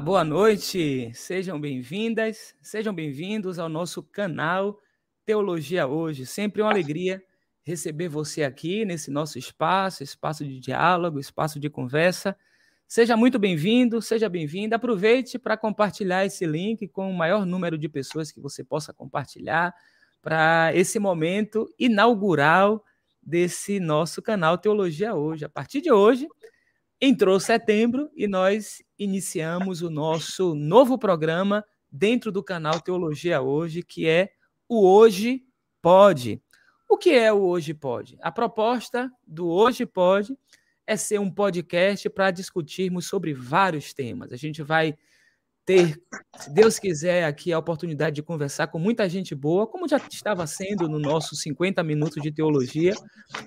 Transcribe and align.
Boa 0.00 0.24
noite. 0.24 1.12
Sejam 1.14 1.60
bem-vindas, 1.60 2.54
sejam 2.60 2.92
bem-vindos 2.92 3.58
ao 3.58 3.68
nosso 3.68 4.02
canal 4.02 4.80
Teologia 5.24 5.86
Hoje. 5.86 6.26
Sempre 6.26 6.62
uma 6.62 6.70
alegria 6.70 7.22
receber 7.62 8.08
você 8.08 8.42
aqui 8.42 8.84
nesse 8.84 9.10
nosso 9.10 9.38
espaço, 9.38 10.02
espaço 10.02 10.44
de 10.44 10.58
diálogo, 10.58 11.20
espaço 11.20 11.60
de 11.60 11.70
conversa. 11.70 12.36
Seja 12.88 13.16
muito 13.16 13.38
bem-vindo, 13.38 14.02
seja 14.02 14.28
bem-vinda. 14.28 14.76
Aproveite 14.76 15.38
para 15.38 15.56
compartilhar 15.56 16.26
esse 16.26 16.44
link 16.44 16.88
com 16.88 17.10
o 17.10 17.14
maior 17.14 17.46
número 17.46 17.78
de 17.78 17.88
pessoas 17.88 18.32
que 18.32 18.40
você 18.40 18.64
possa 18.64 18.92
compartilhar 18.92 19.72
para 20.20 20.72
esse 20.74 20.98
momento 20.98 21.68
inaugural 21.78 22.84
desse 23.22 23.78
nosso 23.78 24.20
canal 24.20 24.58
Teologia 24.58 25.14
Hoje. 25.14 25.44
A 25.44 25.48
partir 25.48 25.80
de 25.80 25.92
hoje, 25.92 26.26
entrou 27.00 27.38
setembro 27.40 28.10
e 28.14 28.26
nós 28.26 28.82
iniciamos 28.98 29.82
o 29.82 29.90
nosso 29.90 30.54
novo 30.54 30.98
programa 30.98 31.64
dentro 31.90 32.32
do 32.32 32.42
canal 32.42 32.80
Teologia 32.80 33.40
Hoje, 33.40 33.82
que 33.82 34.08
é 34.08 34.30
o 34.68 34.86
Hoje 34.86 35.44
Pode. 35.80 36.42
O 36.88 36.96
que 36.96 37.10
é 37.10 37.32
o 37.32 37.40
Hoje 37.42 37.74
Pode? 37.74 38.16
A 38.20 38.32
proposta 38.32 39.10
do 39.26 39.48
Hoje 39.48 39.86
Pode 39.86 40.36
é 40.86 40.96
ser 40.96 41.18
um 41.18 41.30
podcast 41.30 42.08
para 42.10 42.30
discutirmos 42.30 43.06
sobre 43.06 43.32
vários 43.32 43.92
temas. 43.92 44.32
A 44.32 44.36
gente 44.36 44.62
vai 44.62 44.94
ter, 45.64 45.98
se 46.36 46.52
Deus 46.52 46.78
quiser, 46.78 47.24
aqui 47.24 47.52
a 47.52 47.58
oportunidade 47.58 48.16
de 48.16 48.22
conversar 48.22 48.66
com 48.66 48.78
muita 48.78 49.08
gente 49.08 49.34
boa, 49.34 49.66
como 49.66 49.88
já 49.88 49.96
estava 49.96 50.46
sendo 50.46 50.88
no 50.88 50.98
nosso 50.98 51.34
50 51.34 51.82
minutos 51.82 52.22
de 52.22 52.30
teologia. 52.30 52.92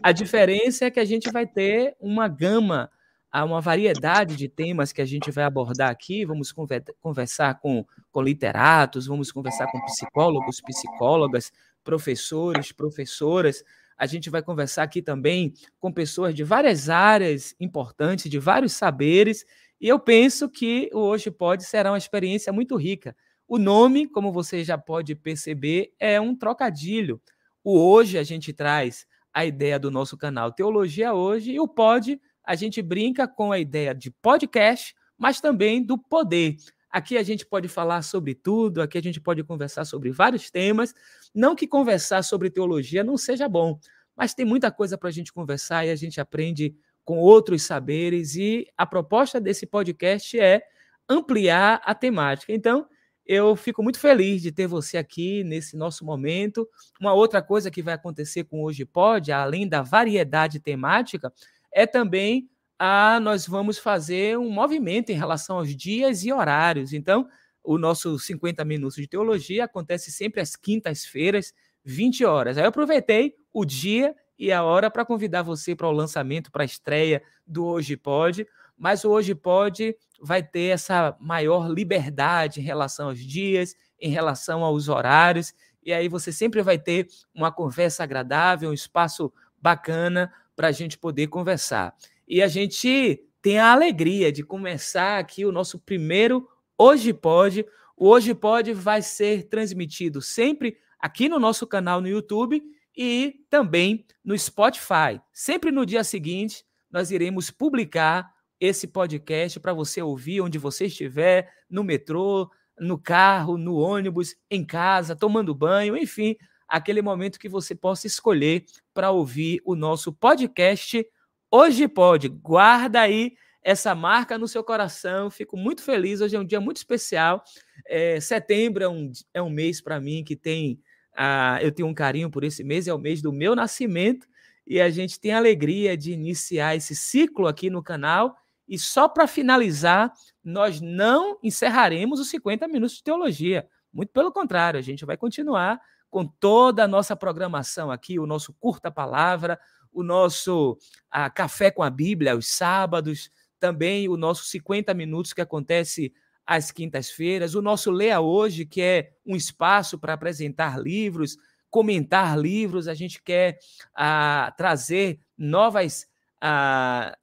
A 0.01 0.11
diferença 0.11 0.85
é 0.85 0.91
que 0.91 0.99
a 0.99 1.05
gente 1.05 1.31
vai 1.31 1.45
ter 1.45 1.95
uma 1.99 2.27
gama, 2.27 2.89
uma 3.33 3.61
variedade 3.61 4.35
de 4.35 4.47
temas 4.47 4.91
que 4.91 5.01
a 5.01 5.05
gente 5.05 5.31
vai 5.31 5.43
abordar 5.43 5.89
aqui. 5.89 6.25
Vamos 6.25 6.53
conversar 7.01 7.59
com, 7.59 7.85
com 8.11 8.21
literatos, 8.21 9.07
vamos 9.07 9.31
conversar 9.31 9.67
com 9.71 9.79
psicólogos, 9.85 10.61
psicólogas, 10.61 11.51
professores, 11.83 12.71
professoras. 12.71 13.63
A 13.97 14.05
gente 14.05 14.29
vai 14.29 14.41
conversar 14.41 14.83
aqui 14.83 15.01
também 15.01 15.53
com 15.79 15.91
pessoas 15.91 16.33
de 16.35 16.43
várias 16.43 16.89
áreas 16.89 17.55
importantes, 17.59 18.29
de 18.29 18.39
vários 18.39 18.73
saberes, 18.73 19.45
e 19.79 19.87
eu 19.87 19.99
penso 19.99 20.49
que 20.49 20.89
o 20.93 20.99
Hoje 20.99 21.29
Pode 21.29 21.63
será 21.63 21.91
uma 21.91 21.97
experiência 21.97 22.51
muito 22.51 22.75
rica. 22.75 23.15
O 23.47 23.57
nome, 23.57 24.07
como 24.07 24.31
você 24.31 24.63
já 24.63 24.77
pode 24.77 25.15
perceber, 25.15 25.93
é 25.99 26.19
um 26.19 26.35
trocadilho. 26.35 27.21
O 27.63 27.79
hoje 27.79 28.17
a 28.17 28.23
gente 28.23 28.51
traz 28.53 29.05
a 29.33 29.45
ideia 29.45 29.79
do 29.79 29.91
nosso 29.91 30.17
canal 30.17 30.51
Teologia 30.51 31.13
Hoje 31.13 31.51
e 31.51 31.59
o 31.59 31.67
Pod 31.67 32.19
a 32.47 32.55
gente 32.55 32.81
brinca 32.81 33.27
com 33.27 33.51
a 33.51 33.59
ideia 33.59 33.93
de 33.93 34.09
podcast, 34.09 34.95
mas 35.17 35.41
também 35.41 35.83
do 35.83 35.97
poder. 35.97 36.55
Aqui 36.89 37.17
a 37.17 37.23
gente 37.23 37.45
pode 37.45 37.67
falar 37.67 38.01
sobre 38.01 38.33
tudo, 38.33 38.81
aqui 38.81 38.97
a 38.97 39.01
gente 39.01 39.19
pode 39.19 39.43
conversar 39.43 39.83
sobre 39.83 40.09
vários 40.11 40.49
temas. 40.49 40.95
Não 41.35 41.53
que 41.53 41.67
conversar 41.67 42.23
sobre 42.23 42.49
teologia 42.49 43.03
não 43.03 43.17
seja 43.17 43.49
bom, 43.49 43.77
mas 44.15 44.33
tem 44.33 44.45
muita 44.45 44.71
coisa 44.71 44.97
para 44.97 45.09
a 45.09 45.11
gente 45.11 45.33
conversar 45.33 45.85
e 45.85 45.89
a 45.89 45.95
gente 45.97 46.21
aprende 46.21 46.73
com 47.03 47.17
outros 47.19 47.63
saberes, 47.63 48.35
e 48.35 48.67
a 48.77 48.85
proposta 48.85 49.39
desse 49.39 49.65
podcast 49.65 50.37
é 50.39 50.61
ampliar 51.07 51.81
a 51.85 51.95
temática. 51.95 52.51
Então, 52.51 52.85
eu 53.25 53.57
fico 53.57 53.83
muito 53.83 53.99
feliz 53.99 54.41
de 54.41 54.53
ter 54.53 54.67
você 54.67 54.97
aqui 54.97 55.43
nesse 55.43 55.75
nosso 55.75 56.05
momento. 56.05 56.67
Uma 56.99 57.13
outra 57.13 57.41
coisa 57.41 57.69
que 57.69 57.81
vai 57.81 57.93
acontecer 57.93 58.45
com 58.45 58.63
Hoje 58.63 58.85
Pode, 58.85 59.33
além 59.33 59.67
da 59.67 59.81
variedade 59.81 60.61
temática, 60.61 61.31
é 61.73 61.85
também 61.85 62.49
a 62.79 63.19
nós 63.19 63.47
vamos 63.47 63.77
fazer 63.77 64.37
um 64.37 64.49
movimento 64.49 65.09
em 65.09 65.15
relação 65.15 65.57
aos 65.57 65.75
dias 65.75 66.23
e 66.23 66.31
horários. 66.31 66.93
Então, 66.93 67.27
o 67.63 67.77
nosso 67.77 68.17
50 68.19 68.63
minutos 68.63 68.95
de 68.95 69.07
teologia 69.07 69.65
acontece 69.65 70.11
sempre 70.11 70.41
às 70.41 70.55
quintas-feiras, 70.55 71.53
20 71.83 72.23
horas. 72.23 72.57
Aí 72.57 72.63
eu 72.63 72.69
aproveitei 72.69 73.35
o 73.51 73.65
dia 73.65 74.15
e 74.37 74.51
a 74.51 74.63
hora 74.63 74.91
para 74.91 75.05
convidar 75.05 75.41
você 75.41 75.75
para 75.75 75.87
o 75.87 75.91
lançamento, 75.91 76.51
para 76.51 76.63
a 76.63 76.65
estreia 76.65 77.21
do 77.45 77.65
Hoje 77.65 77.97
Pode. 77.97 78.47
Mas 78.77 79.03
o 79.03 79.09
Hoje 79.09 79.33
Pode 79.33 79.95
vai 80.21 80.43
ter 80.43 80.73
essa 80.73 81.17
maior 81.19 81.67
liberdade 81.69 82.59
em 82.59 82.63
relação 82.63 83.09
aos 83.09 83.19
dias, 83.19 83.75
em 83.99 84.09
relação 84.09 84.63
aos 84.63 84.87
horários, 84.87 85.53
e 85.83 85.93
aí 85.93 86.07
você 86.07 86.31
sempre 86.31 86.61
vai 86.61 86.77
ter 86.77 87.07
uma 87.33 87.51
conversa 87.51 88.03
agradável, 88.03 88.69
um 88.69 88.73
espaço 88.73 89.31
bacana 89.59 90.31
para 90.57 90.69
a 90.69 90.71
gente 90.71 90.97
poder 90.97 91.27
conversar. 91.27 91.95
E 92.27 92.41
a 92.41 92.47
gente 92.47 93.23
tem 93.43 93.59
a 93.59 93.71
alegria 93.71 94.31
de 94.31 94.43
começar 94.43 95.19
aqui 95.19 95.45
o 95.45 95.51
nosso 95.51 95.79
primeiro 95.79 96.49
Hoje 96.75 97.13
Pode. 97.13 97.63
O 97.95 98.09
Hoje 98.09 98.33
Pode 98.33 98.73
vai 98.73 99.03
ser 99.03 99.43
transmitido 99.43 100.19
sempre 100.19 100.75
aqui 100.99 101.29
no 101.29 101.39
nosso 101.39 101.67
canal 101.67 102.01
no 102.01 102.07
YouTube 102.07 102.61
e 102.97 103.45
também 103.51 104.03
no 104.25 104.37
Spotify. 104.37 105.21
Sempre 105.31 105.71
no 105.71 105.85
dia 105.85 106.03
seguinte, 106.03 106.65
nós 106.89 107.11
iremos 107.11 107.51
publicar 107.51 108.33
esse 108.59 108.87
podcast 108.87 109.59
para 109.59 109.73
você 109.73 110.01
ouvir 110.01 110.41
onde 110.41 110.57
você 110.57 110.87
estiver, 110.87 111.51
no 111.69 111.83
metrô, 111.83 112.49
no 112.79 112.97
carro, 112.97 113.59
no 113.59 113.75
ônibus, 113.75 114.35
em 114.49 114.65
casa, 114.65 115.15
tomando 115.15 115.53
banho, 115.53 115.95
enfim, 115.95 116.35
aquele 116.67 117.01
momento 117.01 117.39
que 117.39 117.49
você 117.49 117.73
possa 117.73 118.07
escolher 118.07 118.65
para 118.93 119.11
ouvir 119.11 119.61
o 119.65 119.75
nosso 119.75 120.11
podcast. 120.11 121.05
Hoje 121.51 121.87
pode, 121.87 122.27
guarda 122.27 123.01
aí 123.01 123.33
essa 123.63 123.93
marca 123.93 124.37
no 124.37 124.47
seu 124.47 124.63
coração. 124.63 125.29
Fico 125.29 125.57
muito 125.57 125.81
feliz. 125.81 126.21
Hoje 126.21 126.35
é 126.35 126.39
um 126.39 126.45
dia 126.45 126.59
muito 126.59 126.77
especial. 126.77 127.43
É, 127.85 128.19
setembro 128.19 128.83
é 128.83 128.89
um, 128.89 129.11
é 129.33 129.41
um 129.41 129.49
mês 129.49 129.81
para 129.81 129.99
mim 129.99 130.23
que 130.23 130.35
tem 130.35 130.81
ah, 131.17 131.57
eu 131.63 131.71
tenho 131.71 131.87
um 131.87 131.95
carinho 131.95 132.29
por 132.29 132.43
esse 132.43 132.63
mês, 132.63 132.87
é 132.87 132.93
o 132.93 132.99
mês 132.99 133.23
do 133.23 133.33
meu 133.33 133.55
nascimento, 133.55 134.27
e 134.67 134.79
a 134.79 134.87
gente 134.89 135.19
tem 135.19 135.31
a 135.31 135.37
alegria 135.37 135.97
de 135.97 136.11
iniciar 136.11 136.75
esse 136.75 136.95
ciclo 136.95 137.47
aqui 137.47 137.71
no 137.71 137.81
canal. 137.81 138.35
E 138.67 138.77
só 138.77 139.07
para 139.07 139.25
finalizar, 139.25 140.13
nós 140.43 140.79
não 140.79 141.39
encerraremos 141.41 142.19
os 142.19 142.29
50 142.29 142.67
minutos 142.67 142.97
de 142.97 143.03
teologia. 143.03 143.67
Muito 143.91 144.11
pelo 144.11 144.31
contrário, 144.31 144.77
a 144.77 144.83
gente 144.83 145.05
vai 145.05 145.17
continuar 145.17 145.81
com 146.09 146.25
toda 146.25 146.83
a 146.83 146.87
nossa 146.87 147.15
programação 147.15 147.91
aqui, 147.91 148.19
o 148.19 148.25
nosso 148.25 148.53
curta 148.53 148.89
palavra, 148.89 149.59
o 149.91 150.03
nosso 150.03 150.77
ah, 151.09 151.29
café 151.29 151.71
com 151.71 151.83
a 151.83 151.89
Bíblia 151.89 152.33
aos 152.33 152.47
sábados, 152.47 153.29
também 153.59 154.07
o 154.07 154.17
nosso 154.17 154.45
50 154.45 154.93
minutos 154.93 155.33
que 155.33 155.41
acontece 155.41 156.13
às 156.45 156.71
quintas-feiras, 156.71 157.55
o 157.55 157.61
nosso 157.61 157.91
Leia 157.91 158.21
Hoje, 158.21 158.65
que 158.65 158.81
é 158.81 159.11
um 159.25 159.35
espaço 159.35 159.99
para 159.99 160.13
apresentar 160.13 160.79
livros, 160.79 161.37
comentar 161.69 162.37
livros, 162.39 162.87
a 162.87 162.93
gente 162.93 163.21
quer 163.21 163.59
ah, 163.93 164.53
trazer 164.57 165.19
novas, 165.37 166.07
ah, 166.41 167.17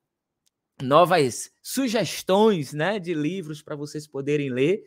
novas 0.82 1.50
sugestões 1.62 2.72
né, 2.72 2.98
de 2.98 3.14
livros 3.14 3.62
para 3.62 3.76
vocês 3.76 4.06
poderem 4.06 4.50
ler. 4.50 4.82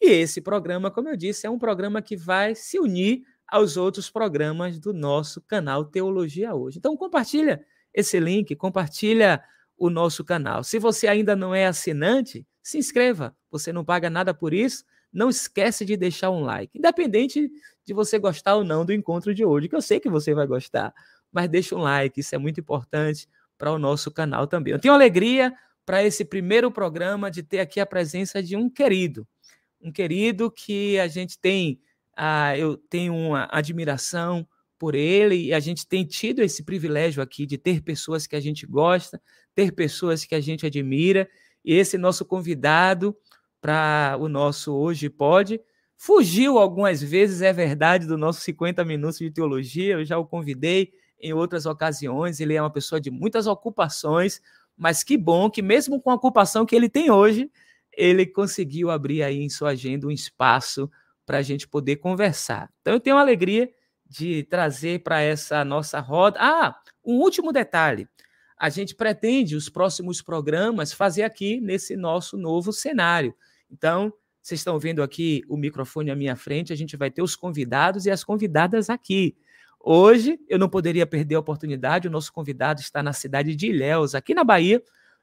E 0.00 0.08
esse 0.08 0.40
programa, 0.40 0.90
como 0.90 1.08
eu 1.08 1.16
disse, 1.16 1.46
é 1.46 1.50
um 1.50 1.58
programa 1.58 2.00
que 2.00 2.16
vai 2.16 2.54
se 2.54 2.78
unir 2.78 3.22
aos 3.50 3.76
outros 3.76 4.10
programas 4.10 4.78
do 4.78 4.92
nosso 4.92 5.40
canal 5.40 5.84
Teologia 5.84 6.54
Hoje. 6.54 6.78
Então 6.78 6.96
compartilha 6.96 7.64
esse 7.92 8.20
link, 8.20 8.54
compartilha 8.54 9.42
o 9.76 9.90
nosso 9.90 10.24
canal. 10.24 10.62
Se 10.62 10.78
você 10.78 11.08
ainda 11.08 11.34
não 11.34 11.54
é 11.54 11.66
assinante, 11.66 12.46
se 12.62 12.78
inscreva, 12.78 13.34
você 13.50 13.72
não 13.72 13.84
paga 13.84 14.08
nada 14.08 14.32
por 14.32 14.54
isso. 14.54 14.84
Não 15.12 15.28
esquece 15.28 15.84
de 15.84 15.96
deixar 15.96 16.30
um 16.30 16.42
like, 16.42 16.78
independente 16.78 17.50
de 17.84 17.92
você 17.92 18.18
gostar 18.18 18.54
ou 18.54 18.64
não 18.64 18.84
do 18.84 18.92
encontro 18.92 19.34
de 19.34 19.44
hoje, 19.44 19.68
que 19.68 19.74
eu 19.74 19.82
sei 19.82 19.98
que 19.98 20.08
você 20.08 20.32
vai 20.32 20.46
gostar, 20.46 20.94
mas 21.32 21.48
deixa 21.48 21.74
um 21.74 21.80
like, 21.80 22.20
isso 22.20 22.34
é 22.34 22.38
muito 22.38 22.60
importante 22.60 23.28
para 23.58 23.72
o 23.72 23.78
nosso 23.78 24.10
canal 24.12 24.46
também. 24.46 24.72
Eu 24.72 24.78
tenho 24.78 24.94
alegria 24.94 25.52
para 25.84 26.04
esse 26.04 26.24
primeiro 26.24 26.70
programa 26.70 27.28
de 27.30 27.42
ter 27.42 27.58
aqui 27.58 27.80
a 27.80 27.86
presença 27.86 28.40
de 28.40 28.54
um 28.54 28.70
querido, 28.70 29.26
um 29.80 29.90
querido 29.90 30.48
que 30.50 31.00
a 31.00 31.08
gente 31.08 31.36
tem, 31.36 31.80
ah, 32.16 32.56
eu 32.56 32.76
tenho 32.76 33.14
uma 33.14 33.48
admiração 33.50 34.46
por 34.78 34.94
ele 34.94 35.36
e 35.36 35.52
a 35.52 35.60
gente 35.60 35.86
tem 35.86 36.04
tido 36.04 36.40
esse 36.40 36.62
privilégio 36.62 37.22
aqui 37.22 37.44
de 37.44 37.58
ter 37.58 37.82
pessoas 37.82 38.26
que 38.26 38.34
a 38.34 38.40
gente 38.40 38.66
gosta, 38.66 39.20
ter 39.54 39.72
pessoas 39.72 40.24
que 40.24 40.34
a 40.34 40.40
gente 40.40 40.64
admira 40.64 41.28
e 41.64 41.74
esse 41.74 41.98
nosso 41.98 42.24
convidado 42.24 43.16
para 43.60 44.16
o 44.18 44.28
nosso 44.28 44.72
Hoje 44.72 45.10
Pode 45.10 45.60
fugiu 46.02 46.58
algumas 46.58 47.02
vezes, 47.02 47.42
é 47.42 47.52
verdade, 47.52 48.06
do 48.06 48.16
nosso 48.16 48.40
50 48.40 48.82
minutos 48.86 49.18
de 49.18 49.30
teologia. 49.30 49.94
Eu 49.96 50.04
já 50.04 50.16
o 50.16 50.26
convidei 50.26 50.94
em 51.20 51.34
outras 51.34 51.66
ocasiões. 51.66 52.40
Ele 52.40 52.54
é 52.54 52.62
uma 52.62 52.72
pessoa 52.72 52.98
de 52.98 53.10
muitas 53.10 53.46
ocupações, 53.46 54.40
mas 54.74 55.04
que 55.04 55.18
bom 55.18 55.50
que, 55.50 55.60
mesmo 55.60 56.00
com 56.00 56.10
a 56.10 56.14
ocupação 56.14 56.64
que 56.64 56.74
ele 56.74 56.88
tem 56.88 57.10
hoje, 57.10 57.50
ele 57.92 58.24
conseguiu 58.24 58.90
abrir 58.90 59.22
aí 59.22 59.42
em 59.42 59.50
sua 59.50 59.72
agenda 59.72 60.06
um 60.06 60.10
espaço 60.10 60.90
para 61.30 61.38
a 61.38 61.42
gente 61.42 61.68
poder 61.68 61.94
conversar. 61.98 62.68
Então, 62.80 62.94
eu 62.94 62.98
tenho 62.98 63.16
a 63.16 63.20
alegria 63.20 63.70
de 64.04 64.42
trazer 64.42 65.04
para 65.04 65.20
essa 65.20 65.64
nossa 65.64 66.00
roda. 66.00 66.36
Ah, 66.40 66.74
um 67.04 67.18
último 67.20 67.52
detalhe 67.52 68.08
a 68.58 68.68
gente 68.68 68.96
pretende 68.96 69.54
os 69.54 69.68
próximos 69.68 70.20
programas 70.20 70.92
fazer 70.92 71.22
aqui 71.22 71.60
nesse 71.60 71.96
nosso 71.96 72.36
novo 72.36 72.72
cenário. 72.72 73.32
Então, 73.70 74.12
vocês 74.42 74.58
estão 74.58 74.76
vendo 74.76 75.04
aqui 75.04 75.44
o 75.48 75.56
microfone 75.56 76.10
à 76.10 76.16
minha 76.16 76.34
frente, 76.34 76.72
a 76.72 76.76
gente 76.76 76.96
vai 76.96 77.12
ter 77.12 77.22
os 77.22 77.36
convidados 77.36 78.06
e 78.06 78.10
as 78.10 78.24
convidadas 78.24 78.90
aqui. 78.90 79.36
Hoje, 79.78 80.36
eu 80.48 80.58
não 80.58 80.68
poderia 80.68 81.06
perder 81.06 81.36
a 81.36 81.40
oportunidade, 81.40 82.08
o 82.08 82.10
nosso 82.10 82.32
convidado 82.32 82.80
está 82.80 83.04
na 83.04 83.12
cidade 83.12 83.54
de 83.54 83.68
Ilhéus, 83.68 84.16
aqui 84.16 84.34
na 84.34 84.42
Bahia, 84.42 84.82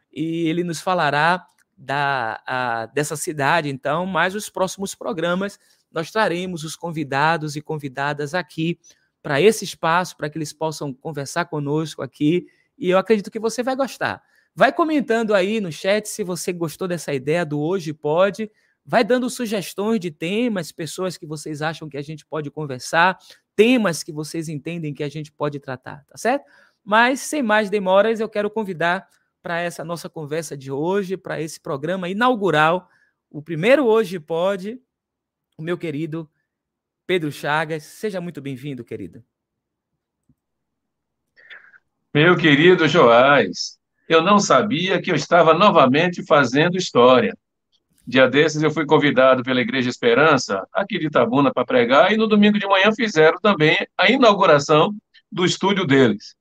e 0.09 0.47
ele 0.47 0.63
nos 0.63 0.79
falará 0.79 1.45
da, 1.77 2.41
a, 2.47 2.85
dessa 2.87 3.17
cidade, 3.17 3.69
então, 3.69 4.05
mas 4.05 4.33
os 4.33 4.49
próximos 4.49 4.95
programas 4.95 5.59
nós 5.97 6.11
traremos 6.11 6.63
os 6.63 6.75
convidados 6.75 7.55
e 7.55 7.61
convidadas 7.61 8.35
aqui 8.35 8.77
para 9.23 9.41
esse 9.41 9.65
espaço, 9.65 10.15
para 10.15 10.29
que 10.29 10.37
eles 10.37 10.53
possam 10.53 10.93
conversar 10.93 11.45
conosco 11.45 12.03
aqui, 12.03 12.45
e 12.77 12.91
eu 12.91 12.99
acredito 12.99 13.31
que 13.31 13.39
você 13.39 13.63
vai 13.63 13.75
gostar. 13.75 14.21
Vai 14.53 14.71
comentando 14.71 15.33
aí 15.33 15.59
no 15.59 15.71
chat 15.71 16.07
se 16.07 16.23
você 16.23 16.53
gostou 16.53 16.87
dessa 16.87 17.11
ideia 17.15 17.43
do 17.43 17.59
Hoje 17.59 17.93
Pode, 17.93 18.51
vai 18.85 19.03
dando 19.03 19.27
sugestões 19.27 19.99
de 19.99 20.11
temas, 20.11 20.71
pessoas 20.71 21.17
que 21.17 21.25
vocês 21.25 21.63
acham 21.63 21.89
que 21.89 21.97
a 21.97 22.01
gente 22.03 22.23
pode 22.23 22.51
conversar, 22.51 23.17
temas 23.55 24.03
que 24.03 24.11
vocês 24.11 24.47
entendem 24.47 24.93
que 24.93 25.03
a 25.03 25.09
gente 25.09 25.31
pode 25.31 25.59
tratar, 25.59 26.05
tá 26.05 26.15
certo? 26.15 26.45
Mas 26.83 27.21
sem 27.21 27.41
mais 27.41 27.71
demoras, 27.71 28.19
eu 28.19 28.29
quero 28.29 28.51
convidar 28.51 29.07
para 29.41 29.59
essa 29.61 29.83
nossa 29.83 30.07
conversa 30.07 30.55
de 30.55 30.71
hoje, 30.71 31.17
para 31.17 31.41
esse 31.41 31.59
programa 31.59 32.07
inaugural, 32.07 32.87
o 33.31 33.41
primeiro 33.41 33.85
Hoje 33.85 34.19
Pode, 34.19 34.79
o 35.57 35.61
meu 35.61 35.77
querido 35.77 36.29
Pedro 37.05 37.31
Chagas. 37.31 37.83
Seja 37.83 38.21
muito 38.21 38.39
bem-vindo, 38.39 38.85
querido. 38.85 39.23
Meu 42.13 42.37
querido 42.37 42.87
Joás, 42.87 43.77
eu 44.07 44.21
não 44.21 44.39
sabia 44.39 45.01
que 45.01 45.11
eu 45.11 45.15
estava 45.15 45.53
novamente 45.53 46.23
fazendo 46.25 46.77
história. 46.77 47.35
Dia 48.05 48.29
desses 48.29 48.63
eu 48.63 48.71
fui 48.71 48.85
convidado 48.85 49.43
pela 49.43 49.59
Igreja 49.59 49.89
Esperança, 49.89 50.65
aqui 50.71 50.97
de 50.97 51.07
Itabuna, 51.07 51.51
para 51.53 51.65
pregar, 51.65 52.11
e 52.13 52.17
no 52.17 52.27
domingo 52.27 52.57
de 52.57 52.65
manhã 52.65 52.91
fizeram 52.95 53.37
também 53.39 53.77
a 53.97 54.09
inauguração 54.09 54.95
do 55.29 55.43
estúdio 55.43 55.85
deles. 55.85 56.35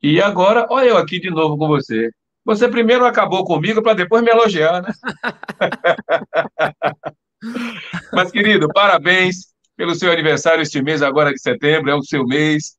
E 0.00 0.20
agora, 0.20 0.66
olha 0.70 0.90
eu 0.90 0.96
aqui 0.96 1.18
de 1.18 1.30
novo 1.30 1.58
com 1.58 1.66
você. 1.66 2.10
Você 2.44 2.68
primeiro 2.68 3.04
acabou 3.04 3.44
comigo 3.44 3.82
para 3.82 3.94
depois 3.94 4.22
me 4.22 4.30
elogiar, 4.30 4.82
né? 4.82 4.92
Mas, 8.12 8.30
querido, 8.30 8.68
parabéns 8.68 9.52
pelo 9.76 9.94
seu 9.94 10.12
aniversário 10.12 10.62
este 10.62 10.82
mês, 10.82 11.02
agora 11.02 11.32
de 11.32 11.40
setembro, 11.40 11.90
é 11.90 11.94
o 11.94 12.02
seu 12.02 12.24
mês. 12.24 12.76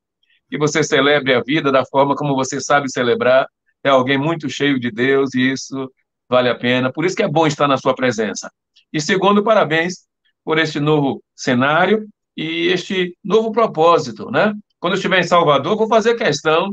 Que 0.50 0.58
você 0.58 0.84
celebre 0.84 1.34
a 1.34 1.42
vida 1.42 1.72
da 1.72 1.84
forma 1.86 2.16
como 2.16 2.36
você 2.36 2.62
sabe 2.62 2.92
celebrar. 2.92 3.48
É 3.84 3.90
alguém 3.90 4.18
muito 4.18 4.50
cheio 4.50 4.80
de 4.80 4.92
Deus 4.92 5.34
e 5.34 5.52
isso 5.52 5.92
vale 6.30 6.50
a 6.50 6.56
pena. 6.56 6.92
Por 6.92 7.06
isso 7.06 7.16
que 7.16 7.24
é 7.24 7.28
bom 7.28 7.48
estar 7.48 7.68
na 7.68 7.78
sua 7.78 7.96
presença. 7.96 8.52
E 8.92 9.02
segundo, 9.02 9.44
parabéns 9.44 10.06
por 10.44 10.60
este 10.60 10.80
novo 10.80 11.24
cenário 11.36 12.08
e 12.38 12.68
este 12.68 13.18
novo 13.24 13.52
propósito, 13.52 14.30
né? 14.30 14.54
Quando 14.80 14.94
eu 14.94 14.98
estiver 14.98 15.20
em 15.20 15.24
Salvador, 15.24 15.78
vou 15.78 15.88
fazer 15.88 16.16
questão 16.16 16.72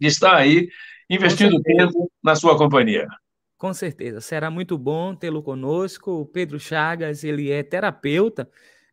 de 0.00 0.06
estar 0.06 0.34
aí 0.34 0.68
investindo 1.10 1.60
tempo 1.60 2.10
na 2.22 2.34
sua 2.34 2.56
companhia. 2.56 3.06
Com 3.58 3.72
certeza, 3.72 4.20
será 4.20 4.50
muito 4.50 4.76
bom 4.76 5.14
tê-lo 5.14 5.42
conosco. 5.42 6.10
O 6.20 6.26
Pedro 6.26 6.60
Chagas, 6.60 7.24
ele 7.24 7.50
é 7.50 7.62
terapeuta, 7.62 8.48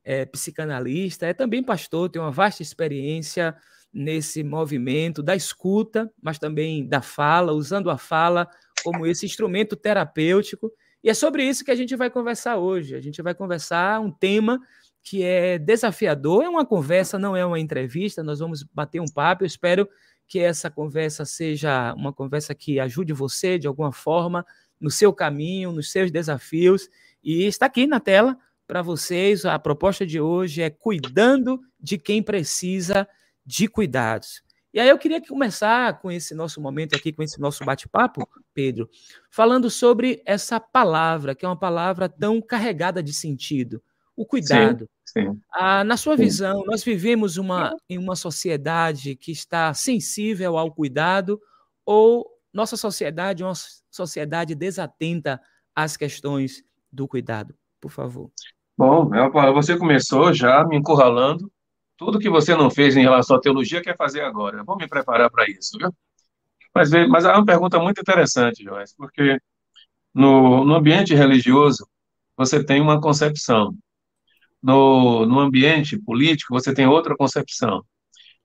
é 0.06 0.26
psicanalista, 0.26 1.26
é 1.26 1.34
também 1.34 1.62
pastor, 1.62 2.10
tem 2.10 2.22
uma 2.22 2.32
vasta 2.32 2.64
experiência 2.64 3.56
nesse 3.94 4.42
movimento 4.42 5.22
da 5.22 5.36
escuta, 5.36 6.10
mas 6.22 6.40
também 6.40 6.88
da 6.88 7.02
fala, 7.02 7.52
usando 7.52 7.90
a 7.90 7.98
fala 7.98 8.48
como 8.84 9.06
esse 9.06 9.26
instrumento 9.26 9.76
terapêutico. 9.76 10.72
E 11.04 11.10
é 11.10 11.14
sobre 11.14 11.44
isso 11.44 11.66
que 11.66 11.72
a 11.72 11.76
gente 11.76 11.96
vai 11.98 12.10
conversar 12.10 12.58
hoje. 12.58 12.96
A 12.96 13.02
gente 13.02 13.22
vai 13.22 13.36
conversar 13.36 14.00
um 14.00 14.10
tema 14.10 14.60
que 15.04 15.22
é 15.24 15.60
desafiador, 15.60 16.44
é 16.44 16.50
uma 16.50 16.66
conversa, 16.66 17.20
não 17.20 17.36
é 17.36 17.46
uma 17.46 17.60
entrevista, 17.60 18.24
nós 18.24 18.40
vamos 18.40 18.64
bater 18.64 19.02
um 19.02 19.12
papo. 19.14 19.44
Eu 19.44 19.48
espero 19.48 19.88
que 20.28 20.40
essa 20.40 20.70
conversa 20.70 21.26
seja 21.26 21.94
uma 21.96 22.14
conversa 22.14 22.56
que 22.56 22.80
ajude 22.80 23.14
você 23.14 23.60
de 23.60 23.68
alguma 23.68 23.92
forma 23.92 24.46
no 24.80 24.90
seu 24.90 25.14
caminho, 25.14 25.72
nos 25.72 25.92
seus 25.92 26.12
desafios. 26.12 26.90
E 27.24 27.46
está 27.46 27.68
aqui 27.68 27.88
na 27.88 28.00
tela 28.00 28.38
para 28.68 28.82
vocês. 28.82 29.46
A 29.46 29.58
proposta 29.60 30.06
de 30.06 30.20
hoje 30.20 30.62
é 30.62 30.70
cuidando 30.70 31.60
de 31.80 31.98
quem 31.98 32.22
precisa 32.22 33.08
de 33.46 33.68
cuidados. 33.68 34.44
E 34.74 34.80
aí 34.80 34.90
eu 34.90 34.98
queria 34.98 35.22
começar 35.22 36.00
com 36.00 36.12
esse 36.12 36.34
nosso 36.34 36.60
momento 36.60 36.96
aqui, 36.96 37.14
com 37.14 37.22
esse 37.22 37.40
nosso 37.40 37.64
bate-papo, 37.64 38.28
Pedro, 38.56 38.90
falando 39.30 39.70
sobre 39.70 40.24
essa 40.26 40.60
palavra, 40.60 41.36
que 41.36 41.46
é 41.46 41.48
uma 41.48 41.60
palavra 41.60 42.10
tão 42.10 42.42
carregada 42.42 43.04
de 43.04 43.14
sentido, 43.14 43.84
o 44.16 44.26
cuidado. 44.26 44.86
Sim, 44.86 44.90
sim. 45.14 45.40
Ah, 45.54 45.84
na 45.84 45.96
sua 45.96 46.18
sim. 46.18 46.24
visão, 46.24 46.64
nós 46.66 46.84
vivemos 46.84 47.38
uma, 47.38 47.76
em 47.90 47.98
uma 47.98 48.16
sociedade 48.16 49.16
que 49.16 49.32
está 49.32 49.74
sensível 49.74 50.58
ao 50.58 50.74
cuidado 50.74 51.40
ou 51.86 52.26
nossa 52.54 52.78
sociedade 52.78 53.42
é 53.42 53.46
uma 53.46 53.54
sociedade 53.90 54.54
desatenta 54.54 55.42
às 55.76 55.98
questões 55.98 56.64
do 56.92 57.08
cuidado? 57.08 57.56
Por 57.82 57.90
favor. 57.90 58.32
Bom, 58.78 59.10
você 59.54 59.78
começou 59.78 60.34
já 60.34 60.64
me 60.66 60.78
encurralando. 60.78 61.52
Tudo 61.98 62.20
que 62.20 62.30
você 62.30 62.56
não 62.56 62.70
fez 62.70 62.96
em 62.96 63.02
relação 63.02 63.38
à 63.38 63.40
teologia 63.40 63.82
quer 63.82 63.98
fazer 63.98 64.22
agora. 64.22 64.60
Eu 64.60 64.66
vou 64.66 64.78
me 64.78 64.88
preparar 64.88 65.30
para 65.30 65.50
isso, 65.50 65.78
viu? 65.80 65.94
Mas, 66.76 66.90
mas 67.08 67.26
há 67.26 67.36
uma 67.36 67.46
pergunta 67.46 67.80
muito 67.80 68.02
interessante, 68.02 68.64
Joyce, 68.64 68.96
porque 68.98 69.40
no, 70.14 70.66
no 70.66 70.76
ambiente 70.76 71.14
religioso 71.14 71.88
você 72.36 72.64
tem 72.64 72.82
uma 72.82 73.00
concepção 73.00 73.76
no, 74.64 75.26
no 75.26 75.40
ambiente 75.40 76.00
político, 76.00 76.54
você 76.54 76.74
tem 76.74 76.88
outra 76.88 77.16
concepção. 77.18 77.84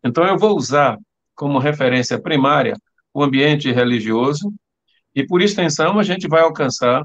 Então, 0.04 0.26
eu 0.26 0.37
vou 0.37 0.56
usar 0.56 0.98
como 1.34 1.58
referência 1.58 2.20
primária 2.20 2.75
o 3.14 3.22
ambiente 3.22 3.70
religioso, 3.72 4.52
e 5.14 5.26
por 5.26 5.40
extensão, 5.40 5.98
a 5.98 6.02
gente 6.02 6.28
vai 6.28 6.42
alcançar 6.42 7.04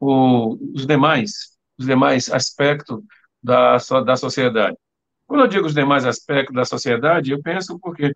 o, 0.00 0.58
os 0.74 0.86
demais, 0.86 1.56
os 1.78 1.86
demais 1.86 2.30
aspectos 2.30 3.00
da, 3.42 3.76
da 4.04 4.16
sociedade. 4.16 4.76
Quando 5.26 5.42
eu 5.42 5.48
digo 5.48 5.66
os 5.66 5.74
demais 5.74 6.04
aspectos 6.04 6.54
da 6.54 6.64
sociedade, 6.64 7.30
eu 7.30 7.40
penso 7.40 7.78
porque, 7.78 8.14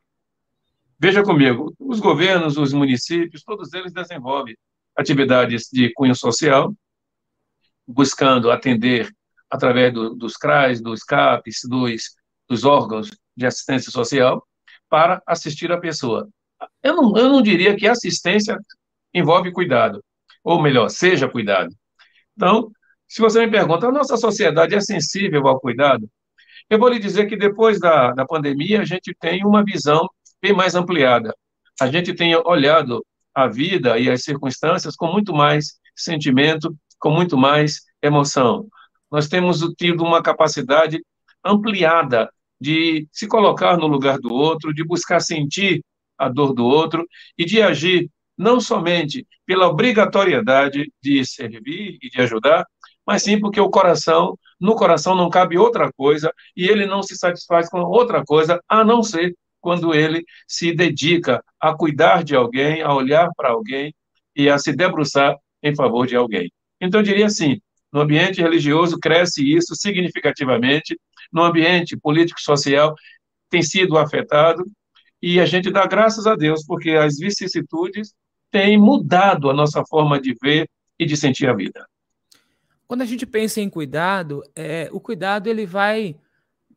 veja 0.99 1.23
comigo, 1.23 1.75
os 1.79 2.01
governos, 2.01 2.57
os 2.57 2.73
municípios, 2.73 3.43
todos 3.43 3.73
eles 3.73 3.93
desenvolvem 3.93 4.57
atividades 4.97 5.69
de 5.73 5.93
cunho 5.95 6.15
social, 6.15 6.75
buscando 7.87 8.51
atender 8.51 9.11
através 9.51 9.93
do, 9.93 10.15
dos 10.15 10.35
CRAs, 10.37 10.81
dos 10.81 11.03
CAPs, 11.03 11.61
dos, 11.69 12.03
dos 12.49 12.65
órgãos 12.65 13.11
de 13.37 13.47
assistência 13.47 13.91
social, 13.91 14.47
para 14.89 15.23
assistir 15.27 15.71
a 15.73 15.79
pessoa. 15.79 16.29
Eu 16.83 16.97
não, 16.97 17.17
eu 17.17 17.29
não 17.29 17.43
diria 17.43 17.77
que 17.77 17.87
assistência 17.87 18.59
envolve 19.13 19.53
cuidado, 19.53 20.03
ou 20.43 20.61
melhor, 20.61 20.89
seja 20.89 21.29
cuidado. 21.29 21.75
Então, 22.37 22.71
se 23.09 23.21
você 23.21 23.45
me 23.45 23.51
pergunta, 23.51 23.87
a 23.87 23.93
nossa 23.93 24.17
sociedade 24.17 24.75
é 24.75 24.81
sensível 24.81 25.47
ao 25.47 25.61
cuidado? 25.61 26.09
Eu 26.69 26.79
vou 26.79 26.89
lhe 26.89 26.99
dizer 26.99 27.27
que 27.27 27.37
depois 27.37 27.79
da, 27.79 28.13
da 28.13 28.27
pandemia, 28.27 28.81
a 28.81 28.85
gente 28.85 29.15
tem 29.19 29.45
uma 29.45 29.65
visão 29.65 30.09
bem 30.43 30.53
mais 30.53 30.75
ampliada. 30.75 31.35
A 31.81 31.87
gente 31.87 32.15
tem 32.15 32.35
olhado 32.37 33.05
a 33.35 33.47
vida 33.47 33.99
e 33.99 34.11
as 34.11 34.23
circunstâncias 34.23 34.97
com 34.97 35.07
muito 35.07 35.33
mais 35.33 35.79
sentimento, 35.95 36.75
com 36.99 37.11
muito 37.11 37.37
mais 37.37 37.83
emoção 38.03 38.67
nós 39.17 39.29
temos 39.29 39.61
tido 39.79 40.05
uma 40.05 40.23
capacidade 40.23 41.03
ampliada 41.43 42.31
de 42.61 43.09
se 43.11 43.27
colocar 43.27 43.79
no 43.79 43.87
lugar 43.87 44.19
do 44.19 44.31
outro, 44.31 44.75
de 44.75 44.85
buscar 44.85 45.21
sentir 45.21 45.83
a 46.19 46.29
dor 46.29 46.53
do 46.53 46.67
outro 46.67 47.03
e 47.39 47.47
de 47.47 47.63
agir 47.63 48.11
não 48.37 48.61
somente 48.61 49.27
pela 49.47 49.69
obrigatoriedade 49.69 50.93
de 51.03 51.25
servir 51.25 51.97
e 52.03 52.11
de 52.11 52.21
ajudar, 52.21 52.67
mas 53.07 53.23
sim 53.23 53.41
porque 53.41 53.59
o 53.59 53.71
coração, 53.71 54.39
no 54.61 54.77
coração 54.77 55.15
não 55.15 55.31
cabe 55.31 55.57
outra 55.57 55.91
coisa 55.97 56.31
e 56.55 56.69
ele 56.69 56.85
não 56.85 57.03
se 57.03 57.17
satisfaz 57.17 57.71
com 57.71 57.81
outra 57.81 58.23
coisa 58.23 58.61
a 58.69 58.85
não 58.85 59.03
ser 59.03 59.35
quando 59.63 59.95
ele 59.95 60.27
se 60.47 60.75
dedica 60.75 61.43
a 61.59 61.73
cuidar 61.73 62.23
de 62.23 62.37
alguém, 62.37 62.83
a 62.83 62.93
olhar 62.93 63.31
para 63.35 63.49
alguém 63.49 63.95
e 64.37 64.51
a 64.51 64.59
se 64.59 64.77
debruçar 64.77 65.39
em 65.63 65.75
favor 65.75 66.07
de 66.07 66.17
alguém. 66.17 66.53
Então 66.79 67.01
eu 67.01 67.05
diria 67.05 67.25
assim, 67.25 67.59
no 67.97 68.03
ambiente 68.03 68.43
religioso, 68.43 68.99
cresce 68.99 69.43
isso 69.57 69.75
significativamente. 69.75 71.01
No 71.33 71.43
ambiente 71.43 71.97
político-social, 71.97 72.95
tem 73.49 73.63
sido 73.63 73.97
afetado. 73.97 74.63
E 75.23 75.41
a 75.41 75.47
gente 75.47 75.71
dá 75.71 75.87
graças 75.87 76.27
a 76.27 76.37
Deus, 76.37 76.63
porque 76.67 76.91
as 76.91 77.17
vicissitudes 77.17 78.13
têm 78.51 78.77
mudado 78.77 79.49
a 79.49 79.55
nossa 79.55 79.83
forma 79.89 80.21
de 80.21 80.37
ver 80.43 80.69
e 80.99 81.07
de 81.07 81.17
sentir 81.17 81.49
a 81.49 81.55
vida. 81.55 81.87
Quando 82.87 83.01
a 83.01 83.07
gente 83.07 83.25
pensa 83.25 83.63
em 83.63 83.71
cuidado, 83.71 84.43
é, 84.55 84.91
o 84.93 85.01
cuidado 85.01 85.49
ele 85.49 85.65
vai 85.65 86.17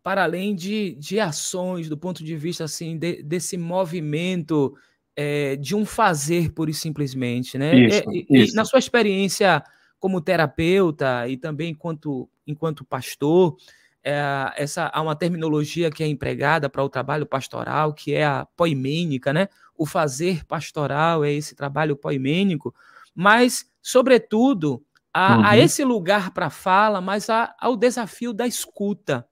para 0.02 0.24
além 0.24 0.56
de, 0.56 0.96
de 0.96 1.20
ações, 1.20 1.90
do 1.90 1.98
ponto 1.98 2.24
de 2.24 2.38
vista 2.38 2.64
assim 2.64 2.98
de, 2.98 3.22
desse 3.24 3.58
movimento 3.58 4.74
é, 5.18 5.58
de 5.58 5.76
um 5.76 5.86
fazer 5.86 6.54
pura 6.54 6.72
e 6.72 6.74
simplesmente, 6.74 7.58
né? 7.58 7.76
Isso, 7.76 8.04
é, 8.10 8.40
isso. 8.40 8.56
na 8.56 8.64
sua 8.64 8.80
experiência 8.80 9.62
como 10.00 10.22
terapeuta 10.22 11.28
e 11.28 11.38
também 11.38 11.72
enquanto, 11.72 12.30
enquanto 12.48 12.86
pastor, 12.86 13.58
é, 14.04 14.54
essa 14.56 14.90
há 14.94 15.02
uma 15.02 15.16
terminologia 15.16 15.92
que 15.92 16.04
é 16.04 16.08
empregada 16.08 16.70
para 16.70 16.84
o 16.84 16.90
trabalho 16.90 17.26
pastoral, 17.26 17.94
que 17.94 18.14
é 18.14 18.26
a 18.26 18.48
poimênica, 18.56 19.34
né? 19.34 19.50
O 19.78 19.86
fazer 19.86 20.46
pastoral 20.46 21.24
é 21.24 21.32
esse 21.32 21.56
trabalho 21.56 21.96
poimênico, 21.96 22.74
mas, 23.14 23.70
sobretudo, 23.82 24.84
a, 25.14 25.38
uhum. 25.38 25.46
a 25.46 25.58
esse 25.58 25.84
lugar 25.84 26.32
para 26.32 26.50
fala, 26.50 27.02
mas 27.02 27.30
a, 27.30 27.54
ao 27.60 27.76
desafio 27.76 28.34
da 28.34 28.48
escuta. 28.48 29.28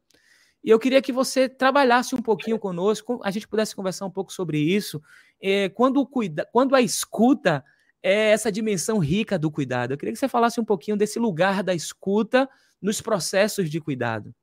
E 0.63 0.69
eu 0.69 0.79
queria 0.79 1.01
que 1.01 1.13
você 1.13 1.47
trabalhasse 1.47 2.13
um 2.13 2.21
pouquinho 2.21 2.59
conosco, 2.59 3.21
a 3.23 3.31
gente 3.31 3.47
pudesse 3.47 3.75
conversar 3.75 4.05
um 4.05 4.11
pouco 4.11 4.33
sobre 4.33 4.59
isso. 4.59 5.01
É, 5.41 5.69
quando, 5.69 6.05
cuida, 6.05 6.47
quando 6.51 6.75
a 6.75 6.81
escuta 6.81 7.63
é 8.01 8.31
essa 8.31 8.51
dimensão 8.51 8.99
rica 8.99 9.37
do 9.37 9.51
cuidado. 9.51 9.91
Eu 9.91 9.97
queria 9.97 10.13
que 10.13 10.19
você 10.19 10.27
falasse 10.27 10.59
um 10.59 10.65
pouquinho 10.65 10.97
desse 10.97 11.19
lugar 11.19 11.63
da 11.63 11.73
escuta 11.73 12.49
nos 12.81 13.01
processos 13.01 13.69
de 13.69 13.79
cuidado. 13.79 14.33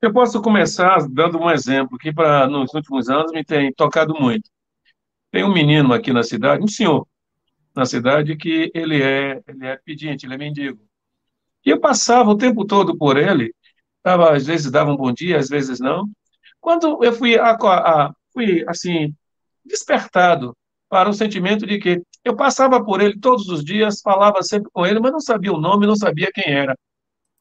Eu 0.00 0.12
posso 0.12 0.42
começar 0.42 1.06
dando 1.08 1.38
um 1.38 1.50
exemplo 1.50 1.98
que 1.98 2.12
para 2.12 2.46
nos 2.46 2.74
últimos 2.74 3.08
anos 3.08 3.32
me 3.32 3.44
tem 3.44 3.72
tocado 3.72 4.14
muito. 4.14 4.50
Tem 5.30 5.44
um 5.44 5.52
menino 5.52 5.92
aqui 5.92 6.12
na 6.12 6.22
cidade, 6.22 6.62
um 6.62 6.68
senhor 6.68 7.06
na 7.74 7.86
cidade 7.86 8.36
que 8.36 8.70
ele 8.74 9.02
é 9.02 9.42
ele 9.48 9.66
é 9.66 9.76
pedinte, 9.76 10.26
ele 10.26 10.34
é 10.34 10.38
mendigo. 10.38 10.80
E 11.64 11.70
eu 11.70 11.80
passava 11.80 12.30
o 12.30 12.36
tempo 12.36 12.64
todo 12.64 12.96
por 12.96 13.16
ele 13.16 13.52
Tava, 14.04 14.36
às 14.36 14.44
vezes 14.46 14.70
dava 14.70 14.92
um 14.92 14.96
bom 14.96 15.10
dia, 15.10 15.38
às 15.38 15.48
vezes 15.48 15.80
não. 15.80 16.06
Quando 16.60 17.02
eu 17.02 17.12
fui, 17.14 17.38
a, 17.38 17.52
a, 17.52 18.12
fui 18.34 18.62
assim, 18.68 19.14
despertado 19.64 20.54
para 20.90 21.08
o 21.08 21.14
sentimento 21.14 21.66
de 21.66 21.78
que 21.78 22.02
eu 22.24 22.34
passava 22.34 22.82
por 22.82 23.00
ele 23.02 23.20
todos 23.20 23.48
os 23.48 23.62
dias, 23.64 24.00
falava 24.00 24.42
sempre 24.42 24.70
com 24.72 24.86
ele, 24.86 24.98
mas 24.98 25.12
não 25.12 25.20
sabia 25.20 25.52
o 25.52 25.60
nome, 25.60 25.86
não 25.86 25.94
sabia 25.94 26.30
quem 26.32 26.52
era. 26.52 26.76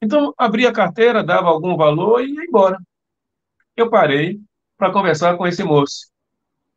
Então, 0.02 0.34
abria 0.38 0.70
a 0.70 0.74
carteira, 0.74 1.24
dava 1.24 1.48
algum 1.48 1.78
valor 1.78 2.22
e 2.22 2.34
ia 2.34 2.44
embora. 2.44 2.78
Eu 3.76 3.90
parei 3.90 4.40
para 4.78 4.92
conversar 4.92 5.38
com 5.38 5.48
esse 5.48 5.64
moço. 5.64 6.08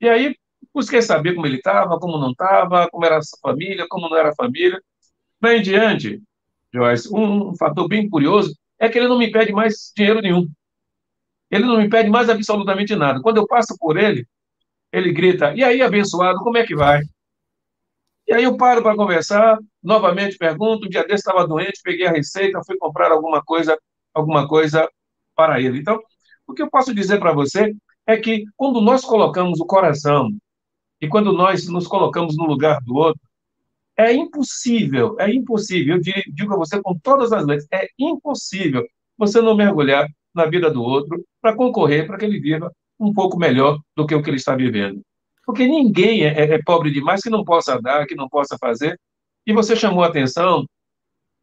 E 0.00 0.08
aí, 0.08 0.36
busquei 0.72 1.02
saber 1.02 1.34
como 1.34 1.46
ele 1.46 1.56
estava, 1.56 1.98
como 1.98 2.18
não 2.18 2.30
estava, 2.30 2.88
como 2.88 3.04
era 3.04 3.18
a 3.18 3.20
família, 3.42 3.86
como 3.88 4.08
não 4.08 4.16
era 4.16 4.30
a 4.30 4.34
família. 4.34 4.80
Bem 5.40 5.60
diante, 5.60 6.22
Joyce, 6.72 7.12
um, 7.12 7.50
um 7.50 7.56
fator 7.56 7.88
bem 7.88 8.08
curioso 8.08 8.56
é 8.78 8.88
que 8.88 8.98
ele 8.98 9.08
não 9.08 9.18
me 9.18 9.30
pede 9.30 9.52
mais 9.52 9.92
dinheiro 9.96 10.20
nenhum. 10.20 10.48
Ele 11.50 11.64
não 11.64 11.78
me 11.78 11.88
pede 11.88 12.10
mais 12.10 12.28
absolutamente 12.28 12.94
nada. 12.94 13.20
Quando 13.20 13.38
eu 13.38 13.46
passo 13.46 13.76
por 13.78 13.96
ele, 13.96 14.26
ele 14.92 15.12
grita: 15.12 15.54
E 15.54 15.64
aí, 15.64 15.82
abençoado, 15.82 16.38
como 16.40 16.58
é 16.58 16.66
que 16.66 16.74
vai? 16.74 17.02
E 18.26 18.34
aí 18.34 18.44
eu 18.44 18.56
paro 18.56 18.82
para 18.82 18.96
conversar, 18.96 19.58
novamente 19.82 20.36
pergunto. 20.36 20.86
Um 20.86 20.88
dia 20.88 21.02
desse 21.02 21.26
estava 21.26 21.46
doente, 21.46 21.80
peguei 21.82 22.06
a 22.06 22.10
receita, 22.10 22.60
fui 22.66 22.76
comprar 22.76 23.12
alguma 23.12 23.42
coisa, 23.42 23.78
alguma 24.12 24.48
coisa 24.48 24.88
para 25.34 25.60
ele. 25.60 25.78
Então, 25.78 26.00
o 26.46 26.52
que 26.52 26.62
eu 26.62 26.70
posso 26.70 26.94
dizer 26.94 27.18
para 27.18 27.32
você 27.32 27.74
é 28.06 28.16
que 28.16 28.44
quando 28.56 28.80
nós 28.80 29.04
colocamos 29.04 29.60
o 29.60 29.66
coração 29.66 30.28
e 31.00 31.08
quando 31.08 31.32
nós 31.32 31.68
nos 31.68 31.86
colocamos 31.86 32.36
no 32.36 32.46
lugar 32.46 32.80
do 32.82 32.94
outro, 32.94 33.20
é 33.96 34.12
impossível, 34.12 35.16
é 35.18 35.32
impossível, 35.32 35.96
eu 35.96 36.02
digo 36.34 36.52
a 36.52 36.56
você 36.56 36.80
com 36.82 36.98
todas 36.98 37.32
as 37.32 37.46
letras, 37.46 37.66
é 37.72 37.88
impossível 37.98 38.84
você 39.16 39.40
não 39.40 39.56
mergulhar 39.56 40.06
na 40.34 40.44
vida 40.44 40.70
do 40.70 40.82
outro 40.82 41.24
para 41.40 41.56
concorrer 41.56 42.06
para 42.06 42.18
que 42.18 42.24
ele 42.26 42.38
viva 42.38 42.70
um 43.00 43.12
pouco 43.12 43.38
melhor 43.38 43.78
do 43.96 44.06
que 44.06 44.14
o 44.14 44.22
que 44.22 44.28
ele 44.28 44.36
está 44.36 44.54
vivendo. 44.54 45.02
Porque 45.46 45.66
ninguém 45.66 46.24
é, 46.24 46.40
é, 46.40 46.54
é 46.54 46.62
pobre 46.62 46.90
demais 46.90 47.22
que 47.22 47.30
não 47.30 47.44
possa 47.44 47.80
dar, 47.80 48.04
que 48.06 48.16
não 48.16 48.28
possa 48.28 48.58
fazer. 48.58 49.00
E 49.46 49.52
você 49.52 49.76
chamou 49.76 50.02
a 50.02 50.08
atenção 50.08 50.66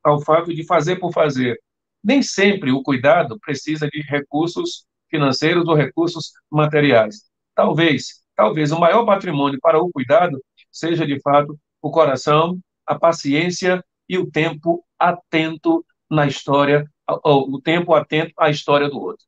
ao 0.03 0.21
fato 0.21 0.53
de 0.53 0.65
fazer 0.65 0.97
por 0.97 1.13
fazer. 1.13 1.57
Nem 2.03 2.21
sempre 2.21 2.71
o 2.71 2.83
cuidado 2.83 3.39
precisa 3.39 3.87
de 3.87 4.01
recursos 4.01 4.85
financeiros 5.09 5.65
ou 5.67 5.73
recursos 5.73 6.33
materiais. 6.51 7.23
Talvez, 7.55 8.21
talvez 8.35 8.71
o 8.73 8.79
maior 8.79 9.05
patrimônio 9.05 9.59
para 9.61 9.79
o 9.81 9.89
cuidado 9.89 10.43
seja 10.69 11.07
de 11.07 11.21
fato 11.21 11.57
o 11.81 11.89
coração, 11.89 12.59
a 12.85 12.99
paciência 12.99 13.83
e 14.09 14.17
o 14.17 14.29
tempo 14.29 14.83
atento 14.99 15.85
na 16.09 16.27
história, 16.27 16.85
o 17.07 17.61
tempo 17.61 17.93
atento 17.93 18.33
à 18.37 18.49
história 18.49 18.89
do 18.89 18.99
outro. 18.99 19.25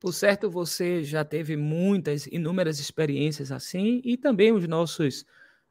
Por 0.00 0.14
certo, 0.14 0.50
você 0.50 1.04
já 1.04 1.22
teve 1.22 1.58
muitas, 1.58 2.26
inúmeras 2.26 2.80
experiências 2.80 3.52
assim, 3.52 4.00
e 4.02 4.16
também 4.16 4.50
os 4.50 4.66
nossos, 4.66 5.26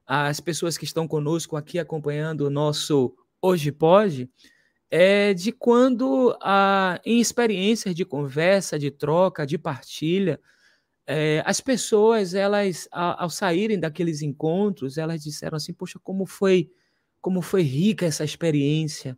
as 0.05 0.39
pessoas 0.39 0.77
que 0.77 0.85
estão 0.85 1.07
conosco 1.07 1.57
aqui 1.57 1.79
acompanhando 1.79 2.41
o 2.41 2.49
nosso 2.49 3.15
Hoje 3.41 3.71
Pode, 3.71 4.29
é 4.91 5.33
de 5.33 5.51
quando, 5.51 6.37
a, 6.43 7.01
em 7.03 7.19
experiências 7.19 7.95
de 7.95 8.05
conversa, 8.05 8.77
de 8.77 8.91
troca, 8.91 9.47
de 9.47 9.57
partilha, 9.57 10.39
é, 11.07 11.41
as 11.43 11.59
pessoas, 11.59 12.35
elas, 12.35 12.87
ao, 12.91 13.23
ao, 13.23 13.29
saírem 13.31 13.79
daqueles 13.79 14.21
encontros, 14.21 14.99
elas 14.99 15.23
disseram 15.23 15.55
assim, 15.57 15.73
poxa, 15.73 15.99
como 16.03 16.27
foi, 16.27 16.69
como 17.19 17.41
foi 17.41 17.63
rica 17.63 18.05
essa 18.05 18.23
experiência, 18.23 19.17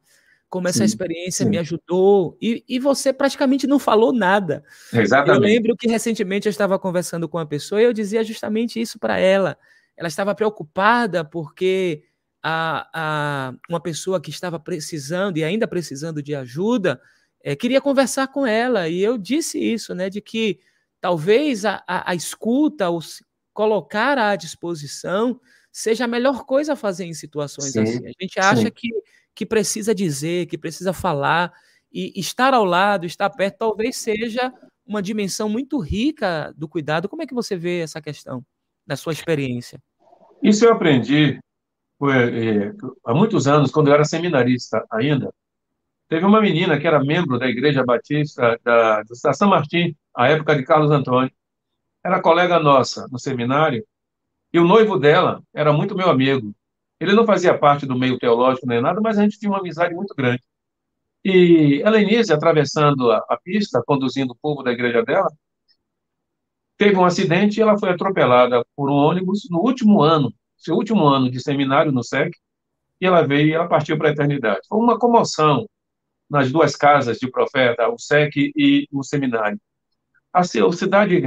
como 0.52 0.68
essa 0.68 0.80
sim, 0.80 0.86
experiência 0.86 1.44
sim. 1.44 1.50
me 1.50 1.58
ajudou, 1.58 2.38
e, 2.40 2.64
e 2.70 2.78
você 2.78 3.12
praticamente 3.12 3.66
não 3.66 3.80
falou 3.80 4.14
nada. 4.14 4.64
Exatamente. 4.94 5.44
Eu 5.44 5.50
lembro 5.50 5.76
que 5.76 5.88
recentemente 5.88 6.48
eu 6.48 6.52
estava 6.52 6.78
conversando 6.78 7.28
com 7.28 7.40
uma 7.40 7.48
pessoa 7.48 7.82
e 7.82 7.86
eu 7.86 7.94
dizia 7.94 8.24
justamente 8.24 8.80
isso 8.80 9.00
para 9.00 9.18
ela. 9.18 9.58
Ela 9.98 10.08
estava 10.08 10.36
preocupada 10.36 11.26
porque 11.26 12.04
a, 12.44 12.88
a, 12.94 13.54
uma 13.68 13.80
pessoa 13.80 14.22
que 14.22 14.30
estava 14.30 14.60
precisando 14.60 15.38
e 15.38 15.44
ainda 15.44 15.68
precisando 15.68 16.22
de 16.22 16.36
ajuda 16.36 17.02
é, 17.44 17.56
queria 17.56 17.82
conversar 17.82 18.28
com 18.28 18.46
ela, 18.46 18.88
e 18.88 19.02
eu 19.02 19.18
disse 19.18 19.58
isso, 19.58 19.96
né, 19.96 20.12
de 20.12 20.22
que 20.22 20.60
Talvez 21.02 21.66
a, 21.66 21.84
a, 21.88 22.12
a 22.12 22.16
escuta, 22.16 22.92
o 22.92 23.00
colocar 23.54 24.20
à 24.20 24.36
disposição, 24.36 25.42
seja 25.72 26.06
a 26.06 26.08
melhor 26.08 26.46
coisa 26.46 26.74
a 26.74 26.76
fazer 26.76 27.06
em 27.06 27.14
situações 27.14 27.72
sim, 27.72 27.82
assim. 27.82 28.06
A 28.06 28.12
gente 28.22 28.40
acha 28.40 28.70
que, 28.70 28.90
que 29.34 29.46
precisa 29.46 29.96
dizer, 29.96 30.48
que 30.48 30.58
precisa 30.58 30.94
falar, 30.94 31.54
e 31.94 32.20
estar 32.20 32.54
ao 32.54 32.64
lado, 32.64 33.06
estar 33.06 33.30
perto, 33.30 33.58
talvez 33.58 33.98
seja 33.98 34.54
uma 34.86 35.02
dimensão 35.02 35.50
muito 35.50 35.78
rica 35.80 36.54
do 36.56 36.68
cuidado. 36.68 37.10
Como 37.10 37.22
é 37.22 37.28
que 37.28 37.34
você 37.34 37.56
vê 37.56 37.80
essa 37.82 38.02
questão, 38.02 38.44
na 38.88 38.96
sua 38.96 39.14
experiência? 39.14 39.80
Isso 40.42 40.66
eu 40.66 40.72
aprendi 40.72 41.40
é, 42.10 42.74
há 43.06 43.14
muitos 43.14 43.48
anos, 43.48 43.72
quando 43.72 43.90
eu 43.90 43.94
era 43.94 44.06
seminarista 44.06 44.86
ainda. 44.90 45.34
Teve 46.08 46.26
uma 46.26 46.42
menina 46.42 46.80
que 46.80 46.88
era 46.88 47.04
membro 47.04 47.38
da 47.38 47.48
Igreja 47.48 47.86
Batista 47.86 48.60
da, 48.64 49.04
da 49.04 49.34
São 49.34 49.50
Martim, 49.50 49.96
à 50.16 50.30
época 50.30 50.56
de 50.56 50.64
Carlos 50.64 50.92
Antônio. 50.92 51.32
Era 52.04 52.22
colega 52.22 52.60
nossa 52.60 53.08
no 53.12 53.20
seminário, 53.20 53.86
e 54.54 54.60
o 54.60 54.66
noivo 54.66 54.98
dela 55.00 55.42
era 55.54 55.72
muito 55.74 55.96
meu 55.96 56.10
amigo. 56.10 56.54
Ele 57.00 57.14
não 57.14 57.26
fazia 57.26 57.58
parte 57.58 57.86
do 57.86 57.98
meio 57.98 58.18
teológico 58.20 58.68
nem 58.68 58.82
nada, 58.82 59.02
mas 59.02 59.18
a 59.18 59.24
gente 59.24 59.40
tinha 59.40 59.52
uma 59.52 59.60
amizade 59.60 59.94
muito 59.94 60.14
grande. 60.16 60.42
E 61.24 61.82
Helenise, 61.86 62.34
atravessando 62.34 63.12
a, 63.12 63.18
a 63.30 63.38
pista, 63.38 63.82
conduzindo 63.86 64.34
o 64.34 64.38
povo 64.42 64.64
da 64.64 64.72
igreja 64.72 65.04
dela, 65.04 65.30
teve 66.78 66.96
um 66.98 67.06
acidente 67.06 67.60
e 67.60 67.62
ela 67.62 67.78
foi 67.78 67.90
atropelada 67.90 68.66
por 68.76 68.90
um 68.90 68.96
ônibus 68.96 69.48
no 69.50 69.60
último 69.60 70.02
ano, 70.02 70.34
seu 70.58 70.76
último 70.76 71.08
ano 71.08 71.30
de 71.30 71.40
seminário 71.40 71.92
no 71.92 72.04
SEC, 72.04 72.32
e 73.00 73.06
ela 73.06 73.26
veio 73.26 73.48
e 73.50 73.54
ela 73.54 73.68
partiu 73.68 73.98
para 73.98 74.10
a 74.10 74.12
eternidade. 74.12 74.62
Foi 74.68 74.80
uma 74.80 74.98
comoção, 74.98 75.68
nas 76.30 76.52
duas 76.52 76.76
casas 76.76 77.18
de 77.18 77.30
profeta, 77.30 77.90
o 77.90 78.00
SEC 78.00 78.52
e 78.56 78.88
o 78.92 79.04
seminário. 79.04 79.60
A 80.34 80.44
cidade 80.44 81.22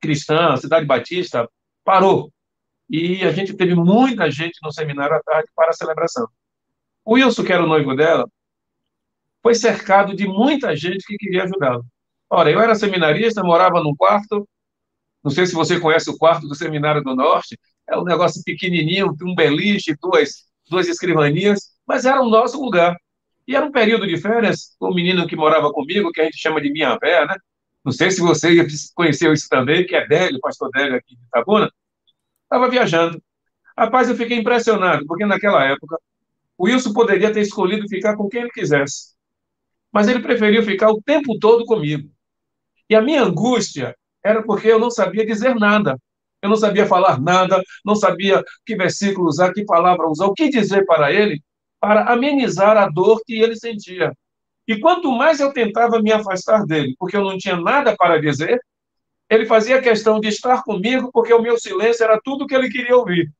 cristã, 0.00 0.52
a 0.52 0.56
cidade 0.56 0.84
batista, 0.84 1.48
parou. 1.84 2.30
E 2.88 3.24
a 3.24 3.32
gente 3.32 3.54
teve 3.54 3.74
muita 3.74 4.30
gente 4.30 4.58
no 4.62 4.72
seminário 4.72 5.16
à 5.16 5.22
tarde 5.22 5.48
para 5.54 5.70
a 5.70 5.74
celebração. 5.74 6.26
O 7.04 7.14
Wilson, 7.14 7.44
que 7.44 7.52
era 7.52 7.64
o 7.64 7.66
noivo 7.66 7.94
dela, 7.94 8.28
foi 9.42 9.54
cercado 9.54 10.14
de 10.14 10.26
muita 10.26 10.76
gente 10.76 11.04
que 11.06 11.16
queria 11.16 11.44
ajudá-lo. 11.44 11.84
Ora, 12.30 12.50
eu 12.50 12.60
era 12.60 12.74
seminarista, 12.74 13.42
morava 13.42 13.82
num 13.82 13.94
quarto, 13.94 14.48
não 15.22 15.30
sei 15.30 15.46
se 15.46 15.54
você 15.54 15.78
conhece 15.78 16.10
o 16.10 16.16
quarto 16.16 16.48
do 16.48 16.54
Seminário 16.54 17.02
do 17.02 17.14
Norte, 17.14 17.58
é 17.88 17.96
um 17.96 18.04
negócio 18.04 18.42
pequenininho, 18.44 19.14
um 19.22 19.34
beliche, 19.34 19.94
duas, 20.00 20.46
duas 20.68 20.88
escrivanias, 20.88 21.72
mas 21.86 22.04
era 22.04 22.20
o 22.20 22.28
nosso 22.28 22.60
lugar. 22.60 22.96
E 23.46 23.54
era 23.56 23.66
um 23.66 23.72
período 23.72 24.06
de 24.06 24.16
férias, 24.16 24.74
o 24.80 24.90
um 24.90 24.94
menino 24.94 25.26
que 25.26 25.36
morava 25.36 25.70
comigo, 25.72 26.10
que 26.12 26.20
a 26.20 26.24
gente 26.24 26.38
chama 26.38 26.60
de 26.60 26.72
minha 26.72 26.96
vé, 26.98 27.26
né? 27.26 27.36
Não 27.84 27.92
sei 27.92 28.10
se 28.10 28.20
você 28.20 28.66
conheceu 28.94 29.32
isso 29.32 29.48
também, 29.48 29.84
que 29.84 29.96
é 29.96 30.06
Délio, 30.06 30.40
pastor 30.40 30.70
Délio 30.70 30.96
aqui 30.96 31.16
de 31.16 31.22
Itabuna, 31.24 31.70
estava 32.52 32.68
viajando. 32.68 33.22
Rapaz, 33.76 34.08
eu 34.08 34.16
fiquei 34.16 34.38
impressionado, 34.38 35.06
porque 35.06 35.24
naquela 35.24 35.64
época 35.64 35.96
o 36.58 36.66
Wilson 36.66 36.92
poderia 36.92 37.32
ter 37.32 37.40
escolhido 37.40 37.88
ficar 37.88 38.16
com 38.16 38.28
quem 38.28 38.42
ele 38.42 38.50
quisesse. 38.50 39.14
Mas 39.90 40.06
ele 40.08 40.20
preferiu 40.20 40.62
ficar 40.62 40.90
o 40.90 41.00
tempo 41.02 41.38
todo 41.38 41.64
comigo. 41.64 42.10
E 42.88 42.94
a 42.94 43.00
minha 43.00 43.22
angústia 43.22 43.96
era 44.22 44.42
porque 44.42 44.68
eu 44.68 44.78
não 44.78 44.90
sabia 44.90 45.24
dizer 45.24 45.54
nada. 45.54 45.98
Eu 46.42 46.50
não 46.50 46.56
sabia 46.56 46.86
falar 46.86 47.20
nada, 47.20 47.62
não 47.84 47.94
sabia 47.94 48.42
que 48.66 48.76
versículo 48.76 49.28
usar, 49.28 49.52
que 49.52 49.64
palavra 49.64 50.08
usar, 50.08 50.26
o 50.26 50.34
que 50.34 50.50
dizer 50.50 50.84
para 50.84 51.12
ele, 51.12 51.40
para 51.80 52.12
amenizar 52.12 52.76
a 52.76 52.88
dor 52.88 53.20
que 53.24 53.40
ele 53.40 53.56
sentia. 53.56 54.12
E 54.66 54.78
quanto 54.78 55.10
mais 55.12 55.40
eu 55.40 55.52
tentava 55.52 56.00
me 56.00 56.12
afastar 56.12 56.64
dele, 56.64 56.94
porque 56.98 57.16
eu 57.16 57.24
não 57.24 57.38
tinha 57.38 57.56
nada 57.56 57.96
para 57.96 58.20
dizer, 58.20 58.60
ele 59.32 59.46
fazia 59.46 59.80
questão 59.80 60.20
de 60.20 60.28
estar 60.28 60.62
comigo, 60.62 61.10
porque 61.10 61.32
o 61.32 61.40
meu 61.40 61.58
silêncio 61.58 62.04
era 62.04 62.20
tudo 62.22 62.46
que 62.46 62.54
ele 62.54 62.68
queria 62.68 62.94
ouvir. 62.94 63.32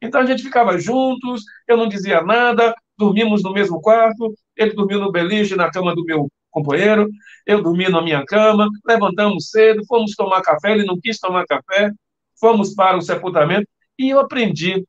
Então 0.00 0.20
a 0.20 0.24
gente 0.24 0.40
ficava 0.40 0.78
juntos, 0.78 1.42
eu 1.66 1.76
não 1.76 1.88
dizia 1.88 2.22
nada, 2.22 2.72
dormimos 2.96 3.42
no 3.42 3.52
mesmo 3.52 3.80
quarto, 3.80 4.32
ele 4.56 4.72
dormiu 4.72 5.00
no 5.00 5.10
beliche 5.10 5.56
na 5.56 5.68
cama 5.68 5.96
do 5.96 6.04
meu 6.04 6.28
companheiro, 6.48 7.08
eu 7.44 7.60
dormi 7.60 7.88
na 7.88 8.00
minha 8.00 8.24
cama, 8.24 8.68
levantamos 8.86 9.50
cedo, 9.50 9.84
fomos 9.88 10.14
tomar 10.14 10.42
café, 10.42 10.70
ele 10.70 10.84
não 10.84 10.96
quis 11.00 11.18
tomar 11.18 11.44
café, 11.44 11.90
fomos 12.38 12.72
para 12.72 12.96
o 12.96 13.02
sepultamento, 13.02 13.66
e 13.98 14.10
eu 14.10 14.20
aprendi 14.20 14.86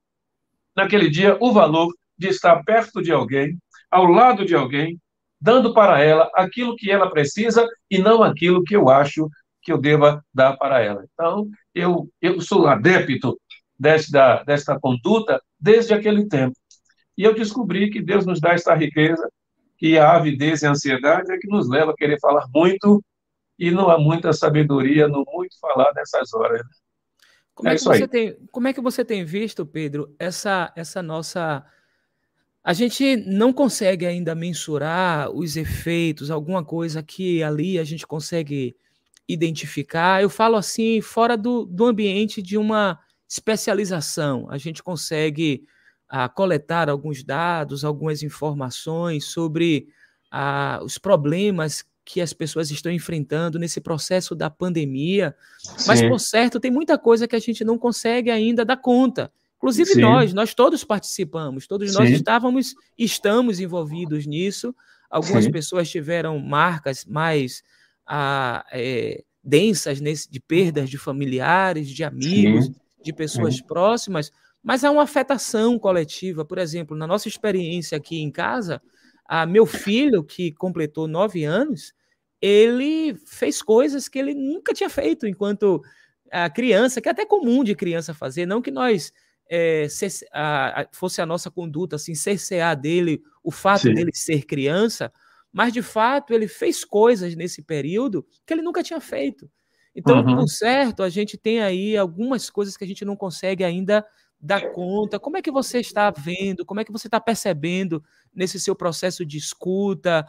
naquele 0.75 1.09
dia 1.09 1.35
o 1.39 1.51
valor 1.51 1.91
de 2.15 2.27
estar 2.27 2.63
perto 2.63 3.01
de 3.01 3.11
alguém, 3.11 3.57
ao 3.89 4.05
lado 4.05 4.45
de 4.45 4.53
alguém, 4.53 4.99
dando 5.41 5.73
para 5.73 5.99
ela 5.99 6.29
aquilo 6.35 6.75
que 6.75 6.91
ela 6.91 7.09
precisa 7.09 7.67
e 7.89 7.97
não 7.97 8.21
aquilo 8.21 8.63
que 8.63 8.75
eu 8.75 8.87
acho 8.87 9.27
que 9.67 9.73
eu 9.73 9.77
deva 9.77 10.23
dar 10.33 10.55
para 10.55 10.81
ela. 10.81 11.03
Então, 11.13 11.49
eu, 11.75 12.09
eu 12.21 12.39
sou 12.39 12.67
adepto 12.67 13.37
desta, 13.77 14.41
desta 14.45 14.79
conduta 14.79 15.41
desde 15.59 15.93
aquele 15.93 16.25
tempo. 16.25 16.57
E 17.17 17.23
eu 17.25 17.35
descobri 17.35 17.89
que 17.89 18.01
Deus 18.01 18.25
nos 18.25 18.39
dá 18.39 18.53
esta 18.53 18.73
riqueza, 18.73 19.29
que 19.77 19.97
a 19.97 20.15
avidez 20.15 20.61
e 20.61 20.67
a 20.67 20.71
ansiedade 20.71 21.29
é 21.33 21.37
que 21.37 21.49
nos 21.49 21.67
leva 21.67 21.91
a 21.91 21.95
querer 21.97 22.17
falar 22.21 22.45
muito 22.55 23.03
e 23.59 23.69
não 23.69 23.89
há 23.89 23.99
muita 23.99 24.31
sabedoria 24.31 25.05
no 25.09 25.25
muito 25.27 25.59
falar 25.59 25.91
nessas 25.93 26.33
horas. 26.33 26.61
Como 27.53 27.67
é, 27.67 27.73
é 27.73 27.75
que 27.75 27.83
você 27.83 28.07
tem, 28.07 28.37
como 28.49 28.69
é 28.69 28.73
que 28.73 28.79
você 28.79 29.03
tem 29.03 29.25
visto, 29.25 29.65
Pedro, 29.65 30.15
essa, 30.17 30.71
essa 30.77 31.03
nossa 31.03 31.65
a 32.63 32.71
gente 32.71 33.17
não 33.17 33.51
consegue 33.51 34.05
ainda 34.05 34.33
mensurar 34.33 35.29
os 35.29 35.57
efeitos, 35.57 36.31
alguma 36.31 36.63
coisa 36.63 37.03
que 37.03 37.43
ali 37.43 37.77
a 37.77 37.83
gente 37.83 38.07
consegue 38.07 38.77
identificar. 39.27 40.21
Eu 40.21 40.29
falo 40.29 40.55
assim, 40.55 41.01
fora 41.01 41.35
do, 41.35 41.65
do 41.65 41.85
ambiente 41.85 42.41
de 42.41 42.57
uma 42.57 42.99
especialização. 43.27 44.47
A 44.49 44.57
gente 44.57 44.81
consegue 44.81 45.65
ah, 46.07 46.29
coletar 46.29 46.89
alguns 46.89 47.23
dados, 47.23 47.83
algumas 47.83 48.23
informações 48.23 49.25
sobre 49.25 49.89
ah, 50.31 50.79
os 50.81 50.97
problemas 50.97 51.83
que 52.05 52.21
as 52.21 52.31
pessoas 52.31 52.71
estão 52.71 52.89
enfrentando 52.89 53.59
nesse 53.59 53.81
processo 53.81 54.33
da 54.33 54.49
pandemia. 54.49 55.35
Sim. 55.59 55.87
Mas, 55.87 56.01
por 56.01 56.19
certo, 56.19 56.59
tem 56.59 56.71
muita 56.71 56.97
coisa 56.97 57.27
que 57.27 57.35
a 57.35 57.39
gente 57.39 57.65
não 57.65 57.77
consegue 57.77 58.31
ainda 58.31 58.63
dar 58.63 58.77
conta. 58.77 59.29
Inclusive 59.57 59.93
Sim. 59.93 60.01
nós, 60.01 60.33
nós 60.33 60.53
todos 60.53 60.83
participamos, 60.85 61.67
todos 61.67 61.91
Sim. 61.91 61.97
nós 61.97 62.09
estávamos, 62.09 62.75
estamos 62.97 63.59
envolvidos 63.59 64.25
nisso. 64.25 64.73
Algumas 65.09 65.47
pessoas 65.49 65.89
tiveram 65.89 66.39
marcas 66.39 67.03
mais 67.03 67.61
ah, 68.07 68.65
é, 68.71 69.23
densas 69.43 69.99
nesse, 69.99 70.29
de 70.29 70.39
perdas 70.39 70.89
de 70.89 70.97
familiares, 70.97 71.89
de 71.89 72.03
amigos, 72.03 72.69
de 73.03 73.13
pessoas 73.13 73.61
próximas, 73.61 74.31
mas 74.63 74.83
há 74.83 74.91
uma 74.91 75.03
afetação 75.03 75.77
coletiva. 75.79 76.43
Por 76.43 76.57
exemplo, 76.57 76.95
na 76.95 77.07
nossa 77.07 77.27
experiência 77.27 77.97
aqui 77.97 78.19
em 78.19 78.31
casa, 78.31 78.81
a 79.25 79.45
meu 79.45 79.65
filho, 79.65 80.23
que 80.23 80.51
completou 80.51 81.07
nove 81.07 81.43
anos, 81.43 81.93
ele 82.41 83.15
fez 83.25 83.61
coisas 83.61 84.07
que 84.07 84.19
ele 84.19 84.33
nunca 84.33 84.73
tinha 84.73 84.89
feito 84.89 85.25
enquanto 85.25 85.81
a 86.31 86.49
criança, 86.49 87.01
que 87.01 87.07
é 87.07 87.11
até 87.11 87.25
comum 87.25 87.63
de 87.63 87.75
criança 87.75 88.13
fazer, 88.13 88.45
não 88.45 88.61
que 88.61 88.71
nós 88.71 89.13
é, 89.49 89.87
a, 90.33 90.81
a, 90.81 90.87
fosse 90.91 91.21
a 91.21 91.25
nossa 91.25 91.49
conduta, 91.49 91.95
assim, 91.95 92.13
cercear 92.13 92.79
dele 92.79 93.21
o 93.43 93.51
fato 93.51 93.83
Sim. 93.83 93.93
dele 93.93 94.11
ser 94.13 94.45
criança, 94.45 95.11
mas 95.57 95.73
de 95.73 95.81
fato 95.81 96.35
ele 96.35 96.47
fez 96.47 96.85
coisas 96.85 97.35
nesse 97.35 97.63
período 97.63 98.23
que 98.45 98.53
ele 98.53 98.61
nunca 98.61 98.83
tinha 98.83 99.01
feito. 99.01 99.49
Então, 99.95 100.19
uhum. 100.19 100.35
por 100.35 100.47
certo, 100.47 101.01
a 101.01 101.09
gente 101.09 101.35
tem 101.35 101.63
aí 101.63 101.97
algumas 101.97 102.47
coisas 102.47 102.77
que 102.77 102.83
a 102.83 102.87
gente 102.87 103.03
não 103.03 103.15
consegue 103.15 103.63
ainda 103.63 104.05
dar 104.39 104.71
conta. 104.71 105.19
Como 105.19 105.35
é 105.35 105.41
que 105.41 105.49
você 105.49 105.79
está 105.79 106.11
vendo? 106.11 106.63
Como 106.63 106.79
é 106.79 106.85
que 106.85 106.91
você 106.91 107.07
está 107.07 107.19
percebendo 107.19 108.03
nesse 108.31 108.59
seu 108.59 108.75
processo 108.75 109.25
de 109.25 109.35
escuta, 109.35 110.27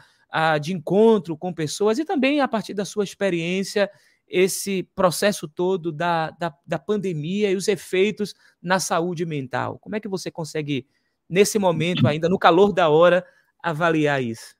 de 0.63 0.73
encontro 0.73 1.37
com 1.37 1.53
pessoas 1.53 1.99
e 1.99 2.07
também 2.07 2.41
a 2.41 2.49
partir 2.49 2.73
da 2.73 2.87
sua 2.87 3.05
experiência 3.05 3.91
esse 4.27 4.83
processo 4.95 5.47
todo 5.47 5.93
da, 5.93 6.31
da, 6.31 6.55
da, 6.67 6.79
pandemia 6.79 7.51
e 7.51 7.57
os 7.57 7.69
efeitos 7.69 8.35
na 8.63 8.81
saúde 8.81 9.27
mental? 9.27 9.79
Como 9.79 9.95
é 9.95 10.01
que 10.01 10.09
você 10.09 10.31
consegue, 10.31 10.87
nesse 11.29 11.59
momento, 11.59 12.07
ainda 12.09 12.31
no 12.31 12.39
calor 12.39 12.73
da 12.73 12.89
hora, 12.89 13.27
avaliar 13.63 14.23
isso? 14.23 14.58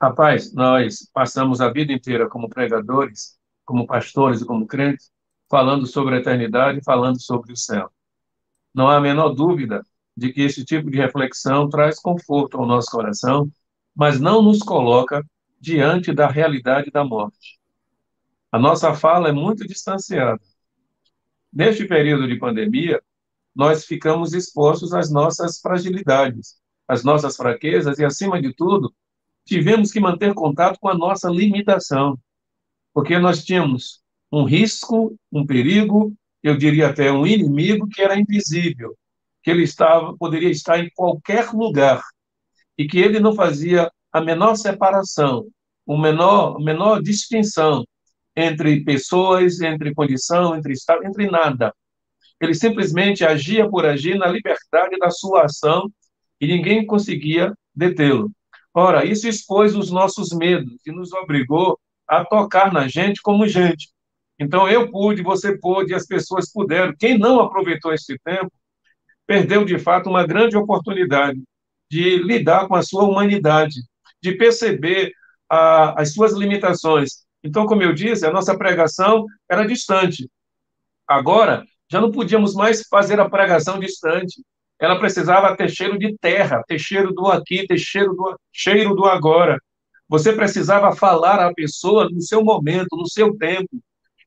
Rapaz, 0.00 0.52
nós 0.54 1.08
passamos 1.12 1.60
a 1.60 1.72
vida 1.72 1.92
inteira 1.92 2.28
como 2.28 2.48
pregadores, 2.48 3.36
como 3.64 3.84
pastores 3.84 4.40
e 4.40 4.46
como 4.46 4.66
crentes, 4.66 5.10
falando 5.50 5.86
sobre 5.86 6.14
a 6.14 6.18
eternidade, 6.18 6.80
falando 6.84 7.20
sobre 7.20 7.52
o 7.52 7.56
céu. 7.56 7.90
Não 8.72 8.88
há 8.88 8.96
a 8.96 9.00
menor 9.00 9.30
dúvida 9.30 9.84
de 10.16 10.32
que 10.32 10.42
esse 10.42 10.64
tipo 10.64 10.88
de 10.88 10.98
reflexão 10.98 11.68
traz 11.68 11.98
conforto 12.00 12.58
ao 12.58 12.66
nosso 12.66 12.90
coração, 12.90 13.50
mas 13.94 14.20
não 14.20 14.40
nos 14.40 14.60
coloca 14.60 15.24
diante 15.60 16.12
da 16.12 16.28
realidade 16.28 16.90
da 16.92 17.04
morte. 17.04 17.58
A 18.52 18.58
nossa 18.58 18.94
fala 18.94 19.30
é 19.30 19.32
muito 19.32 19.66
distanciada. 19.66 20.40
Neste 21.52 21.84
período 21.86 22.28
de 22.28 22.38
pandemia, 22.38 23.02
nós 23.52 23.84
ficamos 23.84 24.32
expostos 24.32 24.94
às 24.94 25.10
nossas 25.10 25.60
fragilidades, 25.60 26.56
às 26.86 27.02
nossas 27.02 27.36
fraquezas 27.36 27.98
e, 27.98 28.04
acima 28.04 28.40
de 28.40 28.54
tudo, 28.54 28.94
tivemos 29.48 29.90
que 29.90 29.98
manter 29.98 30.34
contato 30.34 30.78
com 30.78 30.88
a 30.88 30.94
nossa 30.94 31.30
limitação, 31.30 32.18
porque 32.92 33.18
nós 33.18 33.42
tínhamos 33.42 34.02
um 34.30 34.44
risco, 34.44 35.16
um 35.32 35.46
perigo, 35.46 36.14
eu 36.42 36.56
diria 36.56 36.88
até 36.88 37.10
um 37.10 37.26
inimigo 37.26 37.88
que 37.88 38.02
era 38.02 38.18
invisível, 38.18 38.94
que 39.42 39.50
ele 39.50 39.62
estava, 39.62 40.14
poderia 40.18 40.50
estar 40.50 40.78
em 40.78 40.90
qualquer 40.94 41.50
lugar 41.52 42.02
e 42.76 42.86
que 42.86 42.98
ele 42.98 43.18
não 43.18 43.34
fazia 43.34 43.90
a 44.12 44.20
menor 44.20 44.54
separação, 44.54 45.48
o 45.86 45.96
menor, 45.96 46.60
menor 46.60 47.02
distinção 47.02 47.84
entre 48.36 48.84
pessoas, 48.84 49.60
entre 49.62 49.94
condição, 49.94 50.54
entre 50.54 50.74
estado, 50.74 51.06
entre 51.06 51.28
nada. 51.30 51.74
Ele 52.40 52.54
simplesmente 52.54 53.24
agia 53.24 53.68
por 53.68 53.86
agir 53.86 54.16
na 54.18 54.26
liberdade 54.26 54.98
da 54.98 55.10
sua 55.10 55.46
ação 55.46 55.90
e 56.38 56.46
ninguém 56.46 56.86
conseguia 56.86 57.54
detê-lo. 57.74 58.30
Ora, 58.78 59.04
isso 59.04 59.28
expôs 59.28 59.74
os 59.74 59.90
nossos 59.90 60.30
medos 60.30 60.74
e 60.86 60.92
nos 60.92 61.12
obrigou 61.12 61.78
a 62.06 62.24
tocar 62.24 62.72
na 62.72 62.86
gente 62.88 63.20
como 63.22 63.46
gente. 63.46 63.88
Então, 64.38 64.68
eu 64.68 64.90
pude, 64.90 65.22
você 65.22 65.58
pôde, 65.58 65.94
as 65.94 66.06
pessoas 66.06 66.52
puderam. 66.52 66.94
Quem 66.98 67.18
não 67.18 67.40
aproveitou 67.40 67.92
esse 67.92 68.18
tempo, 68.24 68.52
perdeu 69.26 69.64
de 69.64 69.78
fato 69.78 70.08
uma 70.08 70.26
grande 70.26 70.56
oportunidade 70.56 71.42
de 71.90 72.18
lidar 72.18 72.68
com 72.68 72.74
a 72.74 72.82
sua 72.82 73.04
humanidade, 73.04 73.80
de 74.22 74.32
perceber 74.32 75.12
a, 75.48 76.00
as 76.00 76.12
suas 76.12 76.32
limitações 76.32 77.26
então, 77.42 77.66
como 77.66 77.82
eu 77.82 77.92
disse, 77.92 78.26
a 78.26 78.32
nossa 78.32 78.56
pregação 78.56 79.24
era 79.48 79.66
distante. 79.66 80.28
Agora, 81.06 81.64
já 81.90 82.00
não 82.00 82.10
podíamos 82.10 82.54
mais 82.54 82.82
fazer 82.88 83.20
a 83.20 83.28
pregação 83.28 83.78
distante. 83.78 84.42
Ela 84.80 84.98
precisava 84.98 85.56
ter 85.56 85.68
cheiro 85.70 85.98
de 85.98 86.16
terra, 86.18 86.62
ter 86.66 86.78
cheiro 86.78 87.12
do 87.12 87.26
aqui, 87.26 87.66
ter 87.66 87.78
cheiro 87.78 88.14
do, 88.14 88.38
cheiro 88.52 88.94
do 88.94 89.04
agora. 89.06 89.58
Você 90.08 90.32
precisava 90.32 90.94
falar 90.94 91.40
à 91.40 91.52
pessoa 91.52 92.08
no 92.08 92.20
seu 92.20 92.42
momento, 92.42 92.96
no 92.96 93.08
seu 93.08 93.36
tempo. 93.36 93.82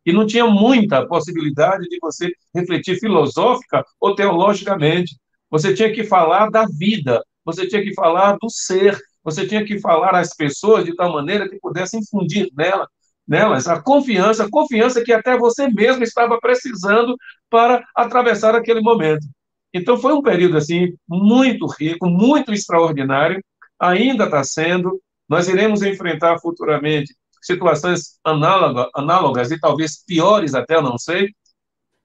E 0.05 0.11
não 0.11 0.25
tinha 0.25 0.45
muita 0.45 1.07
possibilidade 1.07 1.87
de 1.87 1.97
você 2.01 2.31
refletir 2.53 2.99
filosófica 2.99 3.83
ou 3.99 4.15
teologicamente. 4.15 5.15
Você 5.49 5.73
tinha 5.73 5.93
que 5.93 6.03
falar 6.03 6.49
da 6.49 6.65
vida, 6.65 7.23
você 7.45 7.67
tinha 7.67 7.81
que 7.81 7.93
falar 7.93 8.37
do 8.41 8.49
ser, 8.49 8.97
você 9.23 9.47
tinha 9.47 9.63
que 9.63 9.79
falar 9.79 10.15
às 10.15 10.35
pessoas 10.35 10.85
de 10.85 10.95
tal 10.95 11.13
maneira 11.13 11.47
que 11.47 11.59
pudesse 11.59 11.97
infundir 11.97 12.49
nela 12.55 12.87
nelas 13.27 13.67
a 13.67 13.81
confiança, 13.81 14.43
a 14.43 14.49
confiança 14.49 15.03
que 15.03 15.13
até 15.13 15.37
você 15.37 15.69
mesmo 15.69 16.03
estava 16.03 16.39
precisando 16.39 17.15
para 17.49 17.81
atravessar 17.95 18.55
aquele 18.55 18.81
momento. 18.81 19.25
Então 19.73 19.97
foi 19.97 20.13
um 20.13 20.21
período 20.21 20.57
assim 20.57 20.93
muito 21.07 21.65
rico, 21.67 22.07
muito 22.07 22.53
extraordinário, 22.53 23.41
ainda 23.79 24.25
está 24.25 24.43
sendo. 24.43 25.01
Nós 25.27 25.47
iremos 25.47 25.81
enfrentar 25.81 26.39
futuramente 26.39 27.13
situações 27.41 28.19
análogas, 28.23 28.87
análogas 28.95 29.51
e 29.51 29.59
talvez 29.59 30.03
piores 30.05 30.53
até, 30.53 30.79
não 30.81 30.97
sei, 30.97 31.29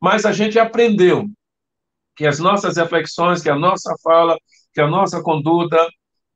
mas 0.01 0.25
a 0.25 0.33
gente 0.33 0.59
aprendeu 0.59 1.29
que 2.15 2.27
as 2.27 2.39
nossas 2.39 2.77
reflexões, 2.77 3.43
que 3.43 3.51
a 3.51 3.59
nossa 3.59 3.95
fala, 4.03 4.39
que 4.73 4.81
a 4.81 4.87
nossa 4.87 5.23
conduta, 5.23 5.77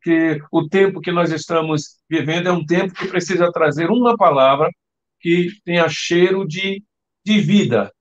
que 0.02 0.38
o 0.50 0.68
tempo 0.68 1.00
que 1.00 1.10
nós 1.10 1.30
estamos 1.32 1.98
vivendo 2.08 2.48
é 2.48 2.52
um 2.52 2.64
tempo 2.64 2.94
que 2.94 3.06
precisa 3.06 3.50
trazer 3.50 3.90
uma 3.90 4.16
palavra 4.16 4.70
que 5.18 5.48
tenha 5.64 5.88
cheiro 5.88 6.46
de, 6.46 6.82
de 7.24 7.40
vida, 7.40 7.92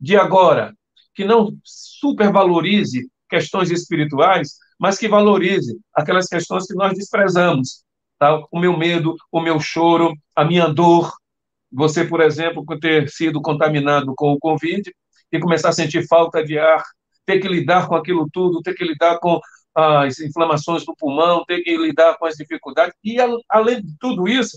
de 0.00 0.16
agora, 0.16 0.74
que 1.18 1.24
não 1.24 1.58
supervalorize 1.64 3.10
questões 3.28 3.72
espirituais, 3.72 4.56
mas 4.78 4.96
que 4.96 5.08
valorize 5.08 5.76
aquelas 5.92 6.28
questões 6.28 6.64
que 6.64 6.74
nós 6.74 6.96
desprezamos. 6.96 7.82
Tá? 8.20 8.40
O 8.52 8.60
meu 8.60 8.78
medo, 8.78 9.16
o 9.32 9.40
meu 9.40 9.58
choro, 9.58 10.14
a 10.36 10.44
minha 10.44 10.68
dor. 10.68 11.12
Você, 11.72 12.04
por 12.04 12.20
exemplo, 12.20 12.64
por 12.64 12.78
ter 12.78 13.08
sido 13.08 13.42
contaminado 13.42 14.14
com 14.16 14.30
o 14.30 14.38
Covid 14.38 14.94
e 15.32 15.40
começar 15.40 15.70
a 15.70 15.72
sentir 15.72 16.06
falta 16.06 16.44
de 16.44 16.56
ar, 16.56 16.84
ter 17.26 17.40
que 17.40 17.48
lidar 17.48 17.88
com 17.88 17.96
aquilo 17.96 18.28
tudo, 18.32 18.62
ter 18.62 18.74
que 18.74 18.84
lidar 18.84 19.18
com 19.18 19.40
as 19.74 20.20
inflamações 20.20 20.84
do 20.84 20.94
pulmão, 20.94 21.44
ter 21.44 21.62
que 21.62 21.76
lidar 21.76 22.16
com 22.16 22.26
as 22.26 22.36
dificuldades. 22.36 22.94
E, 23.02 23.16
além 23.48 23.82
de 23.82 23.92
tudo 23.98 24.28
isso, 24.28 24.56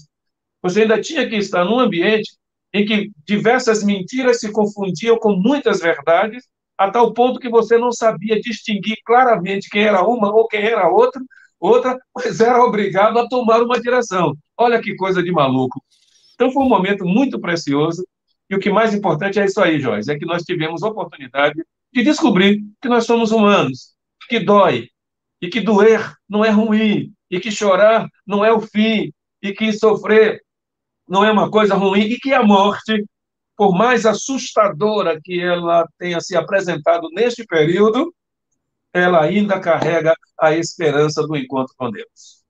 você 0.62 0.84
ainda 0.84 1.02
tinha 1.02 1.28
que 1.28 1.38
estar 1.38 1.66
num 1.66 1.80
ambiente 1.80 2.34
em 2.74 2.86
que 2.86 3.12
diversas 3.26 3.84
mentiras 3.84 4.40
se 4.40 4.52
confundiam 4.52 5.18
com 5.18 5.36
muitas 5.36 5.80
verdades, 5.80 6.46
a 6.78 6.90
tal 6.90 7.14
ponto 7.14 7.40
que 7.40 7.50
você 7.50 7.78
não 7.78 7.92
sabia 7.92 8.40
distinguir 8.40 8.98
claramente 9.06 9.70
quem 9.70 9.84
era 9.84 10.02
uma 10.04 10.34
ou 10.34 10.48
quem 10.48 10.62
era 10.62 10.90
outra, 10.90 11.22
outra, 11.60 12.00
mas 12.16 12.40
era 12.40 12.64
obrigado 12.64 13.20
a 13.20 13.28
tomar 13.28 13.62
uma 13.62 13.80
direção. 13.80 14.36
Olha 14.58 14.82
que 14.82 14.96
coisa 14.96 15.22
de 15.22 15.32
maluco. 15.32 15.84
Então 16.34 16.52
foi 16.52 16.64
um 16.64 16.70
momento 16.70 17.06
muito 17.06 17.40
precioso, 17.40 18.04
e 18.50 18.56
o 18.56 18.60
que 18.60 18.70
mais 18.70 18.94
importante 18.94 19.40
é 19.40 19.46
isso 19.46 19.62
aí, 19.62 19.80
Joyce, 19.80 20.12
é 20.12 20.18
que 20.18 20.26
nós 20.26 20.44
tivemos 20.44 20.82
oportunidade 20.82 21.64
de 21.94 22.04
descobrir 22.04 22.62
que 22.82 22.90
nós 22.90 23.06
somos 23.06 23.32
humanos, 23.32 23.94
que 24.28 24.40
dói, 24.40 24.90
e 25.42 25.50
que 25.50 25.62
doer 25.62 26.14
não 26.28 26.44
é 26.44 26.50
ruim, 26.50 27.14
e 27.30 27.40
que 27.40 27.52
chorar 27.52 28.10
não 28.26 28.44
é 28.44 28.52
o 28.52 28.60
fim, 28.60 29.12
e 29.42 29.54
que 29.54 29.72
sofrer 29.72 30.42
não 31.12 31.26
é 31.26 31.32
uma 31.32 31.52
coisa 31.52 31.76
ruim, 31.76 32.04
e 32.04 32.18
que 32.18 32.34
a 32.34 32.42
morte, 32.42 33.06
por 33.58 33.78
mais 33.78 34.06
assustadora 34.06 35.20
que 35.22 35.42
ela 35.42 35.86
tenha 36.00 36.22
se 36.22 36.38
apresentado 36.38 37.10
neste 37.12 37.46
período, 37.46 38.16
ela 38.94 39.22
ainda 39.22 39.60
carrega 39.60 40.16
a 40.40 40.56
esperança 40.56 41.22
do 41.28 41.36
encontro 41.36 41.76
com 41.78 41.92
Deus. 41.92 42.46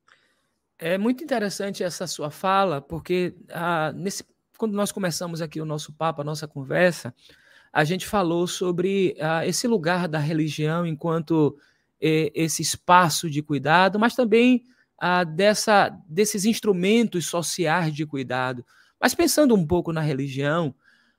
É 0.78 0.96
muito 0.96 1.24
interessante 1.24 1.84
essa 1.84 2.06
sua 2.06 2.30
fala, 2.30 2.80
porque 2.80 3.34
ah, 3.50 3.92
nesse, 3.96 4.24
quando 4.60 4.74
nós 4.74 4.92
começamos 4.92 5.42
aqui 5.42 5.60
o 5.60 5.66
nosso 5.66 5.92
papo, 5.92 6.22
a 6.22 6.24
nossa 6.24 6.48
conversa, 6.48 7.16
a 7.74 7.84
gente 7.84 8.06
falou 8.06 8.46
sobre 8.46 9.18
ah, 9.20 9.44
esse 9.44 9.68
lugar 9.68 10.08
da 10.08 10.20
religião 10.20 10.86
enquanto 10.86 11.58
eh, 12.00 12.32
esse 12.36 12.62
espaço 12.62 13.28
de 13.28 13.42
cuidado, 13.42 13.98
mas 13.98 14.14
também 14.14 14.64
ah, 15.04 15.24
dessa, 15.24 15.90
desses 16.08 16.46
instrumentos 16.46 17.26
sociais 17.26 17.92
de 17.92 18.06
cuidado. 18.06 18.64
Mas 19.02 19.16
pensando 19.16 19.56
um 19.56 19.66
pouco 19.66 19.92
na 19.92 20.00
religião, 20.00 20.76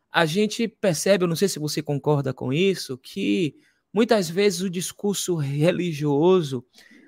a 0.08 0.24
gente 0.24 0.68
percebe, 0.68 1.24
eu 1.24 1.28
não 1.28 1.34
sei 1.34 1.48
se 1.48 1.58
você 1.58 1.82
concorda 1.82 2.32
com 2.32 2.52
isso, 2.52 2.96
que 2.96 3.56
muitas 3.92 4.30
vezes 4.30 4.60
o 4.60 4.70
discurso 4.70 5.34
religioso 5.34 6.64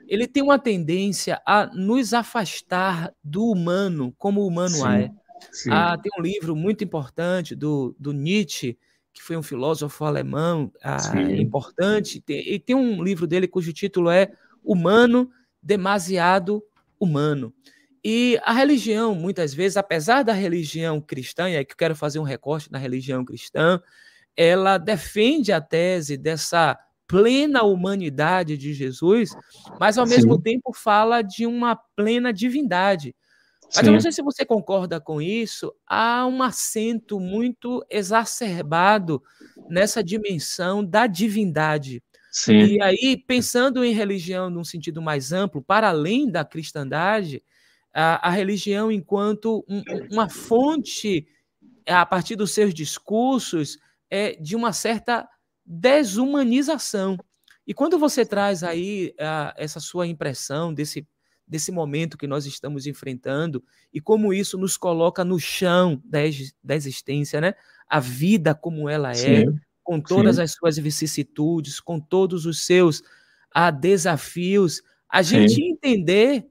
ele 0.08 0.26
tem 0.26 0.42
uma 0.42 0.58
tendência 0.58 1.40
a 1.46 1.66
nos 1.66 2.12
afastar 2.12 3.14
do 3.22 3.44
humano, 3.44 4.12
como 4.18 4.40
o 4.40 4.46
humano 4.48 4.74
sim, 4.74 4.86
é. 4.88 5.10
Sim. 5.52 5.70
Ah, 5.70 5.96
tem 5.96 6.10
um 6.18 6.22
livro 6.22 6.56
muito 6.56 6.82
importante 6.82 7.54
do, 7.54 7.94
do 8.00 8.12
Nietzsche, 8.12 8.76
que 9.12 9.22
foi 9.22 9.36
um 9.36 9.42
filósofo 9.44 10.04
alemão 10.04 10.72
ah, 10.82 10.98
importante, 11.38 12.22
e 12.28 12.58
tem 12.58 12.74
um 12.74 13.00
livro 13.00 13.28
dele 13.28 13.46
cujo 13.46 13.72
título 13.72 14.10
é 14.10 14.32
Humano, 14.62 15.30
Demasiado 15.64 16.62
Humano. 17.00 17.52
E 18.04 18.38
a 18.42 18.52
religião, 18.52 19.14
muitas 19.14 19.54
vezes, 19.54 19.78
apesar 19.78 20.22
da 20.22 20.34
religião 20.34 21.00
cristã, 21.00 21.48
e 21.48 21.64
que 21.64 21.72
eu 21.72 21.76
quero 21.76 21.96
fazer 21.96 22.18
um 22.18 22.22
recorte 22.22 22.70
na 22.70 22.76
religião 22.78 23.24
cristã, 23.24 23.80
ela 24.36 24.76
defende 24.76 25.52
a 25.52 25.60
tese 25.60 26.18
dessa 26.18 26.78
plena 27.06 27.62
humanidade 27.62 28.58
de 28.58 28.74
Jesus, 28.74 29.30
mas 29.80 29.96
ao 29.96 30.06
Sim. 30.06 30.14
mesmo 30.16 30.40
tempo 30.40 30.72
fala 30.74 31.22
de 31.22 31.46
uma 31.46 31.76
plena 31.96 32.30
divindade. 32.30 33.14
Mas 33.74 33.84
Sim. 33.84 33.86
eu 33.86 33.92
não 33.94 34.00
sei 34.00 34.12
se 34.12 34.22
você 34.22 34.44
concorda 34.44 35.00
com 35.00 35.20
isso, 35.22 35.74
há 35.86 36.26
um 36.26 36.42
acento 36.42 37.18
muito 37.18 37.84
exacerbado 37.90 39.22
nessa 39.68 40.04
dimensão 40.04 40.84
da 40.84 41.06
divindade. 41.06 42.02
Sim. 42.34 42.64
E 42.64 42.82
aí, 42.82 43.16
pensando 43.16 43.84
em 43.84 43.94
religião 43.94 44.50
num 44.50 44.64
sentido 44.64 45.00
mais 45.00 45.32
amplo, 45.32 45.62
para 45.62 45.90
além 45.90 46.28
da 46.28 46.44
cristandade, 46.44 47.40
a, 47.92 48.26
a 48.28 48.30
religião 48.32 48.90
enquanto 48.90 49.64
um, 49.68 49.80
uma 50.10 50.28
fonte, 50.28 51.28
a 51.86 52.04
partir 52.04 52.34
dos 52.34 52.50
seus 52.50 52.74
discursos, 52.74 53.78
é, 54.10 54.32
de 54.32 54.56
uma 54.56 54.72
certa 54.72 55.28
desumanização. 55.64 57.16
E 57.64 57.72
quando 57.72 58.00
você 58.00 58.26
traz 58.26 58.64
aí 58.64 59.14
a, 59.16 59.54
essa 59.56 59.78
sua 59.78 60.04
impressão 60.04 60.74
desse, 60.74 61.06
desse 61.46 61.70
momento 61.70 62.18
que 62.18 62.26
nós 62.26 62.46
estamos 62.46 62.84
enfrentando 62.84 63.62
e 63.92 64.00
como 64.00 64.34
isso 64.34 64.58
nos 64.58 64.76
coloca 64.76 65.24
no 65.24 65.38
chão 65.38 66.02
da, 66.04 66.18
da 66.64 66.74
existência, 66.74 67.40
né? 67.40 67.54
A 67.86 68.00
vida 68.00 68.56
como 68.56 68.88
ela 68.88 69.12
é, 69.12 69.14
sim, 69.14 69.60
com 69.84 70.00
todas 70.00 70.36
sim. 70.36 70.42
as 70.42 70.52
suas 70.52 70.76
vicissitudes, 70.78 71.78
com 71.78 72.00
todos 72.00 72.46
os 72.46 72.66
seus 72.66 73.02
a, 73.52 73.70
desafios, 73.70 74.82
a 75.08 75.22
gente 75.22 75.54
sim. 75.54 75.70
entender 75.70 76.46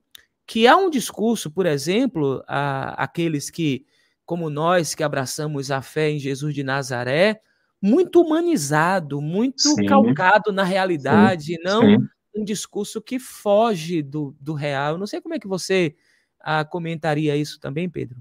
que 0.45 0.67
há 0.67 0.77
um 0.77 0.89
discurso, 0.89 1.51
por 1.51 1.65
exemplo, 1.65 2.43
a, 2.47 3.03
aqueles 3.03 3.49
que, 3.49 3.85
como 4.25 4.49
nós, 4.49 4.93
que 4.93 5.03
abraçamos 5.03 5.71
a 5.71 5.81
fé 5.81 6.11
em 6.11 6.19
Jesus 6.19 6.53
de 6.53 6.63
Nazaré, 6.63 7.41
muito 7.81 8.21
humanizado, 8.21 9.19
muito 9.19 9.61
sim, 9.61 9.85
calcado 9.85 10.53
na 10.53 10.63
realidade, 10.63 11.57
não 11.61 12.07
um 12.35 12.43
discurso 12.43 13.01
que 13.01 13.19
foge 13.19 14.01
do, 14.01 14.35
do 14.39 14.53
real. 14.53 14.93
Eu 14.93 14.97
não 14.97 15.05
sei 15.05 15.21
como 15.21 15.35
é 15.35 15.39
que 15.39 15.47
você 15.47 15.95
ah, 16.39 16.65
comentaria 16.65 17.35
isso 17.35 17.59
também, 17.59 17.89
Pedro. 17.89 18.17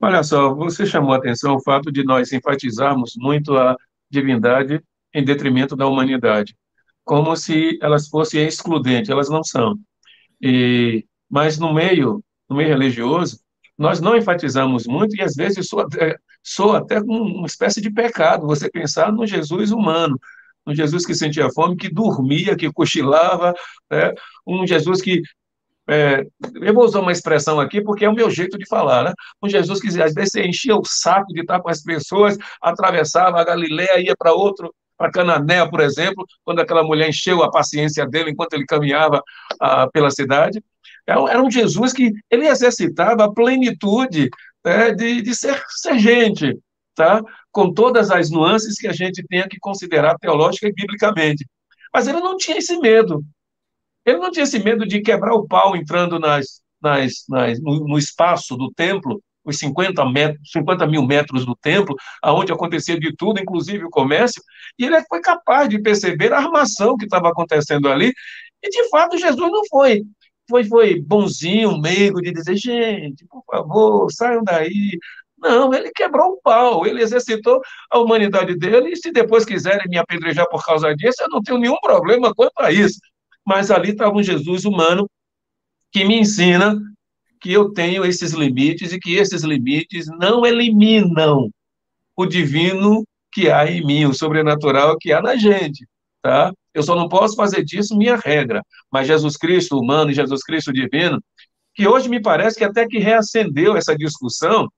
Olha 0.00 0.22
só, 0.22 0.54
você 0.54 0.84
chamou 0.84 1.12
a 1.12 1.16
atenção 1.16 1.56
o 1.56 1.62
fato 1.62 1.90
de 1.92 2.04
nós 2.04 2.32
enfatizarmos 2.32 3.14
muito 3.16 3.56
a 3.56 3.76
divindade 4.10 4.82
em 5.14 5.24
detrimento 5.24 5.76
da 5.76 5.86
humanidade, 5.86 6.56
como 7.04 7.36
se 7.36 7.78
elas 7.80 8.08
fossem 8.08 8.46
excludentes, 8.46 9.10
elas 9.10 9.28
não 9.28 9.42
são. 9.42 9.78
E, 10.40 11.06
mas 11.30 11.58
no 11.58 11.72
meio, 11.72 12.22
no 12.48 12.56
meio 12.56 12.68
religioso, 12.68 13.40
nós 13.78 14.00
não 14.00 14.16
enfatizamos 14.16 14.86
muito 14.86 15.16
e 15.16 15.22
às 15.22 15.34
vezes 15.34 15.68
soa, 15.68 15.86
soa 16.42 16.78
até 16.78 17.00
uma 17.00 17.46
espécie 17.46 17.80
de 17.80 17.90
pecado 17.90 18.46
você 18.46 18.70
pensar 18.70 19.12
no 19.12 19.26
Jesus 19.26 19.70
humano, 19.70 20.18
um 20.66 20.74
Jesus 20.74 21.06
que 21.06 21.14
sentia 21.14 21.48
fome, 21.50 21.76
que 21.76 21.88
dormia, 21.88 22.56
que 22.56 22.72
cochilava, 22.72 23.54
né? 23.90 24.12
um 24.46 24.66
Jesus 24.66 25.00
que 25.00 25.22
é, 25.88 26.26
eu 26.54 26.74
vou 26.74 26.84
usar 26.84 27.00
uma 27.00 27.12
expressão 27.12 27.60
aqui 27.60 27.80
porque 27.80 28.04
é 28.04 28.08
o 28.08 28.14
meu 28.14 28.30
jeito 28.30 28.58
de 28.58 28.66
falar, 28.66 29.04
né? 29.04 29.12
Jesus 29.46 29.80
que 29.80 29.88
às 30.02 30.14
vezes 30.14 30.34
enchia 30.34 30.76
o 30.76 30.84
saco 30.84 31.32
de 31.32 31.40
estar 31.40 31.60
com 31.60 31.70
as 31.70 31.82
pessoas, 31.82 32.36
atravessava 32.60 33.40
a 33.40 33.44
Galiléia, 33.44 34.00
ia 34.00 34.14
para 34.18 34.32
outro, 34.32 34.74
para 34.96 35.10
Canané, 35.10 35.68
por 35.68 35.80
exemplo, 35.80 36.24
quando 36.44 36.60
aquela 36.60 36.82
mulher 36.82 37.08
encheu 37.08 37.42
a 37.42 37.50
paciência 37.50 38.06
dele 38.06 38.30
enquanto 38.30 38.54
ele 38.54 38.66
caminhava 38.66 39.22
ah, 39.60 39.88
pela 39.92 40.10
cidade. 40.10 40.62
Era 41.06 41.42
um 41.42 41.50
Jesus 41.50 41.92
que 41.92 42.12
ele 42.30 42.48
exercitava 42.48 43.24
a 43.24 43.32
plenitude 43.32 44.28
né, 44.64 44.90
de, 44.92 45.22
de 45.22 45.34
ser, 45.34 45.62
ser 45.68 45.98
gente, 45.98 46.58
tá? 46.96 47.22
com 47.52 47.72
todas 47.72 48.10
as 48.10 48.30
nuances 48.30 48.76
que 48.76 48.88
a 48.88 48.92
gente 48.92 49.24
tenha 49.28 49.48
que 49.48 49.58
considerar 49.60 50.18
teológica 50.18 50.66
e 50.66 50.72
biblicamente. 50.72 51.46
Mas 51.94 52.08
ele 52.08 52.20
não 52.20 52.36
tinha 52.36 52.58
esse 52.58 52.76
medo. 52.78 53.24
Ele 54.06 54.18
não 54.18 54.30
tinha 54.30 54.44
esse 54.44 54.58
medo 54.60 54.86
de 54.86 55.00
quebrar 55.02 55.34
o 55.34 55.46
pau 55.46 55.76
entrando 55.76 56.18
nas, 56.18 56.62
nas, 56.80 57.24
nas 57.28 57.60
no, 57.60 57.80
no, 57.86 57.98
espaço 57.98 58.56
do 58.56 58.70
templo, 58.72 59.20
os 59.44 59.58
50, 59.58 60.04
metros, 60.10 60.50
50 60.52 60.86
mil 60.86 61.04
metros 61.04 61.44
do 61.44 61.56
templo, 61.56 61.94
aonde 62.22 62.52
acontecia 62.52 62.98
de 62.98 63.14
tudo, 63.16 63.40
inclusive 63.40 63.84
o 63.84 63.90
comércio, 63.90 64.42
e 64.78 64.84
ele 64.84 65.02
foi 65.08 65.20
capaz 65.20 65.68
de 65.68 65.80
perceber 65.80 66.32
a 66.32 66.38
armação 66.38 66.96
que 66.96 67.04
estava 67.04 67.28
acontecendo 67.28 67.88
ali, 67.88 68.12
e 68.62 68.70
de 68.70 68.88
fato 68.88 69.18
Jesus 69.18 69.50
não 69.50 69.62
foi 69.68 70.02
foi, 70.48 70.64
foi 70.64 71.00
bonzinho, 71.00 71.78
meigo, 71.80 72.20
de 72.20 72.32
dizer, 72.32 72.56
gente, 72.56 73.26
por 73.26 73.42
favor, 73.50 74.12
saiam 74.12 74.42
daí. 74.44 74.98
Não, 75.38 75.72
ele 75.74 75.90
quebrou 75.92 76.32
o 76.32 76.40
pau, 76.40 76.86
ele 76.86 77.02
exercitou 77.02 77.60
a 77.90 77.98
humanidade 77.98 78.56
dele, 78.56 78.90
e 78.90 78.96
se 78.96 79.10
depois 79.12 79.44
quiserem 79.44 79.88
me 79.88 79.98
apedrejar 79.98 80.48
por 80.48 80.64
causa 80.64 80.94
disso, 80.94 81.22
eu 81.22 81.28
não 81.28 81.42
tenho 81.42 81.58
nenhum 81.58 81.76
problema 81.82 82.32
quanto 82.34 82.58
a 82.58 82.72
isso. 82.72 82.98
Mas 83.46 83.70
ali 83.70 83.90
estava 83.90 84.16
um 84.16 84.22
Jesus 84.22 84.64
humano 84.64 85.08
que 85.92 86.04
me 86.04 86.18
ensina 86.18 86.76
que 87.40 87.52
eu 87.52 87.72
tenho 87.72 88.04
esses 88.04 88.32
limites 88.32 88.92
e 88.92 88.98
que 88.98 89.14
esses 89.14 89.42
limites 89.42 90.06
não 90.18 90.44
eliminam 90.44 91.48
o 92.16 92.26
divino 92.26 93.04
que 93.32 93.50
há 93.50 93.70
em 93.70 93.84
mim, 93.84 94.06
o 94.06 94.14
sobrenatural 94.14 94.96
que 94.98 95.12
há 95.12 95.20
na 95.20 95.36
gente, 95.36 95.86
tá? 96.22 96.52
Eu 96.74 96.82
só 96.82 96.96
não 96.96 97.08
posso 97.08 97.36
fazer 97.36 97.62
disso 97.62 97.96
minha 97.96 98.16
regra. 98.16 98.62
Mas 98.90 99.06
Jesus 99.06 99.36
Cristo 99.36 99.78
humano 99.78 100.10
e 100.10 100.14
Jesus 100.14 100.42
Cristo 100.42 100.72
divino, 100.72 101.22
que 101.74 101.86
hoje 101.86 102.08
me 102.08 102.20
parece 102.20 102.58
que 102.58 102.64
até 102.64 102.86
que 102.86 102.98
reacendeu 102.98 103.76
essa 103.76 103.94
discussão 103.94 104.68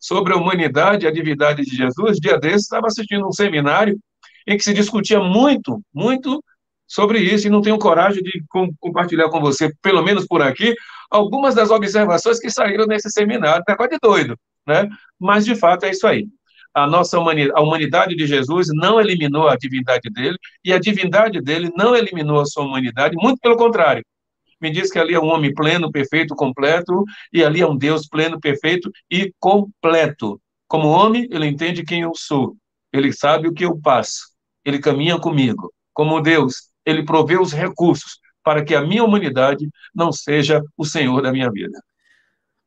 sobre 0.00 0.32
a 0.32 0.36
humanidade 0.36 1.04
e 1.04 1.08
a 1.08 1.12
divindade 1.12 1.62
de 1.62 1.74
Jesus. 1.74 2.18
Dia 2.18 2.38
desses 2.38 2.62
estava 2.62 2.88
assistindo 2.88 3.26
um 3.26 3.32
seminário 3.32 3.98
em 4.46 4.56
que 4.56 4.64
se 4.64 4.74
discutia 4.74 5.20
muito, 5.20 5.80
muito 5.94 6.42
sobre 6.88 7.20
isso 7.20 7.46
e 7.46 7.50
não 7.50 7.60
tenho 7.60 7.78
coragem 7.78 8.22
de 8.22 8.42
com, 8.48 8.72
compartilhar 8.80 9.28
com 9.28 9.40
você, 9.40 9.70
pelo 9.82 10.02
menos 10.02 10.26
por 10.26 10.42
aqui, 10.42 10.74
algumas 11.10 11.54
das 11.54 11.70
observações 11.70 12.40
que 12.40 12.50
saíram 12.50 12.86
nesse 12.86 13.10
seminário. 13.10 13.62
Negócio 13.68 13.90
de 13.92 13.98
doido, 14.00 14.36
né? 14.66 14.88
Mas, 15.20 15.44
de 15.44 15.54
fato, 15.54 15.84
é 15.84 15.90
isso 15.90 16.06
aí. 16.06 16.26
A 16.74 16.86
nossa 16.86 17.18
humanidade, 17.18 17.58
a 17.58 17.62
humanidade 17.62 18.16
de 18.16 18.26
Jesus 18.26 18.68
não 18.72 19.00
eliminou 19.00 19.48
a 19.48 19.56
divindade 19.56 20.08
dele 20.10 20.36
e 20.64 20.72
a 20.72 20.78
divindade 20.78 21.40
dele 21.40 21.70
não 21.76 21.94
eliminou 21.94 22.40
a 22.40 22.46
sua 22.46 22.64
humanidade, 22.64 23.16
muito 23.16 23.38
pelo 23.40 23.56
contrário. 23.56 24.04
Me 24.60 24.70
diz 24.70 24.90
que 24.90 24.98
ali 24.98 25.14
é 25.14 25.20
um 25.20 25.28
homem 25.28 25.54
pleno, 25.54 25.90
perfeito, 25.90 26.34
completo, 26.34 27.04
e 27.32 27.44
ali 27.44 27.60
é 27.60 27.66
um 27.66 27.76
Deus 27.76 28.08
pleno, 28.08 28.40
perfeito 28.40 28.90
e 29.10 29.32
completo. 29.38 30.40
Como 30.66 30.88
homem, 30.88 31.28
ele 31.30 31.46
entende 31.46 31.84
quem 31.84 32.02
eu 32.02 32.12
sou, 32.14 32.56
ele 32.92 33.12
sabe 33.12 33.48
o 33.48 33.54
que 33.54 33.64
eu 33.64 33.78
passo, 33.80 34.28
ele 34.64 34.78
caminha 34.78 35.18
comigo. 35.18 35.72
Como 35.94 36.20
Deus, 36.20 36.68
ele 36.88 37.04
provê 37.04 37.38
os 37.38 37.52
recursos 37.52 38.18
para 38.42 38.64
que 38.64 38.74
a 38.74 38.80
minha 38.80 39.04
humanidade 39.04 39.68
não 39.94 40.10
seja 40.10 40.62
o 40.76 40.84
senhor 40.84 41.20
da 41.20 41.30
minha 41.30 41.50
vida. 41.50 41.78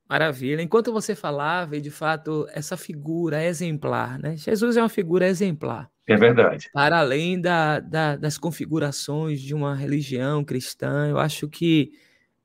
Maravilha. 0.08 0.62
Enquanto 0.62 0.92
você 0.92 1.16
falava, 1.16 1.78
e 1.78 1.82
de 1.82 1.90
fato, 1.90 2.46
essa 2.52 2.78
figura 2.78 3.44
exemplar, 3.44 4.20
né? 4.20 4.36
Jesus 4.36 4.78
é 4.78 4.82
uma 4.82 4.90
figura 4.90 5.28
exemplar. 5.28 5.90
É 6.06 6.16
verdade. 6.16 6.70
Para 6.74 7.00
além 7.00 7.40
da, 7.40 7.80
da, 7.80 8.16
das 8.16 8.38
configurações 8.38 9.42
de 9.42 9.56
uma 9.56 9.74
religião 9.74 10.44
cristã, 10.44 11.08
eu 11.10 11.18
acho 11.18 11.48
que 11.48 11.92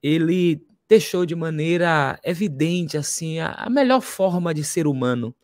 ele 0.03 0.63
deixou 0.89 1.27
de 1.27 1.35
maneira 1.35 2.19
evidente 2.25 2.97
assim 2.97 3.41
a, 3.41 3.51
a 3.51 3.69
melhor 3.69 4.01
forma 4.01 4.55
de 4.55 4.63
ser 4.63 4.87
humano. 4.87 5.35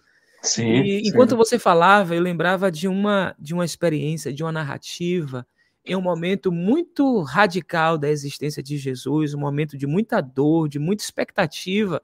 Sim, 0.40 0.82
e 0.82 1.08
enquanto 1.08 1.30
sim. 1.30 1.36
você 1.36 1.58
falava, 1.58 2.14
eu 2.14 2.22
lembrava 2.22 2.70
de 2.70 2.88
uma 2.88 3.34
de 3.38 3.52
uma 3.52 3.64
experiência, 3.64 4.32
de 4.32 4.42
uma 4.42 4.52
narrativa 4.52 5.46
em 5.84 5.96
um 5.96 6.00
momento 6.00 6.52
muito 6.52 7.20
radical 7.22 7.98
da 7.98 8.08
existência 8.08 8.62
de 8.62 8.76
Jesus, 8.76 9.34
um 9.34 9.40
momento 9.40 9.76
de 9.76 9.86
muita 9.86 10.20
dor, 10.20 10.68
de 10.68 10.78
muita 10.78 11.02
expectativa. 11.02 12.02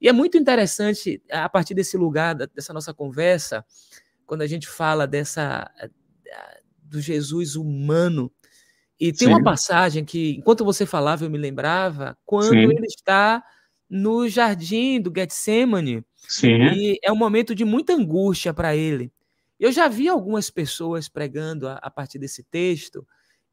E 0.00 0.08
é 0.08 0.12
muito 0.12 0.38
interessante, 0.38 1.22
a 1.30 1.48
partir 1.48 1.74
desse 1.74 1.96
lugar, 1.96 2.34
dessa 2.34 2.72
nossa 2.72 2.94
conversa, 2.94 3.64
quando 4.26 4.42
a 4.42 4.46
gente 4.46 4.66
fala 4.66 5.06
dessa 5.06 5.70
do 6.82 7.00
Jesus 7.00 7.56
humano. 7.56 8.32
E 8.98 9.12
tem 9.12 9.28
Sim. 9.28 9.34
uma 9.34 9.42
passagem 9.42 10.04
que, 10.04 10.36
enquanto 10.38 10.64
você 10.64 10.84
falava, 10.84 11.24
eu 11.24 11.30
me 11.30 11.38
lembrava, 11.38 12.18
quando 12.26 12.50
Sim. 12.50 12.58
ele 12.58 12.86
está 12.86 13.42
no 13.88 14.28
jardim 14.28 15.00
do 15.00 15.12
Getsemane. 15.14 16.04
Sim. 16.16 16.62
E 16.74 16.98
é 17.02 17.10
um 17.10 17.16
momento 17.16 17.54
de 17.54 17.64
muita 17.64 17.94
angústia 17.94 18.52
para 18.52 18.76
ele. 18.76 19.10
Eu 19.60 19.70
já 19.70 19.86
vi 19.88 20.08
algumas 20.08 20.48
pessoas 20.48 21.06
pregando 21.06 21.68
a, 21.68 21.74
a 21.74 21.90
partir 21.90 22.18
desse 22.18 22.42
texto 22.42 23.06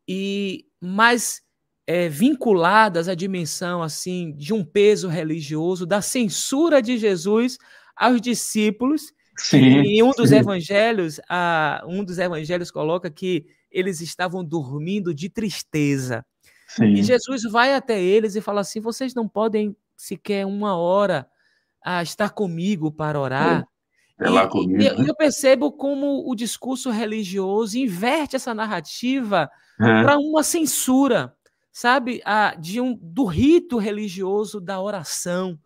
e 0.07 0.65
mais 0.79 1.41
é, 1.85 2.07
vinculadas 2.07 3.09
à 3.09 3.13
dimensão 3.13 3.83
assim 3.83 4.31
de 4.31 4.53
um 4.53 4.63
peso 4.63 5.09
religioso, 5.09 5.85
da 5.85 6.01
censura 6.01 6.81
de 6.81 6.97
Jesus 6.97 7.57
aos 7.95 8.21
discípulos. 8.21 9.11
Sim, 9.37 9.59
em 9.59 10.01
um 10.01 10.11
dos 10.11 10.29
sim. 10.29 10.37
evangelhos, 10.37 11.19
a, 11.29 11.83
um 11.85 12.03
dos 12.03 12.17
evangelhos 12.17 12.71
coloca 12.71 13.11
que 13.11 13.45
eles 13.69 14.01
estavam 14.01 14.43
dormindo 14.43 15.13
de 15.13 15.29
tristeza. 15.29 16.25
Sim. 16.67 16.93
E 16.93 17.03
Jesus 17.03 17.43
vai 17.43 17.75
até 17.75 18.01
eles 18.01 18.35
e 18.35 18.41
fala 18.41 18.61
assim: 18.61 18.79
vocês 18.79 19.13
não 19.13 19.27
podem 19.27 19.75
sequer 19.95 20.45
uma 20.45 20.75
hora 20.75 21.27
a 21.83 22.01
estar 22.01 22.31
comigo 22.31 22.91
para 22.91 23.19
orar. 23.19 23.67
É 24.19 24.27
e, 24.27 24.67
né? 24.67 25.05
eu 25.07 25.15
percebo 25.15 25.71
como 25.71 26.23
o 26.27 26.35
discurso 26.35 26.89
religioso 26.89 27.77
inverte 27.77 28.35
essa 28.35 28.53
narrativa 28.53 29.49
é. 29.79 30.03
para 30.03 30.17
uma 30.17 30.41
censura, 30.41 31.35
sabe, 31.71 32.19
a, 32.25 32.55
de 32.55 32.81
um, 32.81 32.97
do 32.99 33.25
rito 33.25 33.77
religioso 33.77 34.59
da 34.59 34.81
oração. 34.81 35.59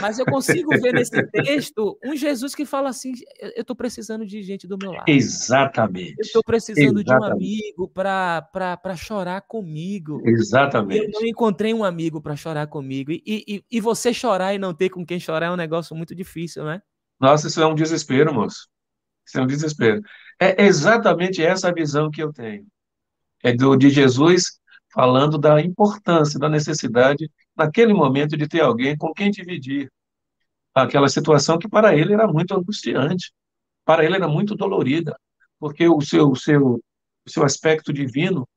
Mas 0.00 0.18
eu 0.18 0.24
consigo 0.24 0.70
ver 0.80 0.92
nesse 0.92 1.22
texto 1.32 1.98
um 2.04 2.16
Jesus 2.16 2.54
que 2.54 2.64
fala 2.64 2.88
assim: 2.88 3.12
eu 3.40 3.60
estou 3.60 3.76
precisando 3.76 4.24
de 4.24 4.42
gente 4.42 4.66
do 4.66 4.78
meu 4.80 4.90
lado. 4.92 5.04
Exatamente. 5.06 6.14
Eu 6.18 6.22
estou 6.22 6.42
precisando 6.42 7.00
Exatamente. 7.00 7.04
de 7.04 7.12
um 7.12 7.24
amigo 7.24 7.88
para 7.88 8.96
chorar 8.96 9.42
comigo. 9.42 10.22
Exatamente. 10.24 11.04
Eu 11.14 11.20
não 11.20 11.26
encontrei 11.26 11.74
um 11.74 11.84
amigo 11.84 12.22
para 12.22 12.36
chorar 12.36 12.66
comigo. 12.68 13.12
E, 13.12 13.22
e, 13.26 13.64
e 13.70 13.80
você 13.80 14.14
chorar 14.14 14.54
e 14.54 14.58
não 14.58 14.72
ter 14.72 14.88
com 14.88 15.04
quem 15.04 15.20
chorar 15.20 15.46
é 15.46 15.50
um 15.50 15.56
negócio 15.56 15.94
muito 15.94 16.14
difícil, 16.14 16.64
né? 16.64 16.80
Nossa, 17.20 17.48
isso 17.48 17.60
é 17.60 17.66
um 17.66 17.74
desespero, 17.74 18.32
moço. 18.34 18.68
Isso 19.26 19.38
é 19.38 19.42
um 19.42 19.46
desespero. 19.46 20.02
É 20.40 20.64
exatamente 20.64 21.42
essa 21.42 21.72
visão 21.72 22.10
que 22.10 22.22
eu 22.22 22.32
tenho. 22.32 22.66
É 23.42 23.52
do, 23.52 23.76
de 23.76 23.90
Jesus 23.90 24.58
falando 24.92 25.38
da 25.38 25.60
importância, 25.60 26.38
da 26.38 26.48
necessidade, 26.48 27.30
naquele 27.56 27.92
momento, 27.92 28.36
de 28.36 28.48
ter 28.48 28.60
alguém 28.62 28.96
com 28.96 29.12
quem 29.12 29.30
dividir 29.30 29.90
aquela 30.74 31.08
situação 31.08 31.58
que 31.58 31.68
para 31.68 31.96
ele 31.96 32.12
era 32.12 32.26
muito 32.26 32.54
angustiante, 32.54 33.32
para 33.84 34.04
ele 34.04 34.16
era 34.16 34.28
muito 34.28 34.54
dolorida, 34.54 35.18
porque 35.58 35.88
o 35.88 36.00
seu, 36.00 36.30
o 36.30 36.36
seu, 36.36 36.80
o 37.26 37.30
seu 37.30 37.44
aspecto 37.44 37.92
divino 37.92 38.48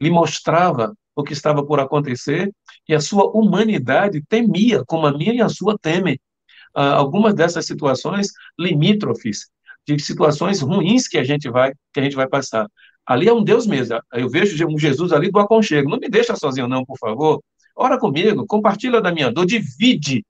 lhe 0.00 0.10
mostrava 0.10 0.94
o 1.14 1.22
que 1.22 1.32
estava 1.32 1.64
por 1.64 1.80
acontecer 1.80 2.52
e 2.88 2.94
a 2.94 3.00
sua 3.00 3.30
humanidade 3.30 4.22
temia, 4.28 4.84
como 4.86 5.06
a 5.06 5.16
minha 5.16 5.34
e 5.34 5.40
a 5.40 5.48
sua 5.48 5.78
temem, 5.78 6.20
algumas 6.82 7.34
dessas 7.34 7.66
situações 7.66 8.28
limítrofes, 8.58 9.48
de 9.86 9.98
situações 9.98 10.60
ruins 10.60 11.08
que 11.08 11.18
a 11.18 11.24
gente 11.24 11.48
vai 11.48 11.72
que 11.92 12.00
a 12.00 12.02
gente 12.02 12.16
vai 12.16 12.28
passar. 12.28 12.66
Ali 13.06 13.28
é 13.28 13.32
um 13.32 13.42
Deus 13.42 13.66
mesmo. 13.66 14.00
Eu 14.12 14.28
vejo 14.28 14.66
um 14.66 14.78
Jesus 14.78 15.12
ali 15.12 15.30
do 15.30 15.38
aconchego. 15.38 15.88
Não 15.88 15.98
me 15.98 16.08
deixa 16.08 16.34
sozinho 16.34 16.66
não, 16.66 16.84
por 16.84 16.98
favor. 16.98 17.40
Ora 17.76 17.98
comigo, 17.98 18.46
compartilha 18.46 19.00
da 19.00 19.12
minha 19.12 19.30
dor, 19.30 19.46
divide, 19.46 20.24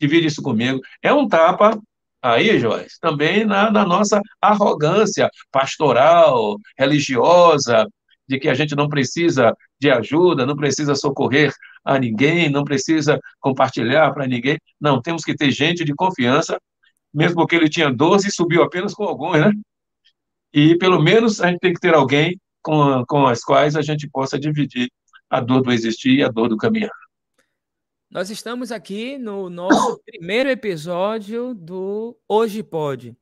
divide 0.00 0.28
isso 0.28 0.42
comigo. 0.42 0.80
É 1.02 1.12
um 1.12 1.26
tapa 1.26 1.78
aí, 2.22 2.58
Joyce, 2.58 2.98
também 3.00 3.44
na, 3.44 3.70
na 3.70 3.84
nossa 3.84 4.20
arrogância 4.40 5.28
pastoral, 5.50 6.56
religiosa, 6.78 7.86
de 8.28 8.38
que 8.38 8.48
a 8.48 8.54
gente 8.54 8.74
não 8.74 8.88
precisa 8.88 9.54
de 9.80 9.90
ajuda, 9.90 10.46
não 10.46 10.56
precisa 10.56 10.94
socorrer 10.94 11.52
a 11.84 11.98
ninguém, 11.98 12.48
não 12.48 12.64
precisa 12.64 13.20
compartilhar 13.38 14.12
para 14.12 14.26
ninguém. 14.26 14.58
Não, 14.80 15.02
temos 15.02 15.22
que 15.24 15.34
ter 15.34 15.50
gente 15.50 15.84
de 15.84 15.94
confiança, 15.94 16.58
mesmo 17.12 17.36
porque 17.36 17.54
ele 17.54 17.68
tinha 17.68 17.92
12 17.92 18.28
e 18.28 18.32
subiu 18.32 18.62
apenas 18.62 18.94
com 18.94 19.04
alguns, 19.04 19.38
né? 19.38 19.52
E 20.52 20.78
pelo 20.78 21.02
menos 21.02 21.40
a 21.40 21.48
gente 21.50 21.60
tem 21.60 21.74
que 21.74 21.80
ter 21.80 21.94
alguém 21.94 22.40
com, 22.62 23.04
com 23.06 23.26
as 23.26 23.42
quais 23.42 23.76
a 23.76 23.82
gente 23.82 24.08
possa 24.08 24.38
dividir 24.38 24.88
a 25.28 25.40
dor 25.40 25.62
do 25.62 25.72
existir 25.72 26.18
e 26.18 26.22
a 26.22 26.28
dor 26.28 26.48
do 26.48 26.56
caminhar. 26.56 26.92
Nós 28.10 28.30
estamos 28.30 28.70
aqui 28.70 29.18
no 29.18 29.50
nosso 29.50 30.00
primeiro 30.06 30.48
episódio 30.48 31.54
do 31.54 32.16
Hoje 32.28 32.62
Pode. 32.62 33.16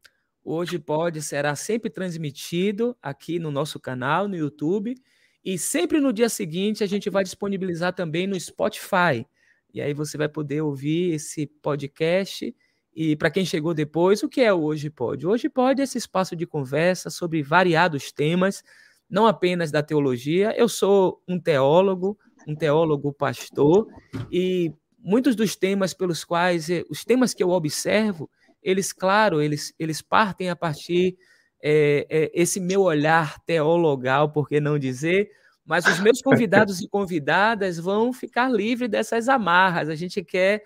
Hoje 0.45 0.79
Pode 0.79 1.23
será 1.23 1.57
sempre 1.57 1.89
transmitido 1.89 2.95
aqui 3.01 3.39
no 3.39 3.51
nosso 3.51 3.81
canal, 3.81 4.29
no 4.29 4.37
YouTube, 4.37 4.95
e 5.45 5.59
sempre 5.59 6.01
no 6.01 6.13
dia 6.13 6.29
seguinte 6.29 6.85
a 6.85 6.87
gente 6.87 7.11
vai 7.11 7.25
disponibilizar 7.25 7.93
também 7.93 8.27
no 8.27 8.39
Spotify. 8.39 9.27
E 9.75 9.81
aí 9.81 9.95
você 9.95 10.17
vai 10.17 10.29
poder 10.29 10.61
ouvir 10.61 11.15
esse 11.15 11.47
podcast. 11.47 12.55
E 12.95 13.17
para 13.17 13.31
quem 13.31 13.45
chegou 13.45 13.73
depois, 13.73 14.23
o 14.23 14.29
que 14.29 14.43
é 14.43 14.53
o 14.53 14.63
Hoje 14.63 14.91
Pode? 14.91 15.27
Hoje 15.27 15.49
Pode 15.49 15.81
é 15.81 15.85
esse 15.85 15.99
espaço 15.99 16.37
de 16.37 16.47
conversa 16.47 17.09
sobre 17.09 17.43
variados 17.43 18.13
temas, 18.13 18.63
não 19.09 19.27
apenas 19.27 19.71
da 19.71 19.83
teologia. 19.83 20.55
Eu 20.57 20.69
sou 20.69 21.23
um 21.27 21.41
teólogo, 21.41 22.19
um 22.47 22.55
teólogo 22.55 23.13
pastor, 23.13 23.89
e 24.31 24.73
muitos 24.99 25.35
dos 25.35 25.57
temas 25.57 25.95
pelos 25.95 26.23
quais, 26.23 26.69
os 26.91 27.05
temas 27.05 27.33
que 27.33 27.43
eu 27.43 27.51
observo, 27.51 28.31
eles, 28.63 28.93
claro, 28.93 29.41
eles, 29.41 29.75
eles 29.79 30.03
partem 30.03 30.51
a 30.51 30.57
partir 30.57 31.17
é, 31.63 32.07
é, 32.11 32.31
esse 32.35 32.61
meu 32.61 32.83
olhar 32.83 33.39
teologal, 33.45 34.31
por 34.31 34.49
que 34.49 34.61
não 34.61 34.79
dizer, 34.79 35.31
mas 35.65 35.87
os 35.87 36.01
meus 36.01 36.21
convidados 36.21 36.81
e 36.81 36.89
convidadas 36.89 37.79
vão 37.79 38.13
ficar 38.13 38.51
livres 38.51 38.91
dessas 38.91 39.29
amarras. 39.29 39.89
A 39.89 39.95
gente 39.95 40.23
quer 40.25 40.65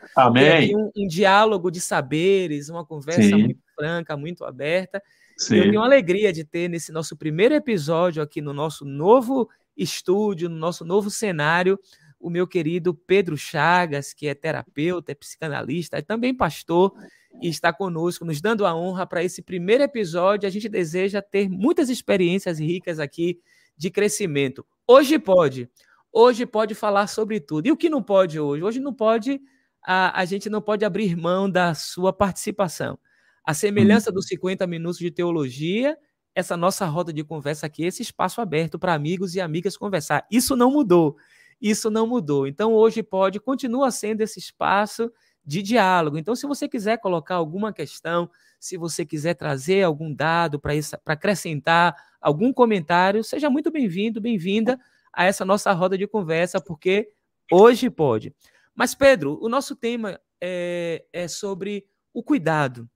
um, 0.74 0.90
um, 0.96 1.06
diálogo 1.06 1.70
de 1.70 1.80
saberes, 1.80 2.70
uma 2.70 2.84
conversa 2.84 3.22
Sim. 3.22 3.42
muito 3.42 3.60
franca, 3.74 4.16
muito 4.16 4.44
aberta. 4.44 5.02
Sim. 5.36 5.56
Eu 5.56 5.62
tenho 5.64 5.82
alegria 5.82 6.32
de 6.32 6.44
ter 6.44 6.68
nesse 6.68 6.92
nosso 6.92 7.14
primeiro 7.14 7.54
episódio 7.54 8.22
aqui 8.22 8.40
no 8.40 8.54
nosso 8.54 8.86
novo 8.86 9.48
estúdio, 9.76 10.48
no 10.48 10.56
nosso 10.56 10.82
novo 10.82 11.10
cenário, 11.10 11.78
o 12.26 12.30
meu 12.30 12.44
querido 12.44 12.92
Pedro 12.92 13.36
Chagas, 13.38 14.12
que 14.12 14.26
é 14.26 14.34
terapeuta, 14.34 15.12
é 15.12 15.14
psicanalista, 15.14 15.98
é 15.98 16.02
também 16.02 16.34
pastor 16.34 16.92
e 17.40 17.46
está 17.48 17.72
conosco, 17.72 18.24
nos 18.24 18.40
dando 18.40 18.66
a 18.66 18.74
honra 18.74 19.06
para 19.06 19.22
esse 19.22 19.40
primeiro 19.40 19.84
episódio. 19.84 20.44
A 20.44 20.50
gente 20.50 20.68
deseja 20.68 21.22
ter 21.22 21.48
muitas 21.48 21.88
experiências 21.88 22.58
ricas 22.58 22.98
aqui 22.98 23.40
de 23.76 23.90
crescimento. 23.90 24.66
Hoje 24.88 25.20
pode. 25.20 25.70
Hoje 26.12 26.44
pode 26.44 26.74
falar 26.74 27.06
sobre 27.06 27.38
tudo. 27.38 27.68
E 27.68 27.70
o 27.70 27.76
que 27.76 27.88
não 27.88 28.02
pode 28.02 28.40
hoje? 28.40 28.64
Hoje 28.64 28.80
não 28.80 28.92
pode, 28.92 29.40
a, 29.80 30.20
a 30.20 30.24
gente 30.24 30.50
não 30.50 30.60
pode 30.60 30.84
abrir 30.84 31.14
mão 31.14 31.48
da 31.48 31.74
sua 31.74 32.12
participação. 32.12 32.98
A 33.44 33.54
semelhança 33.54 34.10
dos 34.10 34.26
50 34.26 34.66
minutos 34.66 34.98
de 34.98 35.12
teologia 35.12 35.96
essa 36.36 36.54
nossa 36.54 36.84
roda 36.84 37.14
de 37.14 37.24
conversa 37.24 37.64
aqui, 37.64 37.82
esse 37.82 38.02
espaço 38.02 38.42
aberto 38.42 38.78
para 38.78 38.92
amigos 38.92 39.34
e 39.34 39.40
amigas 39.40 39.74
conversar. 39.74 40.26
Isso 40.30 40.54
não 40.54 40.70
mudou. 40.70 41.16
Isso 41.60 41.90
não 41.90 42.06
mudou. 42.06 42.46
Então, 42.46 42.74
hoje 42.74 43.02
pode, 43.02 43.40
continua 43.40 43.90
sendo 43.90 44.20
esse 44.20 44.38
espaço 44.38 45.10
de 45.44 45.62
diálogo. 45.62 46.18
Então, 46.18 46.34
se 46.34 46.46
você 46.46 46.68
quiser 46.68 46.98
colocar 46.98 47.36
alguma 47.36 47.72
questão, 47.72 48.28
se 48.58 48.76
você 48.76 49.06
quiser 49.06 49.34
trazer 49.34 49.82
algum 49.82 50.12
dado 50.12 50.58
para 50.58 50.72
acrescentar 51.06 51.94
algum 52.20 52.52
comentário, 52.52 53.22
seja 53.22 53.48
muito 53.48 53.70
bem-vindo, 53.70 54.20
bem-vinda 54.20 54.78
a 55.12 55.24
essa 55.24 55.44
nossa 55.44 55.72
roda 55.72 55.96
de 55.96 56.06
conversa, 56.06 56.60
porque 56.60 57.08
hoje 57.50 57.88
pode. 57.88 58.34
Mas, 58.74 58.94
Pedro, 58.94 59.38
o 59.40 59.48
nosso 59.48 59.76
tema 59.76 60.20
é, 60.40 61.04
é 61.12 61.28
sobre 61.28 61.86
o 62.12 62.22
cuidado. 62.22 62.88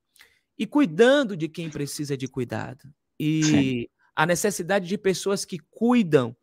E 0.58 0.66
cuidando 0.66 1.36
de 1.36 1.48
quem 1.48 1.70
precisa 1.70 2.16
de 2.16 2.28
cuidado. 2.28 2.92
E 3.18 3.44
Sim. 3.44 3.86
a 4.14 4.26
necessidade 4.26 4.86
de 4.86 4.98
pessoas 4.98 5.44
que 5.44 5.58
cuidam, 5.70 6.36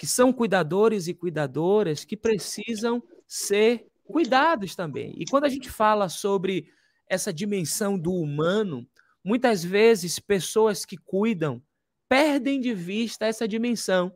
que 0.00 0.06
são 0.06 0.32
cuidadores 0.32 1.08
e 1.08 1.12
cuidadoras, 1.12 2.06
que 2.06 2.16
precisam 2.16 3.02
ser 3.26 3.86
cuidados 4.02 4.74
também. 4.74 5.14
E 5.18 5.26
quando 5.26 5.44
a 5.44 5.48
gente 5.50 5.68
fala 5.68 6.08
sobre 6.08 6.72
essa 7.06 7.30
dimensão 7.30 7.98
do 7.98 8.10
humano, 8.10 8.88
muitas 9.22 9.62
vezes 9.62 10.18
pessoas 10.18 10.86
que 10.86 10.96
cuidam 10.96 11.62
perdem 12.08 12.62
de 12.62 12.72
vista 12.72 13.26
essa 13.26 13.46
dimensão 13.46 14.10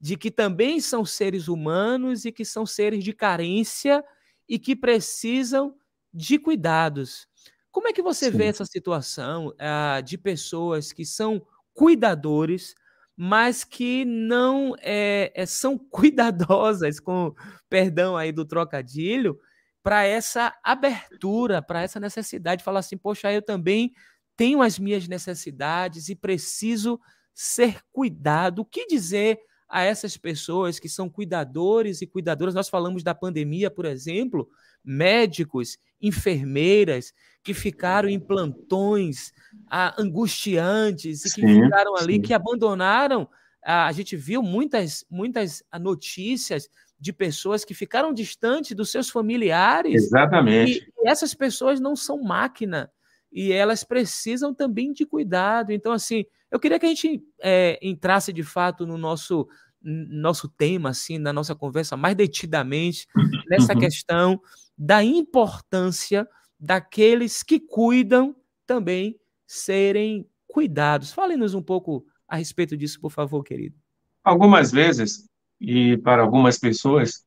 de 0.00 0.16
que 0.16 0.32
também 0.32 0.80
são 0.80 1.04
seres 1.04 1.46
humanos 1.46 2.24
e 2.24 2.32
que 2.32 2.44
são 2.44 2.66
seres 2.66 3.04
de 3.04 3.12
carência 3.12 4.04
e 4.48 4.58
que 4.58 4.74
precisam 4.74 5.76
de 6.12 6.40
cuidados. 6.40 7.28
Como 7.70 7.86
é 7.86 7.92
que 7.92 8.02
você 8.02 8.32
Sim. 8.32 8.36
vê 8.36 8.46
essa 8.46 8.64
situação 8.64 9.50
uh, 9.50 10.02
de 10.02 10.18
pessoas 10.18 10.92
que 10.92 11.04
são 11.04 11.40
cuidadores, 11.72 12.74
mas 13.22 13.64
que 13.64 14.02
não 14.06 14.74
é, 14.80 15.30
é, 15.34 15.44
são 15.44 15.76
cuidadosas, 15.92 16.98
com 16.98 17.34
perdão 17.68 18.16
aí 18.16 18.32
do 18.32 18.46
trocadilho, 18.46 19.38
para 19.82 20.04
essa 20.04 20.56
abertura, 20.64 21.60
para 21.60 21.82
essa 21.82 22.00
necessidade 22.00 22.60
de 22.60 22.64
falar 22.64 22.80
assim, 22.80 22.96
poxa, 22.96 23.30
eu 23.30 23.42
também 23.42 23.92
tenho 24.34 24.62
as 24.62 24.78
minhas 24.78 25.06
necessidades 25.06 26.08
e 26.08 26.16
preciso 26.16 26.98
ser 27.34 27.82
cuidado. 27.92 28.60
O 28.60 28.64
que 28.64 28.86
dizer 28.86 29.38
a 29.70 29.82
essas 29.82 30.16
pessoas 30.16 30.78
que 30.78 30.88
são 30.88 31.08
cuidadores 31.08 32.02
e 32.02 32.06
cuidadoras? 32.06 32.54
Nós 32.54 32.68
falamos 32.68 33.02
da 33.02 33.14
pandemia, 33.14 33.70
por 33.70 33.84
exemplo, 33.84 34.48
médicos, 34.84 35.78
enfermeiras 36.00 37.12
que 37.42 37.54
ficaram 37.54 38.08
em 38.08 38.18
plantões 38.18 39.32
ah, 39.70 39.94
angustiantes 39.98 41.24
e 41.24 41.34
que 41.34 41.40
sim, 41.40 41.62
ficaram 41.62 41.96
ali, 41.96 42.14
sim. 42.14 42.22
que 42.22 42.34
abandonaram. 42.34 43.28
Ah, 43.62 43.86
a 43.86 43.92
gente 43.92 44.16
viu 44.16 44.42
muitas, 44.42 45.04
muitas 45.10 45.62
notícias 45.80 46.68
de 46.98 47.12
pessoas 47.12 47.64
que 47.64 47.72
ficaram 47.72 48.12
distantes 48.12 48.76
dos 48.76 48.90
seus 48.90 49.08
familiares. 49.08 50.04
Exatamente. 50.04 50.92
E, 50.98 51.04
e 51.04 51.08
essas 51.08 51.32
pessoas 51.32 51.80
não 51.80 51.94
são 51.96 52.22
máquina 52.22 52.90
e 53.32 53.52
elas 53.52 53.84
precisam 53.84 54.54
também 54.54 54.92
de 54.92 55.06
cuidado. 55.06 55.72
Então, 55.72 55.92
assim, 55.92 56.24
eu 56.50 56.58
queria 56.58 56.78
que 56.78 56.86
a 56.86 56.88
gente 56.88 57.22
é, 57.40 57.78
entrasse 57.82 58.32
de 58.32 58.42
fato 58.42 58.86
no 58.86 58.98
nosso 58.98 59.48
nosso 59.82 60.46
tema, 60.46 60.90
assim, 60.90 61.16
na 61.16 61.32
nossa 61.32 61.54
conversa 61.54 61.96
mais 61.96 62.14
detidamente 62.14 63.06
nessa 63.48 63.72
uhum. 63.72 63.80
questão 63.80 64.40
da 64.76 65.02
importância 65.02 66.28
daqueles 66.58 67.42
que 67.42 67.58
cuidam 67.58 68.36
também 68.66 69.18
serem 69.46 70.28
cuidados. 70.46 71.12
Fale-nos 71.12 71.54
um 71.54 71.62
pouco 71.62 72.04
a 72.28 72.36
respeito 72.36 72.76
disso, 72.76 73.00
por 73.00 73.10
favor, 73.10 73.42
querido. 73.42 73.74
Algumas 74.22 74.70
vezes 74.70 75.26
e 75.60 75.96
para 75.98 76.22
algumas 76.22 76.58
pessoas, 76.58 77.24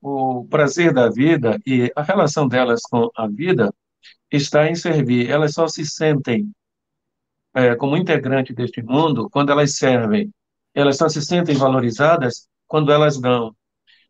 o 0.00 0.46
prazer 0.48 0.94
da 0.94 1.10
vida 1.10 1.58
e 1.66 1.92
a 1.94 2.02
relação 2.02 2.48
delas 2.48 2.80
com 2.82 3.10
a 3.14 3.26
vida 3.26 3.72
está 4.30 4.68
em 4.68 4.74
servir. 4.74 5.28
Elas 5.30 5.52
só 5.52 5.66
se 5.68 5.84
sentem 5.84 6.50
é, 7.54 7.74
como 7.74 7.96
integrante 7.96 8.52
deste 8.54 8.82
mundo 8.82 9.28
quando 9.30 9.50
elas 9.50 9.76
servem. 9.76 10.32
Elas 10.74 10.96
só 10.96 11.08
se 11.08 11.20
sentem 11.22 11.56
valorizadas 11.56 12.48
quando 12.66 12.92
elas 12.92 13.20
dão. 13.20 13.54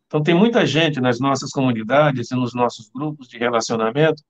Então, 0.07 0.22
tem 0.22 0.35
muita 0.35 0.66
gente 0.66 1.00
nas 1.00 1.20
nossas 1.20 1.50
comunidades 1.50 2.31
e 2.31 2.35
nos 2.35 2.53
nossos 2.53 2.90
grupos 2.90 3.29
de 3.29 3.38
relacionamento 3.38 4.22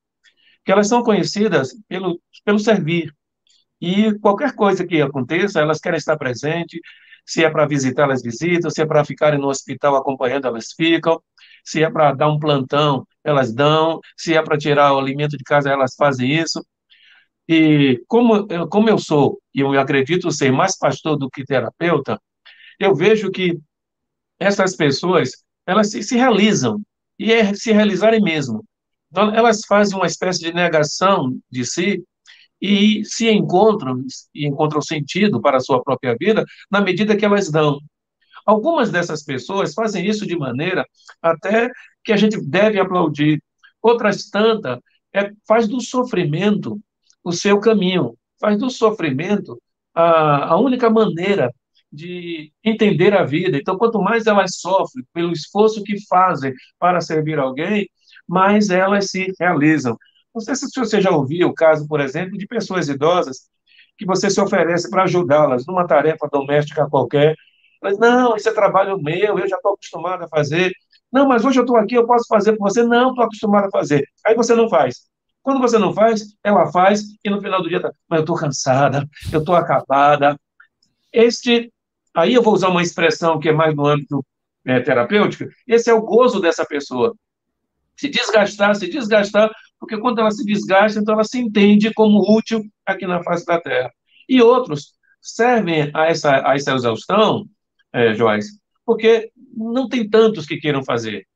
que 0.65 0.71
elas 0.71 0.89
são 0.89 1.03
conhecidas 1.03 1.75
pelo, 1.89 2.21
pelo 2.45 2.59
servir. 2.59 3.15
E 3.81 4.13
qualquer 4.19 4.55
coisa 4.55 4.87
que 4.87 5.01
aconteça, 5.01 5.61
elas 5.61 5.81
querem 5.81 5.97
estar 5.97 6.17
presente, 6.19 6.79
se 7.25 7.45
é 7.45 7.51
para 7.51 7.67
visitar, 7.67 8.05
elas 8.05 8.23
visitam, 8.23 8.71
se 8.71 8.83
é 8.83 8.87
para 8.87 9.05
ficarem 9.05 9.41
no 9.41 9.49
hospital 9.49 9.97
acompanhando, 9.97 10.47
elas 10.47 10.73
ficam, 10.73 11.21
se 11.65 11.83
é 11.83 11.91
para 11.91 12.13
dar 12.13 12.29
um 12.29 12.39
plantão, 12.39 13.07
elas 13.25 13.53
dão, 13.53 14.01
se 14.17 14.35
é 14.35 14.43
para 14.43 14.59
tirar 14.59 14.95
o 14.95 14.99
alimento 14.99 15.37
de 15.37 15.45
casa, 15.45 15.71
elas 15.71 15.95
fazem 15.95 16.33
isso. 16.33 16.65
E 17.49 18.03
como, 18.07 18.47
como 18.69 18.89
eu 18.89 18.99
sou, 18.99 19.41
e 19.55 19.61
eu 19.61 19.79
acredito 19.79 20.31
ser 20.31 20.53
mais 20.53 20.79
pastor 20.79 21.17
do 21.17 21.29
que 21.29 21.45
terapeuta, 21.45 22.21
eu 22.79 22.95
vejo 22.95 23.31
que 23.31 23.59
essas 24.39 24.77
pessoas, 24.77 25.33
elas 25.67 25.91
se, 25.91 26.03
se 26.03 26.17
realizam, 26.17 26.81
e 27.19 27.33
é 27.33 27.53
se 27.53 27.71
realizarem 27.71 28.23
mesmo. 28.23 28.65
Então, 29.11 29.35
elas 29.35 29.61
fazem 29.67 29.97
uma 29.97 30.07
espécie 30.07 30.41
de 30.41 30.55
negação 30.55 31.39
de 31.51 31.67
si 31.67 32.03
e 32.61 33.05
se 33.05 33.29
encontram 33.31 34.03
e 34.35 34.47
encontram 34.47 34.81
sentido 34.81 35.41
para 35.41 35.59
a 35.59 35.61
sua 35.61 35.83
própria 35.83 36.17
vida 36.19 36.45
na 36.71 36.81
medida 36.81 37.17
que 37.17 37.25
elas 37.25 37.51
dão. 37.51 37.79
Algumas 38.47 38.91
dessas 38.91 39.25
pessoas 39.25 39.75
fazem 39.75 40.07
isso 40.07 40.27
de 40.27 40.37
maneira 40.37 40.85
até 41.23 41.71
que 42.05 42.13
a 42.13 42.17
gente 42.17 42.41
deve 42.41 42.79
aplaudir. 42.79 43.43
Outras 43.83 44.29
tantas 44.29 44.79
é, 45.15 45.31
faz 45.47 45.69
do 45.69 45.81
sofrimento 45.81 46.81
o 47.23 47.33
seu 47.33 47.61
caminho, 47.61 48.15
faz 48.41 48.59
do 48.59 48.71
sofrimento 48.71 49.61
a, 49.95 50.53
a 50.53 50.57
única 50.61 50.89
maneira 50.89 51.53
de 51.93 52.53
entender 52.65 53.15
a 53.15 53.25
vida. 53.25 53.57
Então, 53.57 53.77
quanto 53.77 54.01
mais 54.01 54.27
elas 54.27 54.57
sofrem 54.57 55.05
pelo 55.13 55.33
esforço 55.33 55.83
que 55.83 55.97
fazem 56.07 56.55
para 56.79 57.01
servir 57.01 57.39
alguém, 57.39 57.89
mais 58.27 58.71
elas 58.71 59.11
se 59.11 59.33
realizam. 59.39 59.97
Não 60.35 60.41
sei 60.41 60.55
se 60.55 60.69
você 60.75 61.01
já 61.01 61.11
ouviu 61.11 61.49
o 61.49 61.55
caso, 61.55 61.87
por 61.89 62.01
exemplo, 62.01 62.39
de 62.39 62.47
pessoas 62.47 62.89
idosas 62.89 63.51
que 63.99 64.07
você 64.07 64.31
se 64.31 64.41
oferece 64.41 64.89
para 64.89 65.03
ajudá-las 65.03 65.67
numa 65.67 65.87
tarefa 65.87 66.29
doméstica 66.31 66.89
qualquer. 66.89 67.35
Mas, 67.83 67.99
não, 67.99 68.37
isso 68.37 68.49
é 68.49 68.53
trabalho 68.53 69.01
meu, 69.01 69.39
eu 69.39 69.49
já 69.49 69.57
estou 69.57 69.73
acostumado 69.75 70.25
a 70.25 70.29
fazer. 70.29 70.73
Não, 71.13 71.27
mas 71.27 71.45
hoje 71.45 71.59
eu 71.59 71.65
estou 71.65 71.77
aqui, 71.77 71.95
eu 71.95 72.07
posso 72.07 72.27
fazer 72.29 72.57
por 72.57 72.71
você. 72.71 72.83
Não, 72.83 73.11
estou 73.11 73.25
acostumado 73.25 73.67
a 73.67 73.71
fazer. 73.71 74.05
Aí 74.25 74.35
você 74.35 74.55
não 74.55 74.69
faz. 74.69 75.11
Quando 75.43 75.61
você 75.61 75.79
não 75.79 75.93
faz, 75.93 76.23
ela 76.45 76.71
faz, 76.71 77.03
e 77.25 77.31
no 77.31 77.41
final 77.41 77.63
do 77.63 77.69
dia, 77.69 77.81
tá, 77.81 77.93
mas 78.09 78.19
eu 78.19 78.23
estou 78.23 78.37
cansada, 78.37 79.09
eu 79.33 79.41
estou 79.41 79.55
acabada. 79.55 80.39
Este, 81.13 81.73
aí 82.15 82.35
eu 82.35 82.43
vou 82.43 82.55
usar 82.55 82.69
uma 82.69 82.83
expressão 82.83 83.41
que 83.41 83.49
é 83.49 83.53
mais 83.53 83.75
no 83.75 83.87
âmbito 83.87 84.25
é, 84.65 84.81
terapêutico, 84.81 85.51
esse 85.67 85.91
é 85.91 85.95
o 85.95 86.03
gozo 86.03 86.41
dessa 86.41 86.65
pessoa. 86.67 87.15
Se 87.97 88.09
desgastar, 88.09 88.75
se 88.77 88.89
desgastar, 88.89 89.51
porque 89.79 89.99
quando 89.99 90.21
ela 90.21 90.31
se 90.31 90.45
desgasta, 90.45 91.01
então 91.01 91.15
ela 91.15 91.25
se 91.25 91.39
entende 91.39 91.93
como 91.95 92.37
útil 92.37 92.63
aqui 92.85 93.07
na 93.07 93.23
face 93.23 93.45
da 93.47 93.61
Terra. 93.61 93.91
E 94.29 94.43
outros 94.43 94.93
servem 95.21 95.91
a 95.95 96.07
essa, 96.07 96.49
a 96.49 96.55
essa 96.55 96.75
exaustão, 96.75 97.47
é, 97.93 98.15
porque 98.85 99.31
não 99.55 99.89
tem 99.89 100.09
tantos 100.09 100.47
que 100.47 100.57
queiram 100.59 100.85
fazer, 100.85 101.27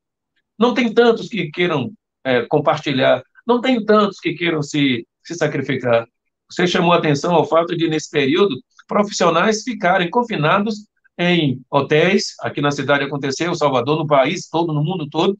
não 0.59 0.75
tem 0.75 0.93
tantos 0.93 1.29
que 1.29 1.51
queiram 1.51 1.93
é, 2.25 2.43
compartilhar, 2.47 3.23
não 3.47 3.61
tem 3.61 3.85
tantos 3.85 4.19
que 4.19 4.35
queiram 4.35 4.63
se, 4.63 5.07
se 5.23 5.35
sacrificar. 5.35 6.07
Você 6.51 6.67
chamou 6.67 6.93
atenção 6.93 7.35
ao 7.35 7.47
fato 7.47 7.77
de, 7.77 7.89
nesse 7.89 8.11
período, 8.11 8.57
profissionais 8.87 9.63
ficarem 9.63 10.11
confinados 10.11 10.87
em 11.19 11.61
hotéis, 11.71 12.35
aqui 12.41 12.61
na 12.61 12.71
cidade 12.71 13.05
aconteceu, 13.05 13.55
Salvador, 13.55 13.99
no 13.99 14.07
país 14.07 14.49
todo, 14.49 14.73
no 14.73 14.83
mundo 14.83 15.09
todo, 15.09 15.37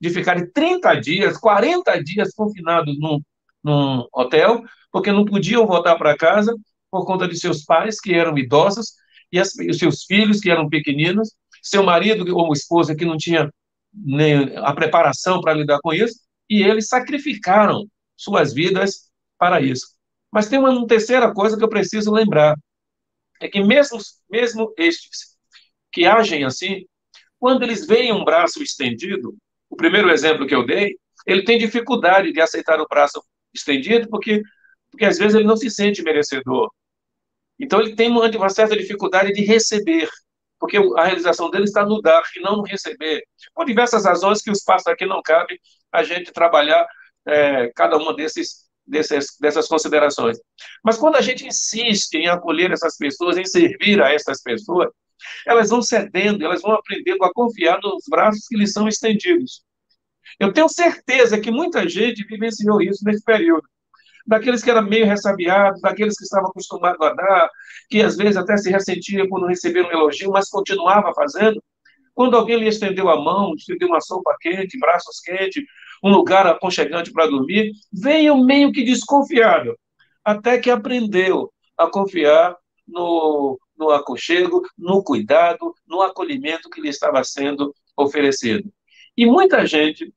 de 0.00 0.10
ficarem 0.10 0.50
30 0.50 0.94
dias, 0.96 1.38
40 1.38 2.02
dias 2.02 2.32
confinados 2.34 2.98
num, 2.98 3.20
num 3.62 4.06
hotel, 4.12 4.62
porque 4.92 5.10
não 5.10 5.24
podiam 5.24 5.66
voltar 5.66 5.96
para 5.96 6.16
casa 6.16 6.54
por 6.90 7.06
conta 7.06 7.26
de 7.26 7.38
seus 7.38 7.64
pais, 7.64 8.00
que 8.00 8.14
eram 8.14 8.36
idosos, 8.38 8.94
e, 9.34 9.40
as, 9.40 9.52
os 9.54 9.78
seus 9.78 10.04
filhos, 10.04 10.40
que 10.40 10.50
eram 10.50 10.68
pequeninos, 10.68 11.34
seu 11.60 11.82
marido 11.82 12.36
ou 12.36 12.52
esposa, 12.52 12.94
que 12.94 13.04
não 13.04 13.16
tinha 13.16 13.50
nem 13.92 14.56
a 14.56 14.72
preparação 14.72 15.40
para 15.40 15.54
lidar 15.54 15.80
com 15.82 15.92
isso, 15.92 16.20
e 16.48 16.62
eles 16.62 16.86
sacrificaram 16.86 17.86
suas 18.16 18.52
vidas 18.52 19.10
para 19.36 19.60
isso. 19.60 19.88
Mas 20.32 20.48
tem 20.48 20.58
uma 20.58 20.86
terceira 20.86 21.32
coisa 21.32 21.56
que 21.56 21.64
eu 21.64 21.68
preciso 21.68 22.12
lembrar, 22.12 22.54
é 23.40 23.48
que 23.48 23.62
mesmo, 23.62 23.98
mesmo 24.30 24.72
estes 24.78 25.36
que 25.92 26.06
agem 26.06 26.44
assim, 26.44 26.84
quando 27.38 27.62
eles 27.62 27.86
veem 27.86 28.12
um 28.12 28.24
braço 28.24 28.62
estendido, 28.62 29.36
o 29.68 29.76
primeiro 29.76 30.10
exemplo 30.10 30.46
que 30.46 30.54
eu 30.54 30.64
dei, 30.64 30.96
ele 31.26 31.42
tem 31.42 31.58
dificuldade 31.58 32.32
de 32.32 32.40
aceitar 32.40 32.80
o 32.80 32.86
braço 32.88 33.20
estendido 33.52 34.08
porque, 34.08 34.42
porque 34.90 35.04
às 35.04 35.18
vezes 35.18 35.34
ele 35.34 35.46
não 35.46 35.56
se 35.56 35.70
sente 35.70 36.02
merecedor. 36.02 36.70
Então 37.58 37.80
ele 37.80 37.94
tem 37.94 38.08
uma, 38.08 38.48
certa 38.48 38.76
dificuldade 38.76 39.32
de 39.32 39.42
receber, 39.42 40.08
porque 40.58 40.76
a 40.96 41.04
realização 41.04 41.50
dele 41.50 41.64
está 41.64 41.84
no 41.84 42.00
dar 42.00 42.22
e 42.36 42.40
não 42.40 42.56
no 42.56 42.62
receber. 42.62 43.22
Por 43.54 43.66
diversas 43.66 44.04
razões 44.04 44.42
que 44.42 44.50
o 44.50 44.52
espaço 44.52 44.88
aqui 44.90 45.06
não 45.06 45.22
cabe 45.22 45.60
a 45.92 46.02
gente 46.02 46.32
trabalhar 46.32 46.86
é, 47.26 47.70
cada 47.74 47.96
uma 47.96 48.14
desses, 48.14 48.64
desses, 48.86 49.36
dessas 49.40 49.68
considerações. 49.68 50.38
Mas 50.82 50.96
quando 50.96 51.16
a 51.16 51.20
gente 51.20 51.46
insiste 51.46 52.14
em 52.14 52.28
acolher 52.28 52.72
essas 52.72 52.96
pessoas, 52.96 53.36
em 53.36 53.44
servir 53.44 54.02
a 54.02 54.12
essas 54.12 54.42
pessoas, 54.42 54.88
elas 55.46 55.70
vão 55.70 55.80
cedendo, 55.80 56.44
elas 56.44 56.60
vão 56.60 56.72
aprendendo 56.72 57.24
a 57.24 57.32
confiar 57.32 57.78
nos 57.82 58.04
braços 58.08 58.46
que 58.48 58.56
lhes 58.56 58.72
são 58.72 58.88
estendidos. 58.88 59.62
Eu 60.38 60.52
tenho 60.52 60.68
certeza 60.68 61.40
que 61.40 61.50
muita 61.50 61.88
gente 61.88 62.26
vivenciou 62.26 62.80
isso 62.82 63.04
nesse 63.04 63.22
período. 63.22 63.66
Daqueles 64.26 64.62
que 64.62 64.70
eram 64.70 64.82
meio 64.82 65.06
ressabiados, 65.06 65.80
daqueles 65.80 66.16
que 66.16 66.24
estavam 66.24 66.48
acostumados 66.48 67.00
a 67.06 67.12
dar, 67.12 67.50
que 67.90 68.00
às 68.00 68.16
vezes 68.16 68.36
até 68.36 68.56
se 68.56 68.70
ressentiam 68.70 69.28
por 69.28 69.40
não 69.40 69.48
receber 69.48 69.84
um 69.84 69.90
elogio, 69.90 70.30
mas 70.30 70.48
continuava 70.48 71.12
fazendo. 71.14 71.62
Quando 72.14 72.36
alguém 72.36 72.58
lhe 72.58 72.68
estendeu 72.68 73.10
a 73.10 73.20
mão, 73.20 73.54
estendeu 73.54 73.88
uma 73.88 74.00
sopa 74.00 74.34
quente, 74.40 74.78
braços 74.78 75.20
quentes, 75.20 75.62
um 76.02 76.10
lugar 76.10 76.46
aconchegante 76.46 77.12
para 77.12 77.26
dormir, 77.26 77.72
veio 77.92 78.36
meio 78.42 78.72
que 78.72 78.84
desconfiado, 78.84 79.76
até 80.24 80.58
que 80.58 80.70
aprendeu 80.70 81.52
a 81.76 81.88
confiar 81.88 82.56
no, 82.86 83.58
no 83.76 83.90
aconchego, 83.90 84.62
no 84.78 85.02
cuidado, 85.02 85.74
no 85.86 86.02
acolhimento 86.02 86.70
que 86.70 86.80
lhe 86.80 86.88
estava 86.88 87.22
sendo 87.24 87.74
oferecido. 87.96 88.70
E 89.16 89.26
muita 89.26 89.66
gente 89.66 90.12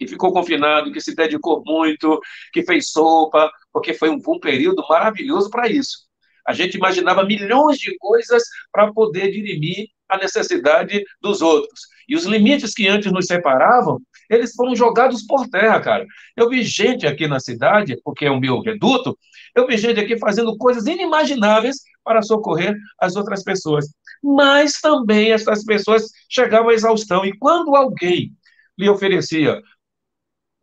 que 0.00 0.08
ficou 0.08 0.32
confinado, 0.32 0.90
que 0.90 1.00
se 1.00 1.14
dedicou 1.14 1.62
muito, 1.62 2.18
que 2.54 2.62
fez 2.62 2.90
sopa, 2.90 3.52
porque 3.70 3.92
foi 3.92 4.08
um, 4.08 4.18
um 4.28 4.40
período 4.40 4.82
maravilhoso 4.88 5.50
para 5.50 5.68
isso. 5.68 6.08
A 6.48 6.54
gente 6.54 6.78
imaginava 6.78 7.22
milhões 7.22 7.76
de 7.76 7.94
coisas 7.98 8.42
para 8.72 8.90
poder 8.94 9.30
dirimir 9.30 9.88
a 10.08 10.16
necessidade 10.16 11.04
dos 11.20 11.42
outros. 11.42 11.80
E 12.08 12.16
os 12.16 12.24
limites 12.24 12.72
que 12.72 12.88
antes 12.88 13.12
nos 13.12 13.26
separavam, 13.26 14.00
eles 14.30 14.54
foram 14.54 14.74
jogados 14.74 15.22
por 15.26 15.46
terra, 15.48 15.78
cara. 15.80 16.06
Eu 16.34 16.48
vi 16.48 16.62
gente 16.62 17.06
aqui 17.06 17.28
na 17.28 17.38
cidade, 17.38 18.00
porque 18.02 18.24
é 18.24 18.30
o 18.30 18.40
meu 18.40 18.60
reduto, 18.60 19.16
eu 19.54 19.66
vi 19.66 19.76
gente 19.76 20.00
aqui 20.00 20.18
fazendo 20.18 20.56
coisas 20.56 20.86
inimagináveis 20.86 21.76
para 22.02 22.22
socorrer 22.22 22.74
as 22.98 23.16
outras 23.16 23.44
pessoas. 23.44 23.84
Mas 24.22 24.80
também 24.80 25.30
essas 25.30 25.62
pessoas 25.62 26.04
chegavam 26.26 26.70
à 26.70 26.74
exaustão. 26.74 27.22
E 27.22 27.36
quando 27.36 27.76
alguém 27.76 28.32
lhe 28.78 28.88
oferecia 28.88 29.60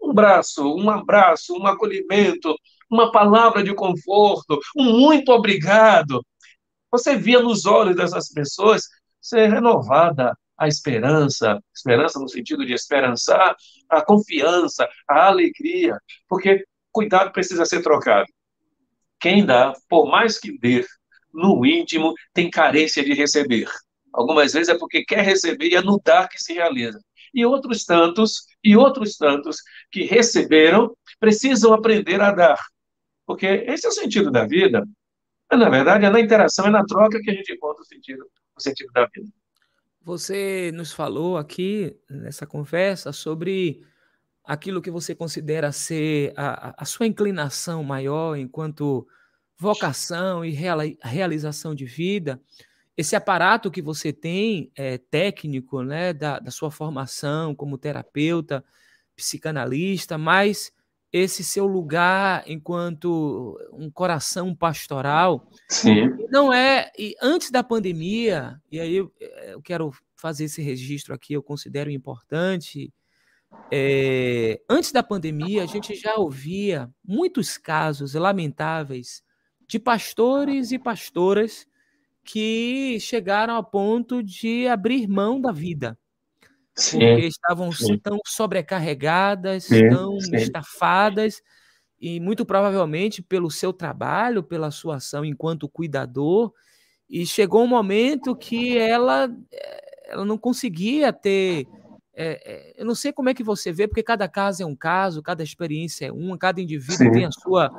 um 0.08 0.14
braço, 0.14 0.74
um 0.76 0.90
abraço, 0.90 1.54
um 1.58 1.68
acolhimento, 1.68 2.56
uma 2.90 3.12
palavra 3.12 3.64
de 3.64 3.74
conforto, 3.74 4.60
um 4.76 5.00
muito 5.00 5.32
obrigado, 5.32 6.24
você 6.92 7.16
via 7.18 7.42
nos 7.42 7.66
olhos 7.66 7.96
dessas 7.96 8.32
pessoas 8.32 8.84
ser 9.22 9.50
renovada 9.50 10.34
a 10.58 10.68
esperança, 10.68 11.62
esperança 11.76 12.20
no 12.20 12.30
sentido 12.30 12.66
de 12.66 12.74
esperançar, 12.74 13.56
a 13.90 14.02
confiança, 14.02 14.88
a 15.08 15.28
alegria, 15.28 16.00
porque 16.28 16.66
cuidado 16.92 17.32
precisa 17.32 17.66
ser 17.66 17.84
trocado. 17.84 18.28
Quem 19.20 19.46
dá, 19.46 19.74
por 19.90 20.10
mais 20.10 20.40
que 20.40 20.58
dê, 20.58 20.86
no 21.34 21.66
íntimo 21.66 22.14
tem 22.34 22.50
carência 22.50 23.04
de 23.04 23.14
receber. 23.14 23.68
Algumas 24.14 24.54
vezes 24.54 24.70
é 24.70 24.78
porque 24.78 25.04
quer 25.04 25.24
receber 25.24 25.70
e 25.70 25.76
é 25.76 25.82
no 25.82 26.02
dar 26.04 26.28
que 26.28 26.42
se 26.42 26.54
realiza. 26.54 27.00
E 27.34 27.46
outros 27.46 27.86
tantos, 27.86 28.46
e 28.68 28.76
outros 28.76 29.16
tantos 29.16 29.58
que 29.90 30.04
receberam, 30.04 30.96
precisam 31.20 31.74
aprender 31.74 32.20
a 32.20 32.32
dar. 32.32 32.60
Porque 33.26 33.46
esse 33.46 33.86
é 33.86 33.90
o 33.90 33.94
sentido 33.94 34.30
da 34.30 34.46
vida. 34.46 34.86
Na 35.50 35.70
verdade, 35.70 36.06
é 36.06 36.10
na 36.10 36.20
interação, 36.20 36.68
é 36.68 36.70
na 36.70 36.84
troca 36.84 37.22
que 37.22 37.32
a 37.32 37.34
gente 37.34 37.54
encontra 37.54 37.82
o 37.82 37.86
sentido, 37.86 38.30
o 38.58 38.62
sentido 38.62 38.92
da 38.92 39.08
vida. 39.14 39.30
Você 40.02 40.72
nos 40.74 40.92
falou 40.92 41.38
aqui 41.38 41.96
nessa 42.10 42.46
conversa 42.46 43.14
sobre 43.14 43.82
aquilo 44.44 44.82
que 44.82 44.92
você 44.92 45.16
considera 45.16 45.72
ser 45.72 46.34
a, 46.36 46.82
a 46.82 46.86
sua 46.86 47.08
inclinação 47.08 47.84
maior 47.84 48.36
enquanto 48.36 49.08
vocação 49.58 50.44
e 50.44 50.52
realização 50.52 51.74
de 51.74 51.86
vida, 51.86 52.40
esse 52.98 53.16
aparato 53.16 53.70
que 53.70 53.82
você 53.82 54.12
tem 54.12 54.72
é, 54.76 54.98
técnico, 54.98 55.84
né, 55.84 56.12
da, 56.14 56.40
da 56.40 56.50
sua 56.50 56.72
formação 56.72 57.54
como 57.54 57.78
terapeuta, 57.78 58.66
psicanalista, 59.16 60.18
mas 60.18 60.72
esse 61.14 61.44
seu 61.44 61.68
lugar 61.68 62.44
enquanto 62.48 63.58
um 63.72 63.90
coração 63.90 64.54
pastoral. 64.54 65.48
Sim. 65.70 66.10
Não 66.30 66.52
é. 66.52 66.92
E 66.98 67.16
antes 67.22 67.52
da 67.52 67.64
pandemia, 67.64 68.60
e 68.72 68.80
aí 68.80 68.96
eu, 68.96 69.14
eh, 69.22 69.54
eu 69.54 69.62
quero 69.62 69.92
fazer 70.16 70.46
esse 70.46 70.62
registro 70.62 71.14
aqui, 71.14 71.34
eu 71.34 71.44
considero 71.44 71.92
importante. 71.92 72.92
É, 73.72 74.60
antes 74.70 74.92
da 74.92 75.04
pandemia, 75.04 75.64
a 75.64 75.66
gente 75.68 75.96
já 75.96 76.16
ouvia 76.16 76.90
muitos 77.06 77.58
casos 77.58 78.16
lamentáveis 78.16 79.24
de 79.68 79.80
pastores 79.80 80.72
e 80.72 80.80
pastoras 80.80 81.68
que 82.28 83.00
chegaram 83.00 83.56
a 83.58 83.64
ponto 83.64 84.22
de 84.24 84.68
abrir 84.68 85.08
mão 85.08 85.42
da 85.42 85.52
vida 85.52 85.98
Sim, 86.76 87.00
porque 87.00 87.22
estavam 87.28 87.72
sim. 87.72 87.98
tão 87.98 88.20
sobrecarregadas, 88.28 89.66
Sim, 89.66 89.90
tão 89.90 90.20
sim. 90.20 90.36
estafadas, 90.36 91.42
e 92.00 92.20
muito 92.20 92.46
provavelmente 92.46 93.22
pelo 93.24 93.50
seu 93.50 93.74
trabalho, 93.74 94.44
pela 94.44 94.70
sua 94.72 94.98
ação 94.98 95.26
enquanto 95.26 95.68
cuidador, 95.70 96.54
e 97.10 97.26
chegou 97.26 97.64
um 97.64 97.68
momento 97.68 98.36
que 98.36 98.78
ela, 98.78 99.30
eh, 99.52 100.12
ela 100.14 100.26
não 100.26 100.38
conseguia 100.38 101.14
ter. 101.14 101.66
eh, 102.16 102.74
eu 102.78 102.86
não 102.86 102.96
sei 102.96 103.12
como 103.14 103.30
é 103.30 103.34
que 103.34 103.44
você 103.44 103.72
vê, 103.72 103.88
porque 103.88 104.04
cada 104.04 104.28
caso 104.30 104.64
é 104.64 104.66
um 104.66 104.76
caso, 104.76 105.24
cada 105.24 105.44
experiência 105.44 106.08
é 106.08 106.12
uma, 106.12 106.38
cada 106.38 106.62
indivíduo 106.62 107.12
tem 107.12 107.26
a 107.26 107.32
sua 107.32 107.72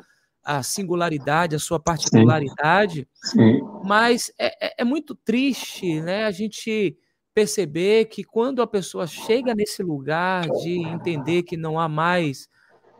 a 0.44 0.62
singularidade, 0.62 1.56
a 1.56 1.58
sua 1.58 1.78
sim, 1.80 1.84
particularidade, 1.84 3.08
sim, 3.22 3.60
mas 3.80 4.32
é, 4.38 4.68
é- 4.68 4.74
é 4.80 4.84
muito 4.84 5.14
triste, 5.14 6.00
né? 6.02 6.24
A 6.24 6.30
gente 6.30 6.96
perceber 7.34 8.06
que 8.06 8.24
quando 8.24 8.62
a 8.62 8.66
pessoa 8.66 9.06
chega 9.06 9.54
nesse 9.54 9.82
lugar 9.82 10.50
de 10.50 10.90
entender 10.90 11.44
que 11.44 11.56
não 11.56 11.78
há 11.78 11.88
mais 11.88 12.48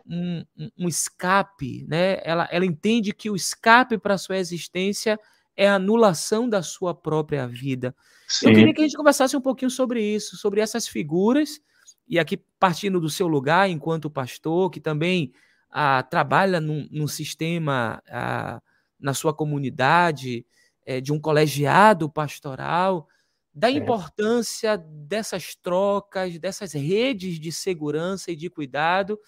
um, 0.06 0.44
um- 0.78 0.88
escape, 0.88 1.84
né? 1.88 2.18
Ela, 2.24 2.48
ela 2.50 2.64
entende 2.66 3.12
que 3.12 3.30
o 3.30 3.36
escape 3.36 3.98
para 3.98 4.14
a 4.14 4.18
sua 4.18 4.38
existência 4.38 5.18
é 5.56 5.68
a 5.68 5.74
anulação 5.74 6.48
da 6.48 6.62
sua 6.62 6.94
própria 6.94 7.46
vida. 7.46 7.94
Eu 8.40 8.52
queria 8.52 8.72
sim, 8.72 8.74
que 8.74 8.80
a 8.80 8.84
gente 8.84 8.96
conversasse 8.96 9.36
um 9.36 9.40
pouquinho 9.40 9.70
sobre 9.70 10.02
isso, 10.02 10.36
sobre 10.36 10.60
essas 10.60 10.86
figuras, 10.88 11.60
e 12.08 12.18
aqui 12.18 12.38
partindo 12.58 13.00
do 13.00 13.10
seu 13.10 13.28
lugar 13.28 13.68
enquanto 13.68 14.10
pastor, 14.10 14.70
que 14.70 14.80
também 14.80 15.32
ah, 15.70 16.02
trabalha 16.02 16.60
num, 16.60 16.88
num 16.90 17.06
sistema 17.08 18.02
ah, 18.08 18.60
na 18.98 19.14
sua 19.14 19.32
comunidade, 19.34 20.44
eh, 20.86 21.00
de 21.00 21.12
um 21.12 21.20
colegiado 21.20 22.08
pastoral, 22.10 23.06
da 23.54 23.68
é, 23.68 23.72
importância 23.72 24.76
dessas 24.78 25.54
trocas, 25.54 26.38
dessas 26.38 26.72
redes 26.72 27.38
de 27.40 27.52
segurança 27.52 28.30
e 28.30 28.36
de 28.36 28.48
cuidado, 28.48 29.18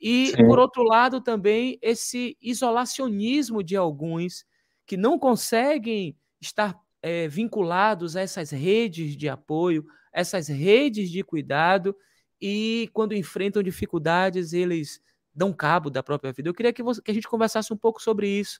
e, 0.00 0.32
por 0.46 0.58
sim, 0.58 0.60
outro 0.60 0.82
lado, 0.82 1.20
também 1.20 1.78
esse 1.80 2.36
isolacionismo 2.40 3.62
de 3.62 3.76
alguns 3.76 4.44
que 4.86 4.96
não 4.96 5.18
conseguem 5.18 6.16
estar 6.40 6.78
eh, 7.02 7.28
vinculados 7.28 8.16
a 8.16 8.20
essas 8.20 8.50
redes 8.50 9.16
de 9.16 9.28
apoio, 9.28 9.86
essas 10.12 10.48
redes 10.48 11.10
de 11.10 11.22
cuidado, 11.22 11.96
e 12.40 12.90
quando 12.92 13.14
enfrentam 13.14 13.62
dificuldades, 13.62 14.52
eles 14.52 15.00
dão 15.36 15.52
cabo 15.52 15.90
da 15.90 16.02
própria 16.02 16.32
vida. 16.32 16.48
Eu 16.48 16.54
queria 16.54 16.72
que, 16.72 16.82
você- 16.82 17.02
que 17.02 17.10
a 17.10 17.14
gente 17.14 17.28
conversasse 17.28 17.72
um 17.72 17.76
pouco 17.76 18.02
sobre 18.02 18.26
isso, 18.28 18.58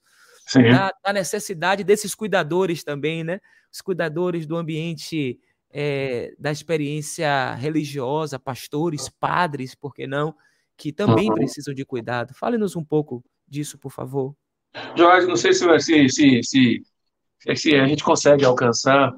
da, 0.55 0.93
da 1.05 1.13
necessidade 1.13 1.83
desses 1.83 2.15
cuidadores 2.15 2.85
também, 2.85 3.25
né? 3.25 3.41
Os 3.73 3.81
cuidadores 3.81 4.47
do 4.47 4.57
ambiente 4.57 5.41
eh, 5.71 6.35
da 6.39 6.53
experiência 6.53 7.55
religiosa, 7.55 8.39
pastores, 8.39 9.09
padres, 9.09 9.75
por 9.75 9.95
que 9.95 10.07
não, 10.07 10.35
que 10.77 10.93
também 10.93 11.31
uhum. 11.31 11.35
precisam 11.35 11.75
de 11.75 11.85
cuidado. 11.85 12.35
Fale-nos 12.35 12.77
um 12.77 12.85
pouco 12.85 13.25
disso, 13.49 13.79
por 13.79 13.91
favor. 13.91 14.37
Jorge, 14.97 15.27
não 15.27 15.37
sei 15.37 15.55
se, 15.55 15.65
se, 15.81 16.09
se, 16.09 16.43
se, 16.43 16.83
se 17.57 17.75
a 17.75 17.87
gente 17.87 18.05
consegue 18.05 18.45
alcançar, 18.45 19.13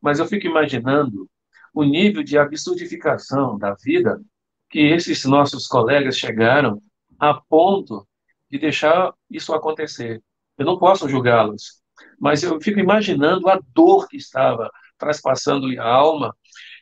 mas 0.00 0.18
eu 0.18 0.26
fico 0.26 0.46
imaginando 0.46 1.28
o 1.74 1.84
nível 1.84 2.22
de 2.22 2.36
absurdificação 2.38 3.58
da 3.58 3.74
vida 3.74 4.20
que 4.68 4.80
esses 4.80 5.24
nossos 5.24 5.66
colegas 5.66 6.16
chegaram 6.16 6.82
a 7.22 7.34
ponto 7.34 8.04
de 8.50 8.58
deixar 8.58 9.14
isso 9.30 9.54
acontecer. 9.54 10.20
Eu 10.58 10.66
não 10.66 10.76
posso 10.76 11.08
julgá-los, 11.08 11.80
mas 12.18 12.42
eu 12.42 12.60
fico 12.60 12.80
imaginando 12.80 13.48
a 13.48 13.60
dor 13.72 14.08
que 14.08 14.16
estava 14.16 14.68
traspassando-lhe 14.98 15.78
a 15.78 15.86
alma, 15.86 16.34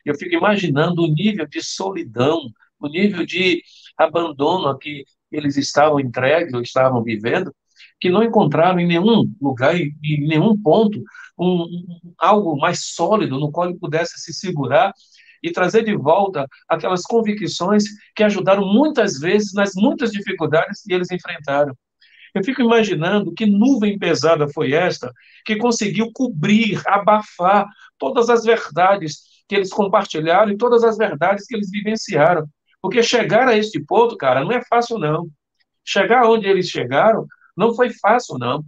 eu 0.03 0.15
fico 0.15 0.35
imaginando 0.35 1.03
o 1.03 1.07
nível 1.07 1.45
de 1.45 1.63
solidão, 1.63 2.49
o 2.79 2.87
nível 2.87 3.23
de 3.23 3.61
abandono 3.95 4.67
a 4.67 4.79
que 4.79 5.05
eles 5.31 5.57
estavam 5.57 5.99
entregues 5.99 6.55
ou 6.55 6.61
estavam 6.61 7.03
vivendo, 7.03 7.53
que 7.99 8.09
não 8.09 8.23
encontraram 8.23 8.79
em 8.79 8.87
nenhum 8.87 9.31
lugar, 9.39 9.79
em 9.79 9.93
nenhum 10.27 10.59
ponto, 10.59 11.03
um, 11.37 11.61
um, 11.61 12.13
algo 12.17 12.57
mais 12.57 12.85
sólido 12.95 13.39
no 13.39 13.51
qual 13.51 13.69
ele 13.69 13.77
pudesse 13.77 14.19
se 14.19 14.33
segurar 14.33 14.91
e 15.41 15.51
trazer 15.51 15.83
de 15.83 15.95
volta 15.95 16.47
aquelas 16.67 17.03
convicções 17.03 17.83
que 18.15 18.23
ajudaram 18.23 18.65
muitas 18.65 19.19
vezes 19.19 19.53
nas 19.53 19.73
muitas 19.75 20.11
dificuldades 20.11 20.81
que 20.81 20.93
eles 20.93 21.11
enfrentaram. 21.11 21.75
Eu 22.33 22.43
fico 22.43 22.61
imaginando 22.61 23.33
que 23.33 23.45
nuvem 23.45 23.99
pesada 23.99 24.47
foi 24.47 24.73
esta 24.73 25.11
que 25.45 25.57
conseguiu 25.57 26.11
cobrir, 26.13 26.81
abafar 26.87 27.67
todas 27.97 28.29
as 28.29 28.43
verdades 28.43 29.21
que 29.47 29.55
eles 29.55 29.69
compartilharam 29.69 30.51
e 30.51 30.57
todas 30.57 30.83
as 30.83 30.97
verdades 30.97 31.45
que 31.45 31.55
eles 31.55 31.69
vivenciaram. 31.69 32.47
Porque 32.81 33.03
chegar 33.03 33.47
a 33.47 33.57
este 33.57 33.83
ponto, 33.83 34.15
cara, 34.15 34.43
não 34.43 34.51
é 34.51 34.61
fácil, 34.63 34.97
não. 34.97 35.29
Chegar 35.83 36.25
onde 36.25 36.47
eles 36.47 36.69
chegaram 36.69 37.27
não 37.55 37.75
foi 37.75 37.89
fácil, 37.89 38.37
não. 38.37 38.63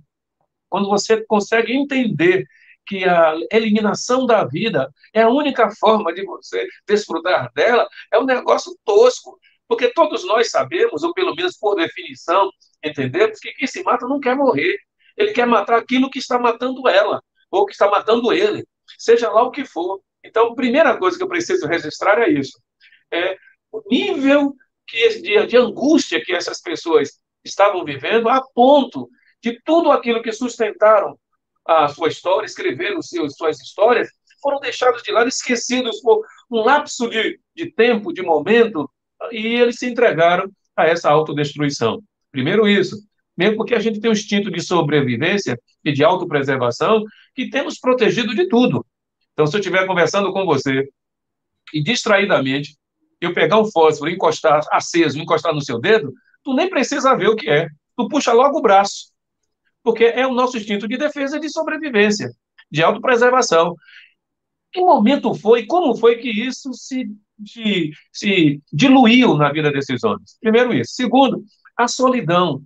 Quando 0.69 0.89
você 0.89 1.23
consegue 1.25 1.71
entender 1.73 2.45
que 2.85 3.03
a 3.05 3.33
eliminação 3.51 4.25
da 4.25 4.43
vida 4.45 4.91
é 5.13 5.21
a 5.21 5.29
única 5.29 5.69
forma 5.71 6.13
de 6.13 6.23
você 6.25 6.67
desfrutar 6.87 7.51
dela, 7.53 7.87
é 8.11 8.19
um 8.19 8.25
negócio 8.25 8.75
tosco. 8.85 9.39
Porque 9.67 9.87
todos 9.93 10.25
nós 10.25 10.51
sabemos, 10.51 11.03
ou 11.03 11.13
pelo 11.13 11.33
menos 11.33 11.57
por 11.57 11.75
definição, 11.75 12.51
entendemos 12.83 13.39
que 13.39 13.53
quem 13.53 13.67
se 13.67 13.81
mata 13.83 14.07
não 14.07 14.19
quer 14.19 14.35
morrer. 14.35 14.77
Ele 15.15 15.31
quer 15.31 15.47
matar 15.47 15.77
aquilo 15.77 16.09
que 16.09 16.19
está 16.19 16.37
matando 16.37 16.87
ela, 16.87 17.21
ou 17.49 17.65
que 17.65 17.71
está 17.71 17.87
matando 17.89 18.33
ele, 18.33 18.65
seja 18.97 19.29
lá 19.29 19.43
o 19.43 19.51
que 19.51 19.63
for. 19.63 20.01
Então, 20.23 20.47
a 20.47 20.55
primeira 20.55 20.97
coisa 20.97 21.17
que 21.17 21.23
eu 21.23 21.27
preciso 21.27 21.67
registrar 21.67 22.19
é 22.19 22.29
isso. 22.29 22.59
É 23.11 23.37
o 23.71 23.81
nível 23.89 24.55
que, 24.87 25.09
de, 25.21 25.45
de 25.47 25.57
angústia 25.57 26.23
que 26.23 26.33
essas 26.33 26.61
pessoas 26.61 27.19
estavam 27.43 27.83
vivendo, 27.83 28.29
a 28.29 28.41
ponto 28.53 29.09
de 29.41 29.59
tudo 29.63 29.91
aquilo 29.91 30.21
que 30.21 30.31
sustentaram 30.31 31.17
a 31.65 31.87
sua 31.87 32.07
história, 32.07 32.45
escreveram 32.45 33.01
seus, 33.01 33.35
suas 33.35 33.59
histórias, 33.59 34.09
foram 34.41 34.59
deixados 34.59 35.01
de 35.01 35.11
lado, 35.11 35.29
esquecidos 35.29 36.01
por 36.01 36.21
um 36.51 36.61
lapso 36.61 37.09
de, 37.09 37.39
de 37.55 37.71
tempo, 37.71 38.11
de 38.11 38.21
momento, 38.21 38.89
e 39.31 39.47
eles 39.47 39.77
se 39.79 39.89
entregaram 39.89 40.51
a 40.75 40.85
essa 40.85 41.09
autodestruição. 41.09 42.01
Primeiro 42.31 42.67
isso, 42.67 42.97
mesmo 43.37 43.57
porque 43.57 43.73
a 43.73 43.79
gente 43.79 43.99
tem 43.99 44.09
um 44.09 44.13
instinto 44.13 44.51
de 44.51 44.61
sobrevivência 44.61 45.57
e 45.83 45.91
de 45.91 46.03
autopreservação 46.03 47.03
que 47.33 47.49
temos 47.49 47.79
protegido 47.79 48.35
de 48.35 48.47
tudo. 48.47 48.85
Então, 49.31 49.47
se 49.47 49.55
eu 49.55 49.59
estiver 49.59 49.87
conversando 49.87 50.31
com 50.33 50.45
você 50.45 50.87
e 51.73 51.81
distraidamente 51.81 52.77
eu 53.19 53.33
pegar 53.33 53.59
um 53.59 53.71
fósforo, 53.71 54.11
encostar 54.11 54.61
aceso, 54.71 55.17
encostar 55.17 55.53
no 55.53 55.61
seu 55.61 55.79
dedo, 55.79 56.13
tu 56.43 56.53
nem 56.53 56.69
precisa 56.69 57.15
ver 57.15 57.29
o 57.29 57.35
que 57.35 57.49
é. 57.49 57.67
Tu 57.95 58.07
puxa 58.09 58.33
logo 58.33 58.59
o 58.59 58.61
braço. 58.61 59.12
Porque 59.83 60.05
é 60.05 60.25
o 60.25 60.33
nosso 60.33 60.57
instinto 60.57 60.87
de 60.87 60.97
defesa 60.97 61.37
e 61.37 61.39
de 61.39 61.49
sobrevivência, 61.49 62.31
de 62.71 62.81
autopreservação. 62.81 63.75
Que 64.71 64.81
momento 64.81 65.33
foi, 65.35 65.65
como 65.65 65.95
foi 65.95 66.17
que 66.17 66.29
isso 66.29 66.73
se, 66.73 67.11
de, 67.37 67.91
se 68.11 68.61
diluiu 68.71 69.35
na 69.35 69.51
vida 69.51 69.71
desses 69.71 70.03
homens? 70.03 70.37
Primeiro 70.39 70.73
isso. 70.73 70.93
Segundo, 70.93 71.43
a 71.77 71.87
solidão. 71.87 72.63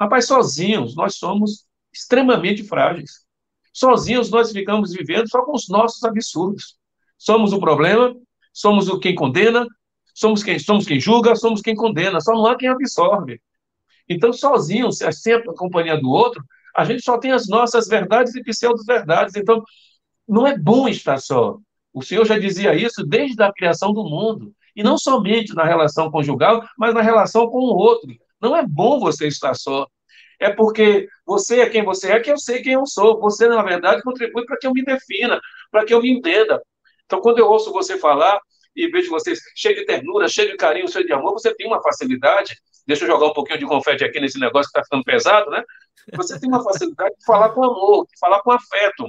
Rapaz, 0.00 0.26
sozinhos 0.26 0.96
nós 0.96 1.16
somos 1.16 1.66
extremamente 1.92 2.64
frágeis. 2.64 3.24
Sozinhos 3.72 4.30
nós 4.30 4.52
ficamos 4.52 4.92
vivendo 4.92 5.28
só 5.28 5.42
com 5.44 5.52
os 5.52 5.68
nossos 5.68 6.02
absurdos. 6.04 6.76
Somos 7.18 7.52
o 7.52 7.60
problema, 7.60 8.14
somos 8.52 8.88
o 8.88 8.98
quem 8.98 9.14
condena, 9.14 9.66
somos 10.14 10.42
quem, 10.42 10.58
somos 10.58 10.86
quem 10.86 11.00
julga, 11.00 11.34
somos 11.34 11.60
quem 11.60 11.74
condena, 11.74 12.20
só 12.20 12.32
não 12.32 12.46
há 12.46 12.56
quem 12.56 12.68
absorve. 12.68 13.40
Então, 14.08 14.32
sozinhos, 14.32 14.98
sempre 15.12 15.50
a 15.50 15.54
companhia 15.54 15.96
do 15.96 16.10
outro, 16.10 16.42
a 16.76 16.84
gente 16.84 17.02
só 17.02 17.18
tem 17.18 17.32
as 17.32 17.48
nossas 17.48 17.86
verdades 17.86 18.34
e 18.34 18.42
pseudo-verdades. 18.42 19.36
Então, 19.36 19.62
não 20.28 20.46
é 20.46 20.56
bom 20.56 20.88
estar 20.88 21.18
só. 21.18 21.58
O 21.92 22.02
Senhor 22.02 22.24
já 22.24 22.38
dizia 22.38 22.74
isso 22.74 23.04
desde 23.06 23.42
a 23.42 23.52
criação 23.52 23.92
do 23.92 24.04
mundo. 24.04 24.52
E 24.74 24.82
não 24.82 24.98
somente 24.98 25.54
na 25.54 25.64
relação 25.64 26.10
conjugal, 26.10 26.64
mas 26.76 26.92
na 26.92 27.00
relação 27.00 27.48
com 27.48 27.58
o 27.58 27.76
outro. 27.76 28.10
Não 28.40 28.56
é 28.56 28.66
bom 28.66 28.98
você 28.98 29.28
estar 29.28 29.54
só. 29.54 29.86
É 30.40 30.50
porque 30.50 31.08
você 31.24 31.60
é 31.60 31.70
quem 31.70 31.84
você 31.84 32.10
é, 32.10 32.20
que 32.20 32.30
eu 32.30 32.36
sei 32.36 32.60
quem 32.60 32.72
eu 32.72 32.84
sou. 32.84 33.20
Você, 33.20 33.46
na 33.48 33.62
verdade, 33.62 34.02
contribui 34.02 34.44
para 34.44 34.56
que 34.58 34.66
eu 34.66 34.72
me 34.72 34.84
defina, 34.84 35.40
para 35.70 35.84
que 35.84 35.94
eu 35.94 36.02
me 36.02 36.10
entenda. 36.10 36.60
Então, 37.06 37.20
quando 37.20 37.38
eu 37.38 37.48
ouço 37.48 37.72
você 37.72 37.98
falar, 37.98 38.40
e 38.74 38.88
vejo 38.88 39.10
vocês 39.10 39.40
cheio 39.54 39.76
de 39.76 39.84
ternura, 39.84 40.28
cheio 40.28 40.50
de 40.50 40.56
carinho, 40.56 40.88
cheio 40.88 41.06
de 41.06 41.12
amor, 41.12 41.32
você 41.32 41.54
tem 41.54 41.66
uma 41.66 41.82
facilidade. 41.82 42.56
Deixa 42.86 43.04
eu 43.04 43.08
jogar 43.08 43.26
um 43.26 43.32
pouquinho 43.32 43.58
de 43.58 43.66
confete 43.66 44.04
aqui 44.04 44.20
nesse 44.20 44.38
negócio 44.38 44.70
que 44.70 44.78
está 44.78 44.84
ficando 44.84 45.04
pesado, 45.04 45.50
né? 45.50 45.62
Você 46.14 46.38
tem 46.38 46.48
uma 46.48 46.62
facilidade 46.62 47.14
de 47.18 47.24
falar 47.24 47.50
com 47.50 47.64
amor, 47.64 48.06
de 48.06 48.18
falar 48.18 48.42
com 48.42 48.50
afeto. 48.50 49.08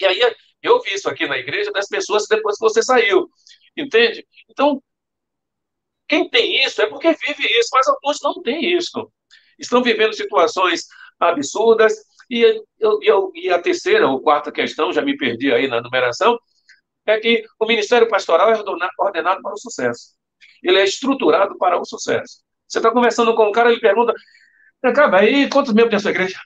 E 0.00 0.06
aí 0.06 0.20
eu 0.62 0.80
vi 0.80 0.94
isso 0.94 1.08
aqui 1.08 1.26
na 1.26 1.36
igreja 1.36 1.70
das 1.72 1.86
pessoas 1.88 2.26
depois 2.28 2.56
que 2.56 2.64
você 2.64 2.82
saiu, 2.82 3.28
entende? 3.76 4.26
Então, 4.48 4.82
quem 6.08 6.28
tem 6.28 6.64
isso 6.64 6.80
é 6.82 6.86
porque 6.86 7.08
vive 7.12 7.46
isso, 7.58 7.68
mas 7.72 7.86
alguns 7.86 8.20
não 8.22 8.42
têm 8.42 8.76
isso. 8.76 9.10
Estão 9.58 9.82
vivendo 9.82 10.14
situações 10.14 10.86
absurdas. 11.18 11.92
E, 12.30 12.62
eu, 12.78 13.30
e 13.34 13.50
a 13.50 13.60
terceira 13.60 14.08
ou 14.08 14.20
quarta 14.20 14.52
questão, 14.52 14.92
já 14.92 15.02
me 15.02 15.16
perdi 15.16 15.52
aí 15.52 15.66
na 15.66 15.80
numeração, 15.82 16.38
é 17.10 17.20
que 17.20 17.44
o 17.58 17.66
ministério 17.66 18.08
pastoral 18.08 18.52
é 18.52 18.62
ordenado 18.98 19.42
para 19.42 19.52
o 19.52 19.58
sucesso. 19.58 20.14
Ele 20.62 20.78
é 20.78 20.84
estruturado 20.84 21.56
para 21.58 21.80
o 21.80 21.84
sucesso. 21.84 22.42
Você 22.68 22.78
está 22.78 22.90
conversando 22.90 23.34
com 23.34 23.48
um 23.48 23.52
cara, 23.52 23.70
ele 23.70 23.80
pergunta, 23.80 24.14
cara, 24.94 25.18
aí 25.18 25.48
quantos 25.48 25.72
membros 25.72 25.90
tem 25.90 25.96
a 25.96 26.00
sua 26.00 26.10
igreja? 26.10 26.38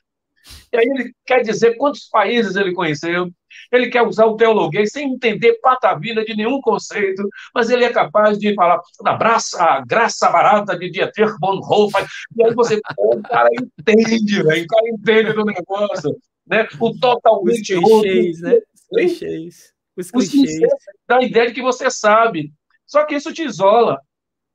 E 0.73 0.77
aí 0.77 0.87
ele 0.87 1.13
quer 1.25 1.41
dizer 1.43 1.77
quantos 1.77 2.09
países 2.09 2.57
ele 2.57 2.73
conheceu, 2.73 3.31
ele 3.73 3.89
quer 3.89 4.03
usar 4.03 4.27
o 4.27 4.37
teologuês 4.37 4.91
sem 4.91 5.13
entender 5.13 5.59
patavina 5.63 6.25
de 6.25 6.35
nenhum 6.37 6.61
conceito, 6.61 7.23
mas 7.55 7.71
ele 7.71 7.85
é 7.85 7.93
capaz 7.93 8.39
de 8.39 8.55
falar 8.55 8.81
da 9.03 9.15
braça, 9.15 9.63
a 9.63 9.81
graça 9.85 10.29
barata 10.31 10.77
de 10.79 10.91
Dieter 10.91 11.35
Bonhoeffer, 11.39 12.07
e 12.37 12.47
aí 12.47 12.55
você, 12.55 12.81
o 12.99 13.23
cara 13.23 13.49
entende, 13.79 14.43
velho, 14.43 14.65
o 14.65 14.67
cara 14.67 14.89
entende 14.89 15.33
do 15.33 15.45
negócio, 15.45 16.17
né? 16.47 16.69
O 16.81 16.99
totalmente 16.99 17.75
Os 17.75 17.85
clichês, 17.85 18.43
outro. 18.43 18.49
né? 18.49 18.61
Os 18.75 18.89
clichês. 18.89 19.74
Os 19.97 20.11
clichês. 20.11 20.61
Dá 21.07 21.19
a 21.19 21.25
ideia 21.25 21.49
de 21.49 21.55
que 21.55 21.63
você 21.63 21.91
sabe. 21.91 22.53
Só 22.87 23.05
que 23.05 23.15
isso 23.15 23.33
te 23.33 23.43
isola. 23.43 24.01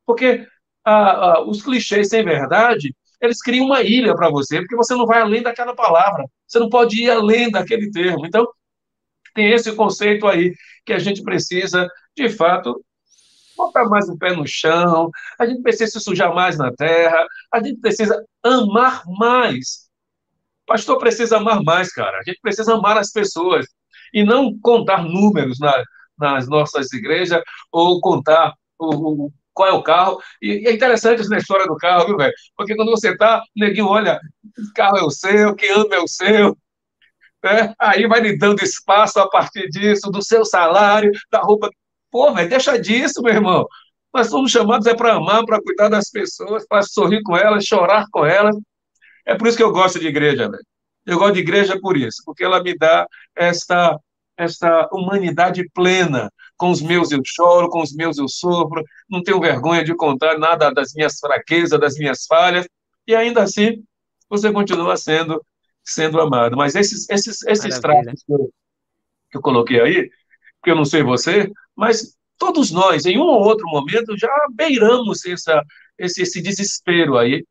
Porque 0.06 0.46
ah, 0.86 1.12
ah, 1.12 1.42
os 1.48 1.62
clichês 1.62 2.10
sem 2.10 2.24
verdade, 2.24 2.96
eles 3.22 3.42
criam 3.42 3.66
uma 3.66 3.82
ilha 3.82 4.16
para 4.16 4.30
você, 4.30 4.60
porque 4.60 4.76
você 4.76 4.96
não 4.96 5.06
vai 5.06 5.22
além 5.22 5.42
daquela 5.44 5.76
palavra. 5.76 6.26
Você 6.48 6.60
não 6.60 6.70
pode 6.70 7.04
ir 7.04 7.10
além 7.10 7.52
daquele 7.52 7.92
termo. 7.92 8.26
Então, 8.26 8.48
tem 9.34 9.52
esse 9.52 9.74
conceito 9.76 10.28
aí 10.28 10.54
que 10.86 10.94
a 10.94 11.00
gente 11.00 11.22
precisa, 11.22 11.88
de 12.16 12.30
fato, 12.30 12.84
botar 13.56 13.86
mais 13.86 14.08
o 14.10 14.18
pé 14.18 14.36
no 14.36 14.48
chão, 14.48 15.10
a 15.38 15.46
gente 15.46 15.62
precisa 15.62 15.92
se 15.92 16.00
sujar 16.00 16.34
mais 16.34 16.58
na 16.58 16.72
terra, 16.74 17.28
a 17.52 17.62
gente 17.62 17.80
precisa 17.80 18.24
amar 18.44 19.04
mais. 19.06 19.90
pastor 20.66 20.98
precisa 20.98 21.38
amar 21.38 21.62
mais, 21.64 21.92
cara. 21.92 22.20
A 22.20 22.24
gente 22.24 22.40
precisa 22.42 22.74
amar 22.76 22.98
as 22.98 23.12
pessoas 23.12 23.66
e 24.14 24.24
não 24.24 24.58
contar 24.60 25.04
números 25.04 25.60
na, 25.60 25.74
nas 26.18 26.48
nossas 26.48 26.92
igrejas 26.94 27.42
ou 27.72 28.02
contar 28.02 28.54
o, 28.78 29.26
o, 29.26 29.34
qual 29.54 29.70
é 29.70 29.74
o 29.74 29.84
carro. 29.84 30.20
E, 30.42 30.68
é 30.68 30.74
interessante 30.74 31.22
isso 31.22 31.30
na 31.30 31.38
história 31.38 31.66
do 31.68 31.76
carro, 31.76 32.08
viu, 32.08 32.18
velho? 32.18 32.34
Porque 32.56 32.76
quando 32.76 32.92
você 32.92 33.16
tá, 33.18 33.44
neguinho 33.56 33.88
olha, 33.88 34.20
carro 34.76 34.98
é 34.98 35.04
o 35.04 35.10
seu, 35.10 35.56
quem 35.56 35.72
anda 35.72 35.96
é 35.96 36.00
o 36.00 36.08
seu. 36.08 36.58
Né? 37.44 37.74
Aí 37.80 38.08
vai 38.08 38.22
lhe 38.22 38.38
dando 38.38 38.64
espaço 38.64 39.20
a 39.20 39.30
partir 39.30 39.70
disso, 39.70 40.12
do 40.12 40.24
seu 40.24 40.46
salário, 40.46 41.12
da 41.32 41.40
roupa. 41.40 41.70
Pô, 42.12 42.34
velho, 42.34 42.50
deixa 42.50 42.78
disso, 42.80 43.22
meu 43.22 43.34
irmão. 43.34 43.66
Nós 44.14 44.28
somos 44.30 44.52
chamados 44.52 44.88
é 44.88 44.96
para 44.96 45.14
amar, 45.14 45.46
para 45.46 45.62
cuidar 45.62 45.90
das 45.90 46.10
pessoas, 46.10 46.66
para 46.68 46.82
sorrir 46.82 47.22
com 47.24 47.38
elas, 47.38 47.66
chorar 47.66 48.06
com 48.12 48.26
elas. 48.26 48.56
É 49.26 49.36
por 49.36 49.48
isso 49.48 49.58
que 49.58 49.64
eu 49.64 49.72
gosto 49.72 50.00
de 50.00 50.08
igreja, 50.08 50.50
velho. 50.50 50.64
Eu 51.06 51.18
gosto 51.18 51.36
de 51.36 51.40
igreja 51.40 51.80
por 51.80 51.98
isso, 51.98 52.22
porque 52.26 52.44
ela 52.44 52.62
me 52.62 52.78
dá 52.78 53.08
esta, 53.36 53.98
esta 54.38 54.88
humanidade 54.92 55.68
plena. 55.74 56.32
Com 56.58 56.72
os 56.72 56.82
meus 56.82 57.12
eu 57.12 57.22
choro, 57.26 57.70
com 57.70 57.82
os 57.82 57.94
meus 57.94 58.18
eu 58.18 58.28
sofro, 58.28 58.84
não 59.10 59.24
tenho 59.24 59.40
vergonha 59.40 59.84
de 59.84 59.96
contar 59.96 60.38
nada 60.38 60.72
das 60.72 60.94
minhas 60.94 61.20
fraquezas, 61.20 61.80
das 61.80 61.96
minhas 61.96 62.26
falhas, 62.26 62.68
e 63.08 63.16
ainda 63.16 63.44
assim 63.44 63.84
você 64.30 64.52
continua 64.52 64.96
sendo 64.98 65.42
sendo 65.84 66.22
amado. 66.22 66.56
Mas 66.56 66.76
esses, 66.76 67.10
esses, 67.10 67.42
esses 67.44 67.80
traços 67.80 68.24
que 68.24 68.34
eu, 68.34 68.52
que 69.32 69.38
eu 69.38 69.42
coloquei 69.42 69.82
aí, 69.82 70.10
que 70.64 70.72
eu 70.72 70.76
não 70.76 70.86
sei 70.86 71.02
você, 71.04 71.50
mas 71.76 72.16
todos 72.38 72.72
nós, 72.72 73.06
em 73.06 73.18
um 73.18 73.24
ou 73.24 73.44
outro 73.44 73.68
momento, 73.68 74.18
já 74.18 74.30
beiramos 74.54 75.26
essa, 75.26 75.64
esse, 75.98 76.22
esse 76.22 76.42
desespero 76.42 77.18
aí, 77.18 77.44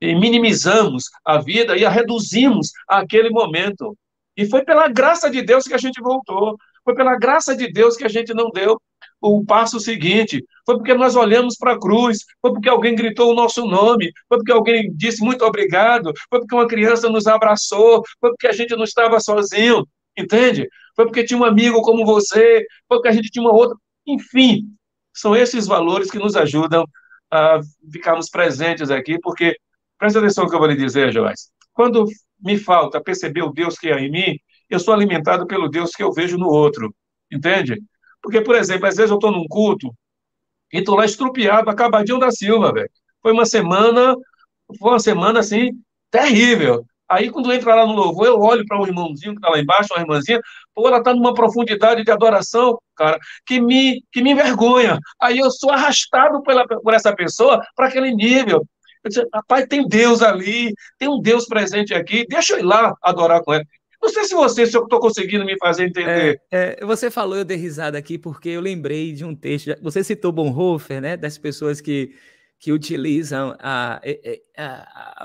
minimizamos 0.00 1.04
a 1.24 1.38
vida 1.38 1.76
e 1.76 1.84
a 1.84 1.90
reduzimos 1.90 2.70
àquele 2.88 3.30
momento. 3.30 3.96
E 4.36 4.46
foi 4.46 4.64
pela 4.64 4.88
graça 4.88 5.30
de 5.30 5.42
Deus 5.42 5.64
que 5.64 5.74
a 5.74 5.78
gente 5.78 6.00
voltou. 6.00 6.56
Foi 6.84 6.94
pela 6.94 7.16
graça 7.18 7.54
de 7.54 7.70
Deus 7.70 7.96
que 7.96 8.04
a 8.04 8.08
gente 8.08 8.32
não 8.32 8.50
deu 8.50 8.80
o 9.20 9.44
passo 9.44 9.78
seguinte, 9.78 10.42
foi 10.64 10.76
porque 10.76 10.94
nós 10.94 11.14
olhamos 11.14 11.56
para 11.56 11.72
a 11.72 11.78
cruz, 11.78 12.18
foi 12.40 12.52
porque 12.52 12.68
alguém 12.68 12.94
gritou 12.94 13.30
o 13.30 13.34
nosso 13.34 13.66
nome, 13.66 14.10
foi 14.28 14.38
porque 14.38 14.52
alguém 14.52 14.90
disse 14.94 15.22
muito 15.22 15.44
obrigado, 15.44 16.12
foi 16.28 16.40
porque 16.40 16.54
uma 16.54 16.66
criança 16.66 17.08
nos 17.08 17.26
abraçou, 17.26 18.02
foi 18.18 18.30
porque 18.30 18.46
a 18.46 18.52
gente 18.52 18.74
não 18.74 18.84
estava 18.84 19.20
sozinho, 19.20 19.86
entende? 20.16 20.66
Foi 20.96 21.04
porque 21.04 21.24
tinha 21.24 21.38
um 21.38 21.44
amigo 21.44 21.82
como 21.82 22.04
você, 22.06 22.64
foi 22.88 22.98
porque 22.98 23.08
a 23.08 23.12
gente 23.12 23.30
tinha 23.30 23.42
uma 23.42 23.54
outra. 23.54 23.76
Enfim, 24.06 24.68
são 25.14 25.36
esses 25.36 25.66
valores 25.66 26.10
que 26.10 26.18
nos 26.18 26.34
ajudam 26.34 26.84
a 27.30 27.60
ficarmos 27.92 28.30
presentes 28.30 28.90
aqui, 28.90 29.18
porque, 29.20 29.56
presta 30.00 30.18
atenção 30.18 30.44
no 30.44 30.50
que 30.50 30.56
eu 30.56 30.58
vou 30.58 30.68
lhe 30.68 30.76
dizer, 30.76 31.12
Joás. 31.12 31.50
Quando 31.74 32.06
me 32.40 32.58
falta 32.58 33.00
perceber 33.00 33.42
o 33.42 33.52
Deus 33.52 33.78
que 33.78 33.88
é 33.90 34.00
em 34.00 34.10
mim, 34.10 34.38
eu 34.68 34.80
sou 34.80 34.94
alimentado 34.94 35.46
pelo 35.46 35.68
Deus 35.68 35.90
que 35.90 36.02
eu 36.02 36.10
vejo 36.10 36.38
no 36.38 36.48
outro, 36.48 36.94
entende? 37.30 37.80
Porque, 38.22 38.40
por 38.40 38.56
exemplo, 38.56 38.86
às 38.86 38.96
vezes 38.96 39.10
eu 39.10 39.18
estou 39.18 39.30
num 39.30 39.46
culto 39.46 39.94
e 40.72 40.78
estou 40.78 40.96
lá 40.96 41.04
estrupiado, 41.04 41.68
acabadinho 41.68 42.18
da 42.18 42.30
Silva, 42.30 42.72
velho. 42.72 42.90
Foi 43.22 43.32
uma 43.32 43.44
semana, 43.44 44.16
foi 44.78 44.92
uma 44.92 44.98
semana 44.98 45.40
assim, 45.40 45.70
terrível. 46.10 46.84
Aí, 47.06 47.28
quando 47.30 47.52
entra 47.52 47.74
lá 47.74 47.86
no 47.86 47.92
louvor, 47.92 48.26
eu 48.26 48.38
olho 48.38 48.64
para 48.66 48.80
um 48.80 48.86
irmãozinho 48.86 49.32
que 49.32 49.38
está 49.38 49.50
lá 49.50 49.58
embaixo, 49.58 49.92
uma 49.92 50.00
irmãzinha, 50.00 50.40
pô, 50.74 50.86
ela 50.86 50.98
está 50.98 51.12
numa 51.12 51.34
profundidade 51.34 52.04
de 52.04 52.10
adoração, 52.10 52.78
cara, 52.96 53.18
que 53.44 53.60
me, 53.60 54.02
que 54.12 54.22
me 54.22 54.30
envergonha. 54.30 54.98
Aí 55.20 55.38
eu 55.38 55.50
sou 55.50 55.70
arrastado 55.70 56.40
pela, 56.42 56.66
por 56.66 56.94
essa 56.94 57.14
pessoa 57.14 57.60
para 57.74 57.88
aquele 57.88 58.14
nível. 58.14 58.64
Eu 59.02 59.08
disse, 59.08 59.26
rapaz, 59.32 59.66
tem 59.66 59.86
Deus 59.86 60.22
ali, 60.22 60.74
tem 60.98 61.08
um 61.08 61.20
Deus 61.20 61.46
presente 61.46 61.94
aqui, 61.94 62.26
deixa 62.28 62.54
eu 62.54 62.58
ir 62.58 62.62
lá 62.62 62.94
adorar 63.02 63.42
com 63.42 63.54
ele. 63.54 63.64
Não 64.02 64.08
sei 64.08 64.24
se 64.24 64.34
você, 64.34 64.66
se 64.66 64.76
eu 64.76 64.84
estou 64.84 64.98
conseguindo 64.98 65.44
me 65.44 65.58
fazer 65.58 65.84
entender. 65.84 66.40
É, 66.50 66.78
é, 66.80 66.86
você 66.86 67.10
falou, 67.10 67.36
eu 67.36 67.44
dei 67.44 67.56
risada 67.56 67.98
aqui, 67.98 68.16
porque 68.16 68.48
eu 68.48 68.60
lembrei 68.60 69.12
de 69.12 69.24
um 69.24 69.34
texto. 69.34 69.74
Você 69.82 70.02
citou 70.02 70.32
Bonhoeffer, 70.32 71.02
né? 71.02 71.16
Das 71.18 71.36
pessoas 71.36 71.82
que, 71.82 72.14
que 72.58 72.72
utilizam, 72.72 73.54
a, 73.58 74.00
a, 74.56 74.64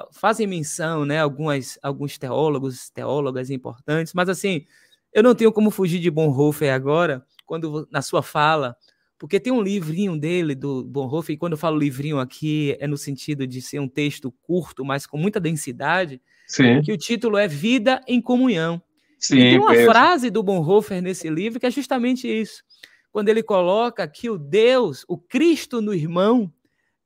a, 0.01 0.07
fazem 0.11 0.45
menção, 0.45 1.05
né? 1.05 1.21
Algumas, 1.21 1.79
alguns 1.81 2.17
teólogos, 2.17 2.89
teólogas 2.89 3.49
importantes, 3.49 4.13
mas 4.13 4.27
assim, 4.27 4.65
eu 5.13 5.23
não 5.23 5.33
tenho 5.33 5.53
como 5.53 5.71
fugir 5.71 5.99
de 5.99 6.11
Bonhoeffer 6.11 6.73
agora, 6.73 7.25
quando 7.45 7.87
na 7.89 8.01
sua 8.01 8.21
fala, 8.21 8.75
porque 9.17 9.39
tem 9.39 9.53
um 9.53 9.61
livrinho 9.61 10.17
dele, 10.17 10.55
do 10.55 10.83
Bonhoeffer, 10.83 11.35
e 11.35 11.37
quando 11.37 11.53
eu 11.53 11.57
falo 11.57 11.77
livrinho 11.77 12.19
aqui, 12.19 12.75
é 12.79 12.87
no 12.87 12.97
sentido 12.97 13.47
de 13.47 13.61
ser 13.61 13.79
um 13.79 13.87
texto 13.87 14.31
curto, 14.43 14.83
mas 14.83 15.05
com 15.07 15.17
muita 15.17 15.39
densidade 15.39 16.21
Sim. 16.47 16.81
que 16.81 16.91
o 16.91 16.97
título 16.97 17.37
é 17.37 17.47
Vida 17.47 18.01
em 18.07 18.21
Comunhão. 18.21 18.81
Sim, 19.17 19.37
e 19.37 19.39
tem 19.51 19.59
uma 19.59 19.71
mesmo. 19.71 19.91
frase 19.91 20.29
do 20.29 20.43
Bonhoeffer 20.43 21.01
nesse 21.01 21.29
livro 21.29 21.59
que 21.59 21.65
é 21.65 21.71
justamente 21.71 22.27
isso. 22.27 22.63
Quando 23.11 23.29
ele 23.29 23.41
coloca 23.41 24.05
que 24.07 24.29
o 24.29 24.37
Deus, 24.37 25.05
o 25.07 25.17
Cristo 25.17 25.81
no 25.81 25.93
irmão, 25.93 26.51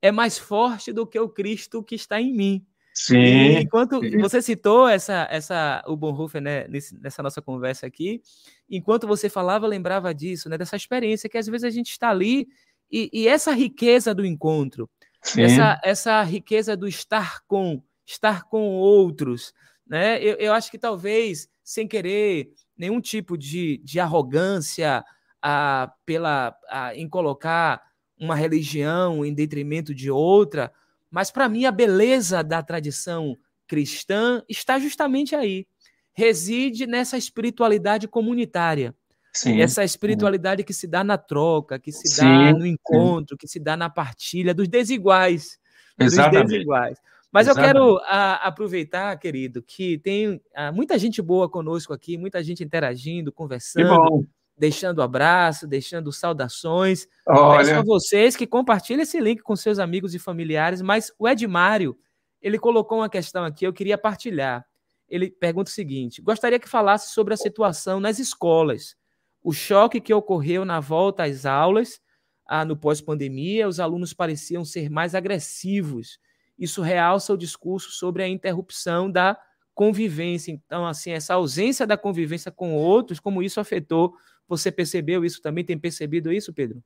é 0.01 0.12
mais 0.12 0.38
forte 0.38 0.91
do 0.91 1.05
que 1.05 1.20
o 1.20 1.30
Cristo 1.30 1.84
que 1.84 1.93
está 1.93 2.20
em 2.20 2.34
mim. 2.34 2.66
Sim. 2.94 3.18
E 3.18 3.62
enquanto 3.62 4.00
você 4.20 4.42
citou 4.42 4.88
essa, 4.88 5.28
essa, 5.32 5.84
o 5.88 5.96
Bonhoeffer 5.96 6.42
né, 6.42 6.68
nessa 7.02 7.24
nossa 7.24 7.42
conversa 7.42 7.88
aqui, 7.88 8.22
enquanto 8.70 9.08
você 9.08 9.30
falava, 9.30 9.68
lembrava 9.68 10.14
disso, 10.14 10.50
né, 10.50 10.58
dessa 10.58 10.76
experiência 10.76 11.30
que 11.30 11.38
às 11.38 11.48
vezes 11.48 11.64
a 11.64 11.70
gente 11.70 11.92
está 11.92 12.10
ali 12.10 12.48
e, 12.92 13.10
e 13.14 13.28
essa 13.28 13.52
riqueza 13.52 14.14
do 14.14 14.26
encontro, 14.26 14.90
essa, 15.38 15.80
essa 15.84 16.24
riqueza 16.24 16.76
do 16.76 16.88
estar 16.88 17.42
com, 17.46 17.82
estar 18.06 18.44
com 18.44 18.62
outros. 18.78 19.54
Né? 19.88 20.22
Eu, 20.22 20.36
eu 20.38 20.54
acho 20.54 20.72
que 20.72 20.78
talvez, 20.78 21.48
sem 21.64 21.88
querer 21.88 22.52
nenhum 22.78 23.00
tipo 23.00 23.38
de, 23.38 23.78
de 23.84 24.00
arrogância 24.00 25.04
a, 25.42 25.92
pela, 26.06 26.56
a, 26.70 26.96
em 26.96 27.08
colocar 27.08 27.82
uma 28.20 28.36
religião 28.36 29.24
em 29.24 29.34
detrimento 29.34 29.94
de 29.94 30.10
outra, 30.12 30.72
mas 31.10 31.32
para 31.32 31.49
mim 31.49 31.66
a 31.66 31.72
beleza 31.72 32.43
da 32.43 32.62
tradição 32.62 33.38
cristã 33.68 34.43
está 34.49 34.80
justamente 34.80 35.36
aí. 35.36 35.68
Reside 36.14 36.86
nessa 36.86 37.18
espiritualidade 37.18 38.07
comunitária. 38.07 38.93
Sim, 39.32 39.62
essa 39.62 39.84
espiritualidade 39.84 40.64
sim. 40.64 40.66
que 40.66 40.74
se 40.74 40.88
dá 40.88 41.03
na 41.03 41.18
troca, 41.18 41.80
que 41.80 41.91
se 41.91 42.07
sim, 42.07 42.24
dá 42.24 42.51
no 42.51 42.66
encontro, 42.66 43.38
que 43.38 43.47
se 43.47 43.60
dá 43.60 43.78
na 43.78 43.89
partilha 43.89 44.53
dos 44.53 44.68
desiguais. 44.68 45.60
Exatamente. 45.99 46.43
Dos 46.43 46.51
desiguais. 46.51 46.97
Mas 47.32 47.47
Exatamente. 47.47 47.78
eu 47.78 47.95
quero 47.97 47.97
a, 48.05 48.47
aproveitar, 48.47 49.16
querido, 49.20 49.62
que 49.62 49.99
tem 49.99 50.41
a, 50.55 50.72
muita 50.72 50.97
gente 50.97 51.22
boa 51.22 51.47
conosco 51.47 51.93
aqui, 51.93 52.18
muita 52.18 52.43
gente 52.43 52.64
interagindo, 52.64 53.32
conversando, 53.32 54.28
deixando 54.60 55.01
abraço, 55.01 55.66
deixando 55.66 56.12
saudações. 56.12 57.07
Olha. 57.26 57.60
Peço 57.60 57.74
a 57.74 57.84
vocês 57.84 58.36
que 58.36 58.45
compartilhem 58.45 59.03
esse 59.03 59.20
link 59.20 59.41
com 59.41 59.55
seus 59.55 59.80
amigos 59.80 60.14
e 60.14 60.20
familiares. 60.20 60.82
Mas 60.82 61.12
o 61.18 61.28
Edmário, 61.28 61.97
ele 62.41 62.60
colocou 62.60 62.99
uma 62.99 63.10
questão 63.10 63.45
aqui, 63.45 63.66
eu 63.66 63.74
queria 63.74 63.97
partilhar. 63.97 64.66
Ele 65.07 65.32
pergunta 65.32 65.72
o 65.72 65.74
seguinte: 65.74 66.22
gostaria 66.22 66.60
que 66.60 66.70
falasse 66.70 67.14
sobre 67.14 67.34
a 67.34 67.38
situação 67.38 67.99
nas 67.99 68.20
escolas, 68.20 68.95
o 69.41 69.53
choque 69.53 70.01
que 70.01 70.14
ocorreu 70.14 70.66
na 70.66 70.80
volta 70.80 71.24
às 71.24 71.45
aulas 71.45 71.99
ah, 72.45 72.66
no 72.66 72.76
pós-pandemia, 72.76 73.68
os 73.68 73.80
alunos 73.80 74.14
pareciam 74.14 74.66
ser 74.66 74.89
mais 74.89 75.16
agressivos 75.16 76.20
isso 76.60 76.82
realça 76.82 77.34
o 77.34 77.38
discurso 77.38 77.89
sobre 77.91 78.22
a 78.22 78.28
interrupção 78.28 79.10
da 79.10 79.39
convivência. 79.80 80.52
Então, 80.52 80.86
assim, 80.86 81.12
essa 81.12 81.36
ausência 81.36 81.88
da 81.88 81.96
convivência 81.96 82.52
com 82.52 82.76
outros, 82.76 83.18
como 83.18 83.42
isso 83.42 83.62
afetou, 83.62 84.14
você 84.46 84.70
percebeu 84.70 85.24
isso 85.24 85.42
também? 85.42 85.64
Tem 85.64 85.80
percebido 85.80 86.34
isso, 86.34 86.54
Pedro? 86.54 86.84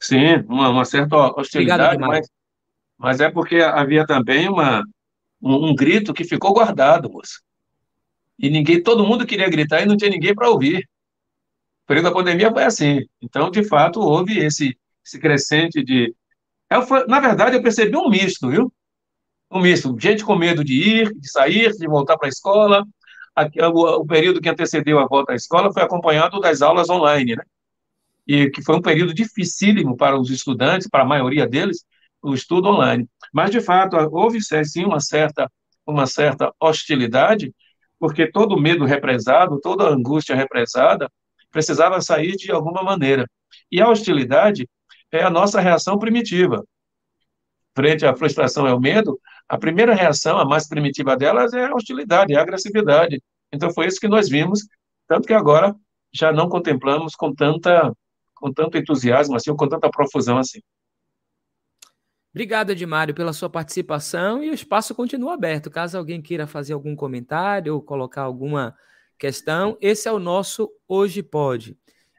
Sim, 0.00 0.38
uma, 0.48 0.68
uma 0.68 0.84
certa 0.84 1.16
hostilidade, 1.16 1.94
Obrigado, 1.94 2.08
mas, 2.08 2.28
mas 2.98 3.20
é 3.20 3.30
porque 3.30 3.58
havia 3.58 4.04
também 4.04 4.48
uma, 4.48 4.82
um, 5.40 5.68
um 5.68 5.74
grito 5.76 6.12
que 6.12 6.24
ficou 6.24 6.52
guardado, 6.52 7.08
moça. 7.08 7.38
E 8.36 8.50
ninguém, 8.50 8.82
todo 8.82 9.06
mundo 9.06 9.24
queria 9.24 9.48
gritar 9.48 9.82
e 9.82 9.86
não 9.86 9.96
tinha 9.96 10.10
ninguém 10.10 10.34
para 10.34 10.50
ouvir. 10.50 10.78
O 11.84 11.86
período 11.86 12.06
da 12.06 12.12
pandemia 12.12 12.50
foi 12.50 12.64
assim. 12.64 13.02
Então, 13.22 13.48
de 13.48 13.62
fato, 13.62 14.00
houve 14.00 14.40
esse, 14.40 14.76
esse 15.06 15.20
crescente 15.20 15.84
de. 15.84 16.12
Eu, 16.68 16.82
foi, 16.82 17.06
na 17.06 17.20
verdade, 17.20 17.54
eu 17.54 17.62
percebi 17.62 17.96
um 17.96 18.08
misto, 18.08 18.50
viu? 18.50 18.72
Misto, 19.60 19.96
gente 19.98 20.24
com 20.24 20.36
medo 20.36 20.64
de 20.64 20.74
ir, 20.74 21.14
de 21.14 21.30
sair, 21.30 21.72
de 21.72 21.86
voltar 21.86 22.16
para 22.16 22.28
a 22.28 22.28
escola. 22.28 22.84
O 23.72 24.06
período 24.06 24.40
que 24.40 24.48
antecedeu 24.48 24.98
a 24.98 25.06
volta 25.06 25.32
à 25.32 25.34
escola 25.34 25.72
foi 25.72 25.82
acompanhado 25.82 26.40
das 26.40 26.62
aulas 26.62 26.88
online, 26.88 27.36
né? 27.36 27.42
E 28.26 28.48
que 28.50 28.62
foi 28.62 28.76
um 28.76 28.82
período 28.82 29.12
dificílimo 29.12 29.96
para 29.96 30.18
os 30.18 30.30
estudantes, 30.30 30.88
para 30.88 31.02
a 31.02 31.06
maioria 31.06 31.46
deles, 31.46 31.84
o 32.22 32.32
estudo 32.32 32.68
online. 32.68 33.08
Mas, 33.32 33.50
de 33.50 33.60
fato, 33.60 33.96
houve 34.12 34.38
sim 34.40 34.84
uma 34.84 35.00
certa, 35.00 35.50
uma 35.86 36.06
certa 36.06 36.52
hostilidade, 36.60 37.52
porque 37.98 38.30
todo 38.30 38.60
medo 38.60 38.84
represado, 38.84 39.60
toda 39.60 39.88
angústia 39.88 40.34
represada, 40.34 41.10
precisava 41.50 42.00
sair 42.00 42.36
de 42.36 42.50
alguma 42.50 42.82
maneira. 42.82 43.28
E 43.70 43.80
a 43.80 43.88
hostilidade 43.88 44.68
é 45.12 45.22
a 45.22 45.30
nossa 45.30 45.60
reação 45.60 45.98
primitiva. 45.98 46.64
Frente 47.76 48.06
à 48.06 48.14
frustração 48.14 48.66
e 48.66 48.70
ao 48.70 48.80
medo, 48.80 49.20
a 49.48 49.58
primeira 49.58 49.94
reação, 49.94 50.38
a 50.38 50.44
mais 50.44 50.68
primitiva 50.68 51.16
delas, 51.16 51.52
é 51.52 51.66
a 51.66 51.74
hostilidade, 51.74 52.32
é 52.32 52.36
a 52.36 52.42
agressividade. 52.42 53.22
Então 53.52 53.72
foi 53.72 53.86
isso 53.86 54.00
que 54.00 54.08
nós 54.08 54.28
vimos, 54.28 54.60
tanto 55.06 55.26
que 55.26 55.34
agora 55.34 55.74
já 56.12 56.32
não 56.32 56.48
contemplamos 56.48 57.14
com 57.14 57.34
tanta 57.34 57.92
com 58.34 58.52
tanto 58.52 58.76
entusiasmo 58.76 59.36
assim, 59.36 59.54
com 59.54 59.68
tanta 59.68 59.88
profusão 59.88 60.38
assim. 60.38 60.60
Obrigado, 62.30 62.70
Edmário, 62.70 63.14
pela 63.14 63.32
sua 63.32 63.48
participação 63.48 64.42
e 64.42 64.50
o 64.50 64.54
espaço 64.54 64.94
continua 64.94 65.34
aberto. 65.34 65.70
Caso 65.70 65.96
alguém 65.96 66.20
queira 66.20 66.46
fazer 66.46 66.72
algum 66.72 66.96
comentário 66.96 67.74
ou 67.74 67.80
colocar 67.80 68.22
alguma 68.22 68.76
questão, 69.18 69.78
esse 69.80 70.08
é 70.08 70.12
o 70.12 70.18
nosso 70.18 70.68
Hoje 70.88 71.22
Pode. 71.22 71.78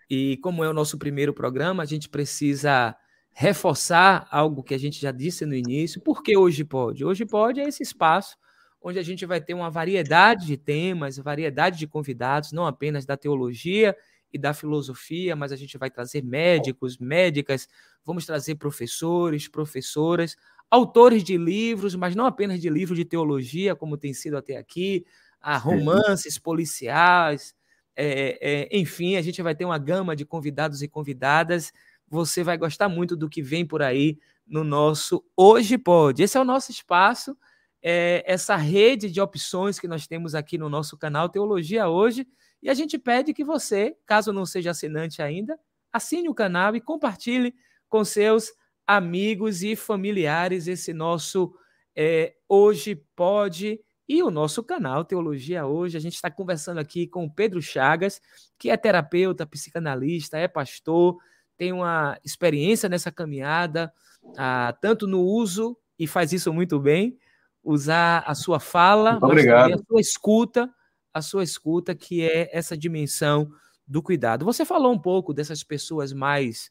E 0.10 0.38
como 0.38 0.64
é 0.64 0.70
o 0.70 0.74
nosso 0.74 0.98
primeiro 0.98 1.34
programa, 1.34 1.84
a 1.84 1.86
gente 1.86 2.08
precisa 2.08 2.96
reforçar 3.38 4.26
algo 4.32 4.64
que 4.64 4.74
a 4.74 4.78
gente 4.78 5.00
já 5.00 5.12
disse 5.12 5.46
no 5.46 5.54
início. 5.54 6.00
Por 6.00 6.24
que 6.24 6.38
hoje 6.38 6.64
pode? 6.64 7.04
Hoje 7.04 7.26
pode 7.26 7.60
é 7.60 7.68
esse 7.68 7.84
espaço 7.84 8.38
onde 8.82 8.98
a 8.98 9.04
gente 9.04 9.26
vai 9.26 9.42
ter 9.42 9.54
uma 9.54 9.70
variedade 9.70 10.46
de 10.46 10.56
temas, 10.56 11.18
variedade 11.18 11.78
de 11.78 11.86
convidados, 11.86 12.54
não 12.54 12.66
apenas 12.66 13.06
da 13.06 13.18
teologia 13.18 13.94
e 14.32 14.38
da 14.38 14.54
filosofia, 14.54 15.36
mas 15.36 15.52
a 15.52 15.56
gente 15.58 15.78
vai 15.78 15.90
trazer 15.90 16.24
médicos, 16.24 16.98
médicas, 16.98 17.68
vamos 18.06 18.26
trazer 18.26 18.56
professores, 18.56 19.50
professoras, 19.50 20.38
autores 20.72 21.22
de 21.22 21.38
livros, 21.38 21.94
mas 21.94 22.16
não 22.16 22.26
apenas 22.26 22.62
de 22.62 22.70
livros 22.70 22.98
de 22.98 23.04
teologia, 23.04 23.76
como 23.76 23.98
tem 23.98 24.14
sido 24.14 24.38
até 24.38 24.56
aqui, 24.56 25.06
a 25.42 25.58
romances 25.58 26.38
policiais, 26.38 27.54
é, 27.96 28.38
é, 28.42 28.78
enfim, 28.78 29.16
a 29.16 29.22
gente 29.22 29.42
vai 29.42 29.56
ter 29.56 29.66
uma 29.66 29.78
gama 29.78 30.16
de 30.16 30.26
convidados 30.26 30.82
e 30.82 30.88
convidadas 30.88 31.74
você 32.08 32.44
vai 32.44 32.58
gostar 32.58 32.90
muito 32.90 33.16
do 33.16 33.30
que 33.30 33.42
vem 33.42 33.66
por 33.66 33.82
aí 33.82 34.18
no 34.46 34.64
nosso 34.64 35.24
Hoje 35.36 35.78
Pode. 35.78 36.24
Esse 36.24 36.38
é 36.38 36.42
o 36.42 36.46
nosso 36.46 36.72
espaço, 36.72 37.38
é 37.82 38.24
essa 38.26 38.56
rede 38.56 39.10
de 39.10 39.20
opções 39.22 39.80
que 39.80 39.88
nós 39.88 40.08
temos 40.08 40.36
aqui 40.36 40.58
no 40.58 40.70
nosso 40.70 40.98
canal 40.98 41.30
Teologia 41.30 41.88
Hoje. 41.88 42.28
E 42.62 42.70
a 42.70 42.74
gente 42.74 42.98
pede 42.98 43.34
que 43.34 43.44
você, 43.44 43.96
caso 44.06 44.34
não 44.34 44.46
seja 44.46 44.72
assinante 44.72 45.22
ainda, 45.22 45.58
assine 45.92 46.30
o 46.30 46.34
canal 46.34 46.76
e 46.76 46.82
compartilhe 46.82 47.54
com 47.88 48.04
seus 48.04 48.52
amigos 48.88 49.64
e 49.64 49.76
familiares 49.76 50.68
esse 50.68 50.94
nosso 50.94 51.54
é, 51.96 52.36
Hoje 52.48 52.96
Pode 53.16 53.80
e 54.08 54.22
o 54.22 54.30
nosso 54.30 54.64
canal 54.64 55.04
Teologia 55.04 55.66
Hoje. 55.66 55.98
A 55.98 56.00
gente 56.00 56.16
está 56.16 56.30
conversando 56.30 56.80
aqui 56.80 57.08
com 57.08 57.26
o 57.26 57.32
Pedro 57.32 57.62
Chagas, 57.62 58.22
que 58.58 58.70
é 58.70 58.78
terapeuta, 58.78 59.46
psicanalista, 59.46 60.38
é 60.38 60.48
pastor, 60.48 61.18
tem 61.58 61.72
uma 61.72 62.18
experiência 62.24 62.90
nessa 62.90 63.12
caminhada, 63.12 63.92
ah, 64.38 64.76
tanto 64.82 65.08
no 65.08 65.22
uso, 65.22 65.78
e 65.98 66.08
faz 66.08 66.34
isso 66.34 66.54
muito 66.54 66.80
bem, 66.80 67.18
usar 67.64 68.24
a 68.28 68.36
sua 68.36 68.60
fala, 68.60 69.12
muito 69.12 69.22
mas 69.24 69.32
obrigado. 69.32 69.62
também 69.64 69.76
a 69.76 69.86
sua 69.88 70.02
escuta, 70.02 70.74
a 71.14 71.22
sua 71.22 71.44
escuta, 71.44 71.96
que 71.96 72.22
é 72.22 72.50
essa 72.52 72.78
dimensão 72.78 73.50
do 73.88 74.02
cuidado. 74.02 74.46
Você 74.46 74.66
falou 74.66 74.92
um 74.92 75.00
pouco 75.00 75.34
dessas 75.34 75.64
pessoas 75.64 76.12
mais 76.12 76.70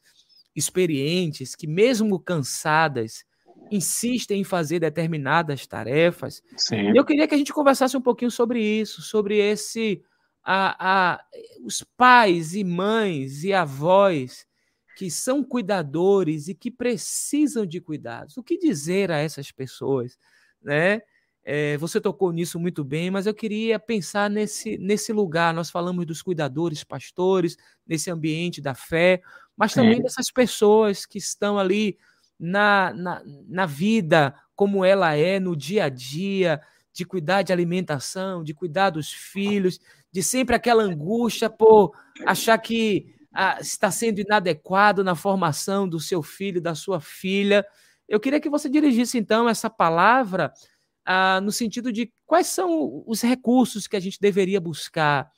experientes, 0.55 1.55
que 1.55 1.67
mesmo 1.67 2.19
cansadas, 2.19 3.25
insistem 3.71 4.41
em 4.41 4.43
fazer 4.43 4.79
determinadas 4.79 5.65
tarefas. 5.65 6.41
Sim. 6.55 6.95
Eu 6.95 7.03
queria 7.03 7.27
que 7.27 7.33
a 7.33 7.37
gente 7.37 7.53
conversasse 7.53 7.97
um 7.97 8.01
pouquinho 8.01 8.31
sobre 8.31 8.61
isso, 8.61 9.01
sobre 9.01 9.37
esse 9.37 10.03
a, 10.43 11.13
a, 11.15 11.25
os 11.63 11.83
pais 11.97 12.53
e 12.53 12.63
mães 12.63 13.43
e 13.43 13.53
avós 13.53 14.45
que 14.95 15.11
são 15.11 15.43
cuidadores 15.43 16.47
e 16.47 16.55
que 16.55 16.71
precisam 16.71 17.65
de 17.65 17.81
cuidados. 17.81 18.37
O 18.37 18.43
que 18.43 18.57
dizer 18.57 19.11
a 19.11 19.17
essas 19.17 19.51
pessoas, 19.51 20.17
né? 20.61 21.01
É, 21.47 21.77
você 21.77 22.01
tocou 22.01 22.31
nisso 22.31 22.59
muito 22.59 22.83
bem, 22.83 23.11
mas 23.11 23.27
eu 23.27 23.33
queria 23.33 23.77
pensar 23.77 24.31
nesse, 24.31 24.79
nesse 24.79 25.13
lugar. 25.13 25.53
Nós 25.53 25.69
falamos 25.69 26.03
dos 26.05 26.23
cuidadores, 26.23 26.83
pastores, 26.83 27.55
nesse 27.85 28.09
ambiente 28.09 28.59
da 28.59 28.73
fé, 28.73 29.21
mas 29.55 29.71
também 29.71 30.01
dessas 30.01 30.31
pessoas 30.31 31.05
que 31.05 31.19
estão 31.19 31.59
ali 31.59 31.99
na, 32.39 32.91
na, 32.93 33.21
na 33.47 33.65
vida 33.67 34.33
como 34.55 34.83
ela 34.83 35.13
é, 35.15 35.39
no 35.39 35.55
dia 35.55 35.85
a 35.85 35.89
dia, 35.89 36.61
de 36.91 37.05
cuidar 37.05 37.41
de 37.41 37.51
alimentação, 37.51 38.43
de 38.43 38.53
cuidar 38.53 38.89
dos 38.89 39.11
filhos, 39.11 39.79
de 40.11 40.23
sempre 40.23 40.55
aquela 40.55 40.81
angústia 40.81 41.49
por 41.49 41.91
achar 42.25 42.57
que 42.57 43.13
ah, 43.35 43.57
está 43.59 43.91
sendo 43.91 44.19
inadequado 44.19 45.03
na 45.03 45.13
formação 45.13 45.87
do 45.87 45.99
seu 45.99 46.23
filho, 46.23 46.61
da 46.61 46.73
sua 46.73 47.01
filha. 47.01 47.65
Eu 48.07 48.19
queria 48.19 48.39
que 48.39 48.49
você 48.49 48.69
dirigisse, 48.69 49.17
então, 49.17 49.49
essa 49.49 49.69
palavra 49.69 50.53
ah, 51.05 51.41
no 51.41 51.51
sentido 51.51 51.91
de 51.91 52.11
quais 52.25 52.47
são 52.47 53.03
os 53.05 53.21
recursos 53.21 53.87
que 53.87 53.97
a 53.97 53.99
gente 53.99 54.19
deveria 54.21 54.61
buscar 54.61 55.29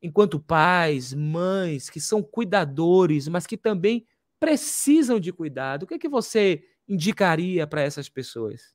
enquanto 0.00 0.38
pais, 0.38 1.12
mães, 1.12 1.90
que 1.90 2.00
são 2.00 2.22
cuidadores, 2.22 3.26
mas 3.26 3.46
que 3.46 3.56
também 3.56 4.06
precisam 4.38 5.18
de 5.18 5.32
cuidado. 5.32 5.82
O 5.82 5.86
que, 5.86 5.94
é 5.94 5.98
que 5.98 6.08
você 6.08 6.62
indicaria 6.88 7.66
para 7.66 7.82
essas 7.82 8.08
pessoas? 8.08 8.72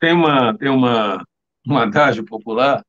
Tem 0.00 0.12
uma 0.12 0.56
tem 0.56 0.70
uma 0.70 1.24
um 1.66 1.76
adágio 1.76 2.24
popular 2.24 2.84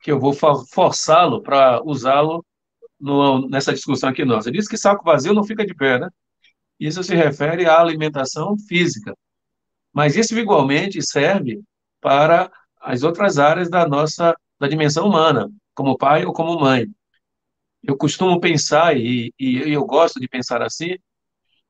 que 0.00 0.10
eu 0.10 0.18
vou 0.18 0.32
forçá-lo 0.32 1.42
para 1.42 1.82
usá-lo 1.84 2.44
nessa 3.48 3.72
discussão 3.72 4.10
aqui 4.10 4.24
nossa. 4.24 4.50
Diz 4.50 4.68
que 4.68 4.76
saco 4.76 5.04
vazio 5.04 5.34
não 5.34 5.44
fica 5.44 5.66
de 5.66 5.74
pé, 5.74 5.98
né? 5.98 6.08
Isso 6.78 7.02
se 7.02 7.14
refere 7.14 7.66
à 7.66 7.80
alimentação 7.80 8.56
física. 8.68 9.16
Mas 9.92 10.16
isso 10.16 10.38
igualmente 10.38 11.02
serve 11.02 11.60
para 12.00 12.50
as 12.80 13.02
outras 13.02 13.38
áreas 13.38 13.68
da 13.68 13.86
nossa 13.86 14.36
da 14.58 14.68
dimensão 14.68 15.06
humana, 15.06 15.50
como 15.74 15.98
pai 15.98 16.24
ou 16.24 16.32
como 16.32 16.58
mãe. 16.58 16.86
Eu 17.82 17.96
costumo 17.96 18.40
pensar, 18.40 18.96
e, 18.96 19.34
e 19.38 19.72
eu 19.72 19.84
gosto 19.84 20.20
de 20.20 20.28
pensar 20.28 20.62
assim, 20.62 20.96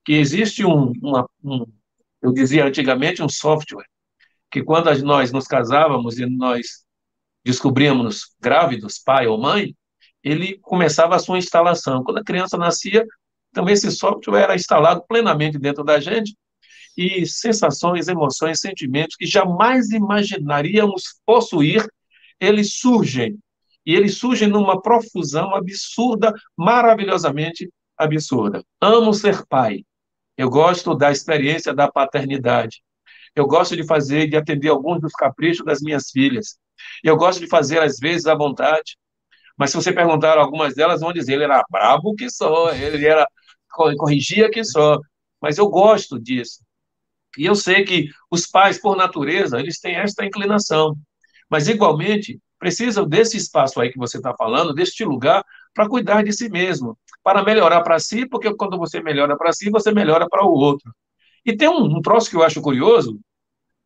que 0.04 0.12
existe 0.12 0.64
um, 0.64 0.92
uma, 1.02 1.26
um, 1.42 1.64
eu 2.20 2.32
dizia 2.32 2.66
antigamente, 2.66 3.22
um 3.22 3.28
software, 3.28 3.86
que 4.50 4.62
quando 4.62 4.92
nós 5.02 5.32
nos 5.32 5.46
casávamos 5.46 6.18
e 6.18 6.26
nós 6.26 6.84
descobríamos 7.42 8.34
grávidos, 8.40 8.98
pai 8.98 9.26
ou 9.26 9.40
mãe, 9.40 9.74
ele 10.22 10.58
começava 10.58 11.16
a 11.16 11.18
sua 11.18 11.38
instalação. 11.38 12.02
Quando 12.02 12.18
a 12.18 12.24
criança 12.24 12.56
nascia, 12.56 13.06
também 13.52 13.74
esse 13.74 13.90
software 13.90 14.42
era 14.42 14.54
instalado 14.54 15.04
plenamente 15.06 15.58
dentro 15.58 15.84
da 15.84 16.00
gente, 16.00 16.34
e 16.96 17.26
sensações, 17.26 18.08
emoções, 18.08 18.60
sentimentos 18.60 19.16
que 19.16 19.26
jamais 19.26 19.90
imaginaríamos 19.90 21.04
possuir, 21.24 21.86
eles 22.38 22.78
surgem. 22.78 23.38
E 23.84 23.94
eles 23.94 24.16
surgem 24.16 24.48
numa 24.48 24.80
profusão 24.80 25.54
absurda, 25.54 26.32
maravilhosamente 26.56 27.68
absurda. 27.96 28.62
Amo 28.80 29.12
ser 29.12 29.44
pai. 29.46 29.84
Eu 30.36 30.48
gosto 30.48 30.94
da 30.94 31.10
experiência 31.10 31.74
da 31.74 31.90
paternidade. 31.90 32.82
Eu 33.34 33.46
gosto 33.46 33.74
de 33.74 33.84
fazer, 33.84 34.28
de 34.28 34.36
atender 34.36 34.68
alguns 34.68 35.00
dos 35.00 35.12
caprichos 35.12 35.64
das 35.64 35.80
minhas 35.80 36.10
filhas. 36.10 36.58
Eu 37.02 37.16
gosto 37.16 37.40
de 37.40 37.46
fazer, 37.46 37.80
às 37.80 37.98
vezes, 37.98 38.26
à 38.26 38.34
vontade. 38.34 38.96
Mas 39.62 39.70
se 39.70 39.76
você 39.76 39.92
perguntar 39.92 40.38
algumas 40.38 40.74
delas, 40.74 41.02
vão 41.02 41.12
dizer, 41.12 41.34
ele 41.34 41.44
era 41.44 41.64
brabo 41.70 42.16
que 42.16 42.28
só, 42.28 42.72
ele 42.74 43.06
era 43.06 43.24
corrigia 43.70 44.50
que 44.50 44.64
só. 44.64 44.98
Mas 45.40 45.56
eu 45.56 45.68
gosto 45.68 46.18
disso. 46.18 46.64
E 47.38 47.46
eu 47.46 47.54
sei 47.54 47.84
que 47.84 48.08
os 48.28 48.44
pais, 48.44 48.80
por 48.80 48.96
natureza, 48.96 49.60
eles 49.60 49.78
têm 49.78 49.94
esta 49.94 50.26
inclinação. 50.26 50.96
Mas, 51.48 51.68
igualmente, 51.68 52.40
precisam 52.58 53.06
desse 53.06 53.36
espaço 53.36 53.80
aí 53.80 53.92
que 53.92 53.98
você 53.98 54.16
está 54.16 54.34
falando, 54.36 54.74
deste 54.74 55.04
lugar, 55.04 55.44
para 55.72 55.88
cuidar 55.88 56.24
de 56.24 56.32
si 56.32 56.48
mesmo, 56.48 56.98
para 57.22 57.44
melhorar 57.44 57.82
para 57.82 58.00
si, 58.00 58.26
porque 58.26 58.52
quando 58.56 58.76
você 58.76 59.00
melhora 59.00 59.36
para 59.36 59.52
si, 59.52 59.70
você 59.70 59.92
melhora 59.92 60.28
para 60.28 60.44
o 60.44 60.50
outro. 60.50 60.92
E 61.46 61.56
tem 61.56 61.68
um, 61.68 61.84
um 61.84 62.02
troço 62.02 62.28
que 62.28 62.34
eu 62.34 62.42
acho 62.42 62.60
curioso, 62.60 63.16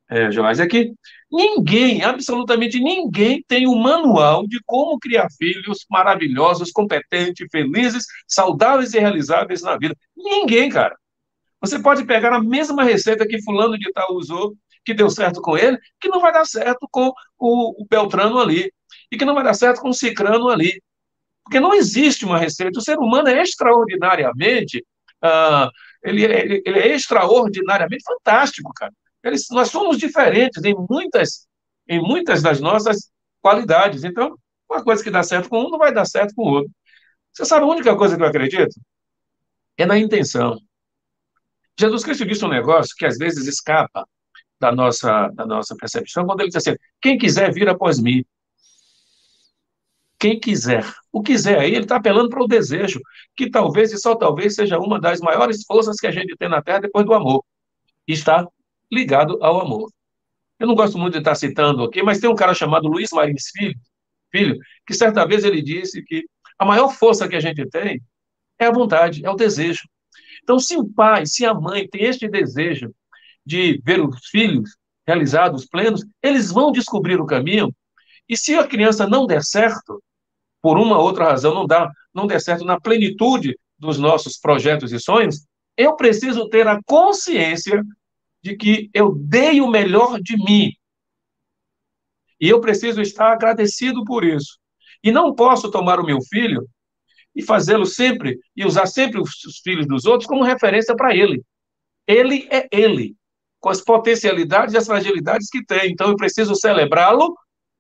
é, 0.09 0.31
Joás, 0.31 0.61
é 0.61 0.67
que 0.67 0.93
ninguém, 1.31 2.03
absolutamente 2.03 2.79
ninguém, 2.79 3.45
tem 3.47 3.67
um 3.67 3.77
manual 3.79 4.47
de 4.47 4.61
como 4.65 4.99
criar 4.99 5.29
filhos 5.31 5.85
maravilhosos, 5.91 6.71
competentes, 6.71 7.47
felizes, 7.51 8.05
saudáveis 8.27 8.95
e 8.95 9.01
realizáveis 9.01 9.63
na 9.63 9.77
vida. 9.77 9.97
Ninguém, 10.17 10.69
cara. 10.69 10.97
Você 11.61 11.79
pode 11.81 12.05
pegar 12.05 12.33
a 12.33 12.43
mesma 12.43 12.85
receita 12.85 13.27
que 13.27 13.43
fulano 13.43 13.77
de 13.79 13.91
tal 13.93 14.15
usou, 14.15 14.55
que 14.85 14.95
deu 14.95 15.11
certo 15.11 15.41
com 15.41 15.59
ele, 15.59 15.79
que 16.01 16.09
não 16.09 16.21
vai 16.21 16.33
dar 16.33 16.45
certo 16.45 16.87
com 16.91 17.13
o, 17.39 17.83
o 17.83 17.87
Beltrano 17.91 18.39
ali, 18.39 18.73
e 19.11 19.17
que 19.17 19.25
não 19.25 19.35
vai 19.35 19.43
dar 19.43 19.55
certo 19.55 19.81
com 19.81 19.89
o 19.89 19.95
Cicrano 19.95 20.49
ali. 20.49 20.81
Porque 21.43 21.59
não 21.59 21.75
existe 21.75 22.25
uma 22.25 22.39
receita. 22.39 22.79
O 22.79 22.83
ser 22.83 22.99
humano 22.99 23.29
é 23.29 23.43
extraordinariamente, 23.43 24.85
uh, 25.25 25.71
ele, 26.03 26.25
é, 26.25 26.63
ele, 26.65 26.79
é 26.79 26.95
extraordinariamente 26.95 28.05
fantástico, 28.05 28.73
cara. 28.75 28.93
Eles, 29.27 29.47
nós 29.51 29.71
somos 29.71 29.99
diferentes 29.99 30.63
em 30.63 30.75
muitas, 30.89 31.49
em 31.89 32.01
muitas 32.01 32.43
das 32.43 32.61
nossas 32.61 33.11
qualidades. 33.43 34.05
Então, 34.05 34.39
uma 34.71 34.85
coisa 34.85 35.03
que 35.03 35.11
dá 35.11 35.23
certo 35.23 35.49
com 35.49 35.65
um 35.65 35.71
não 35.71 35.79
vai 35.79 35.93
dar 35.93 36.05
certo 36.05 36.33
com 36.35 36.43
o 36.43 36.53
outro. 36.53 36.71
Você 37.33 37.45
sabe 37.45 37.65
a 37.65 37.69
única 37.69 37.97
coisa 37.97 38.17
que 38.17 38.23
eu 38.23 38.27
acredito? 38.27 38.81
É 39.77 39.85
na 39.85 39.99
intenção. 39.99 40.59
Jesus 41.79 42.05
Cristo 42.05 42.25
disse 42.25 42.45
um 42.45 42.49
negócio 42.49 42.95
que 42.97 43.05
às 43.05 43.19
vezes 43.19 43.47
escapa 43.47 44.09
da 44.61 44.73
nossa, 44.73 45.29
da 45.35 45.45
nossa 45.45 45.77
percepção, 45.77 46.25
quando 46.25 46.41
ele 46.41 46.49
diz 46.49 46.57
assim: 46.57 46.77
quem 47.01 47.19
quiser 47.19 47.53
vir 47.53 47.69
após 47.69 47.99
mim, 47.99 48.25
quem 50.19 50.39
quiser. 50.39 50.85
O 51.13 51.21
quiser 51.21 51.59
aí, 51.59 51.75
ele 51.75 51.83
está 51.83 51.97
apelando 51.97 52.31
para 52.31 52.43
o 52.43 52.49
desejo, 52.49 53.01
que 53.37 53.51
talvez 53.51 53.93
e 53.93 53.99
só 53.99 54.15
talvez 54.15 54.55
seja 54.55 54.79
uma 54.79 55.01
das 55.01 55.21
maiores 55.21 55.65
forças 55.67 55.97
que 55.97 56.07
a 56.07 56.11
gente 56.13 56.37
tem 56.37 56.49
na 56.49 56.63
Terra 56.63 56.81
depois 56.81 57.05
do 57.05 57.13
amor. 57.13 57.45
Está 58.07 58.47
ligado 58.91 59.39
ao 59.43 59.61
amor. 59.61 59.91
Eu 60.59 60.67
não 60.67 60.75
gosto 60.75 60.99
muito 60.99 61.15
de 61.15 61.19
estar 61.19 61.35
citando 61.35 61.85
aqui, 61.85 62.03
mas 62.03 62.19
tem 62.19 62.31
um 62.31 62.35
cara 62.35 62.55
chamado 62.55 62.89
Luiz 62.89 63.11
Marins 63.13 63.51
Filho, 63.55 63.79
filho, 64.31 64.59
que 64.87 64.95
certa 64.95 65.27
vez 65.27 65.45
ele 65.45 65.63
disse 65.63 66.03
que 66.03 66.25
a 66.59 66.65
maior 66.65 66.89
força 66.89 67.29
que 67.29 67.37
a 67.37 67.41
gente 67.41 67.67
tem 67.69 68.01
é 68.59 68.67
a 68.67 68.73
vontade, 68.73 69.25
é 69.25 69.31
o 69.31 69.35
desejo. 69.35 69.83
Então, 70.43 70.59
se 70.59 70.77
o 70.77 70.89
pai, 70.89 71.27
se 71.27 71.45
a 71.45 71.53
mãe 71.53 71.87
tem 71.89 72.05
este 72.05 72.29
desejo 72.29 72.95
de 73.45 73.81
ver 73.85 74.01
os 74.01 74.27
filhos 74.29 74.77
realizados, 75.07 75.67
plenos, 75.67 76.05
eles 76.23 76.51
vão 76.51 76.73
descobrir 76.73 77.21
o 77.21 77.27
caminho. 77.27 77.75
E 78.29 78.37
se 78.37 78.55
a 78.57 78.67
criança 78.67 79.07
não 79.07 79.27
der 79.27 79.43
certo, 79.43 80.03
por 80.61 80.79
uma 80.79 80.99
ou 80.99 81.05
outra 81.05 81.27
razão 81.27 81.55
não 81.55 81.67
dá, 81.67 81.91
não 82.13 82.27
der 82.27 82.41
certo 82.41 82.65
na 82.65 82.81
plenitude 82.81 83.57
dos 83.79 83.99
nossos 83.99 84.39
projetos 84.39 84.93
e 84.93 84.99
sonhos, 84.99 85.47
eu 85.77 85.95
preciso 85.95 86.49
ter 86.49 86.67
a 86.67 86.81
consciência 86.85 87.85
de 88.47 88.57
que 88.57 88.89
eu 88.95 89.13
dei 89.13 89.61
o 89.61 89.69
melhor 89.69 90.21
de 90.21 90.37
mim. 90.37 90.71
E 92.41 92.49
eu 92.49 92.61
preciso 92.61 93.01
estar 93.01 93.33
agradecido 93.33 94.05
por 94.05 94.25
isso. 94.25 94.59
E 95.03 95.11
não 95.11 95.35
posso 95.35 95.69
tomar 95.71 95.99
o 95.99 96.07
meu 96.07 96.19
filho 96.23 96.65
e 97.35 97.43
fazê-lo 97.43 97.85
sempre, 97.85 98.39
e 98.57 98.65
usar 98.65 98.87
sempre 98.87 99.21
os, 99.21 99.45
os 99.45 99.59
filhos 99.59 99.87
dos 99.87 100.07
outros 100.07 100.29
como 100.29 100.45
referência 100.45 100.95
para 100.95 101.15
ele. 101.15 101.43
Ele 102.07 102.49
é 102.51 102.69
ele, 102.71 103.17
com 103.59 103.69
as 103.69 103.81
potencialidades 103.81 104.75
e 104.75 104.79
as 104.79 104.87
fragilidades 104.87 105.49
que 105.51 105.65
tem. 105.65 105.91
Então 105.91 106.09
eu 106.09 106.17
preciso 106.17 106.55
celebrá-lo 106.55 107.37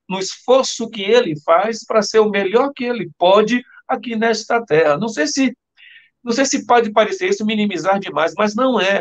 no 0.08 0.18
esforço 0.18 0.90
que 0.90 1.02
ele 1.02 1.40
faz 1.42 1.84
para 1.84 2.02
ser 2.02 2.18
o 2.18 2.30
melhor 2.30 2.72
que 2.74 2.84
ele 2.84 3.08
pode 3.16 3.62
aqui 3.86 4.16
nesta 4.16 4.64
terra. 4.64 4.98
Não 4.98 5.08
sei 5.08 5.28
se 5.28 5.56
Não 6.24 6.32
sei 6.32 6.44
se 6.44 6.66
pode 6.66 6.90
parecer 6.92 7.28
isso 7.28 7.46
minimizar 7.46 8.00
demais, 8.00 8.34
mas 8.36 8.54
não 8.54 8.80
é. 8.80 9.00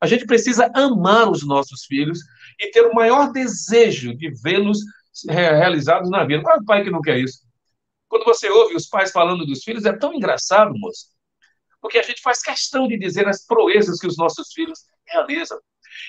A 0.00 0.06
gente 0.06 0.26
precisa 0.26 0.70
amar 0.74 1.30
os 1.30 1.46
nossos 1.46 1.84
filhos 1.84 2.18
e 2.60 2.70
ter 2.70 2.82
o 2.82 2.94
maior 2.94 3.32
desejo 3.32 4.14
de 4.14 4.30
vê-los 4.42 4.78
realizados 5.28 6.10
na 6.10 6.24
vida. 6.24 6.42
Qual 6.42 6.56
é 6.56 6.60
o 6.60 6.64
pai 6.64 6.84
que 6.84 6.90
não 6.90 7.00
quer 7.00 7.18
isso? 7.18 7.40
Quando 8.08 8.24
você 8.24 8.48
ouve 8.48 8.74
os 8.74 8.86
pais 8.86 9.10
falando 9.10 9.46
dos 9.46 9.62
filhos, 9.62 9.84
é 9.84 9.92
tão 9.92 10.14
engraçado, 10.14 10.76
moço. 10.76 11.06
Porque 11.80 11.98
a 11.98 12.02
gente 12.02 12.20
faz 12.20 12.42
questão 12.42 12.86
de 12.86 12.98
dizer 12.98 13.26
as 13.28 13.44
proezas 13.44 13.98
que 13.98 14.06
os 14.06 14.16
nossos 14.16 14.52
filhos 14.52 14.80
realizam. 15.06 15.58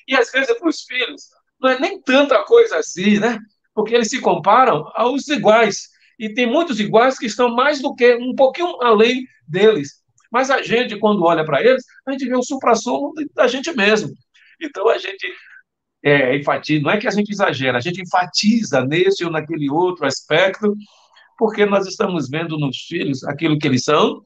E 0.07 0.15
às 0.15 0.31
vezes 0.31 0.57
para 0.57 0.69
os 0.69 0.81
filhos 0.81 1.23
não 1.59 1.69
é 1.69 1.79
nem 1.79 2.01
tanta 2.01 2.43
coisa 2.43 2.77
assim, 2.77 3.19
né? 3.19 3.39
Porque 3.73 3.95
eles 3.95 4.09
se 4.09 4.19
comparam 4.19 4.89
aos 4.95 5.27
iguais. 5.27 5.89
E 6.19 6.33
tem 6.33 6.47
muitos 6.47 6.79
iguais 6.79 7.17
que 7.17 7.25
estão 7.25 7.55
mais 7.55 7.81
do 7.81 7.93
que 7.95 8.15
um 8.15 8.35
pouquinho 8.35 8.81
além 8.81 9.25
deles. 9.47 10.01
Mas 10.31 10.49
a 10.49 10.61
gente, 10.61 10.97
quando 10.97 11.23
olha 11.23 11.45
para 11.45 11.61
eles, 11.61 11.83
a 12.05 12.11
gente 12.11 12.27
vê 12.27 12.35
o 12.35 12.43
supra-sumo 12.43 13.13
da 13.33 13.47
gente 13.47 13.71
mesmo. 13.73 14.13
Então 14.61 14.87
a 14.89 14.97
gente 14.97 15.27
é, 16.03 16.35
enfatiza, 16.35 16.83
não 16.83 16.91
é 16.91 16.97
que 16.97 17.07
a 17.07 17.11
gente 17.11 17.31
exagera, 17.31 17.77
a 17.77 17.81
gente 17.81 18.01
enfatiza 18.01 18.85
nesse 18.85 19.23
ou 19.23 19.31
naquele 19.31 19.69
outro 19.69 20.05
aspecto, 20.05 20.75
porque 21.37 21.65
nós 21.65 21.87
estamos 21.87 22.29
vendo 22.29 22.57
nos 22.57 22.77
filhos 22.77 23.23
aquilo 23.23 23.57
que 23.59 23.67
eles 23.67 23.83
são, 23.83 24.21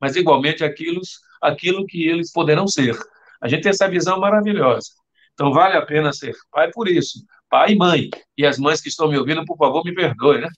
mas 0.00 0.16
igualmente 0.16 0.64
aquilo, 0.64 1.00
aquilo 1.42 1.86
que 1.86 2.06
eles 2.06 2.32
poderão 2.32 2.66
ser. 2.66 2.96
A 3.40 3.48
gente 3.48 3.62
tem 3.62 3.70
essa 3.70 3.88
visão 3.88 4.18
maravilhosa. 4.20 4.90
Então 5.34 5.52
vale 5.52 5.76
a 5.76 5.84
pena 5.84 6.12
ser 6.12 6.34
pai 6.50 6.70
por 6.72 6.88
isso, 6.88 7.24
pai 7.50 7.72
e 7.72 7.76
mãe. 7.76 8.10
E 8.36 8.46
as 8.46 8.58
mães 8.58 8.80
que 8.80 8.88
estão 8.88 9.08
me 9.08 9.18
ouvindo, 9.18 9.44
por 9.44 9.56
favor, 9.56 9.84
me 9.84 9.94
perdoem, 9.94 10.40
né? 10.40 10.48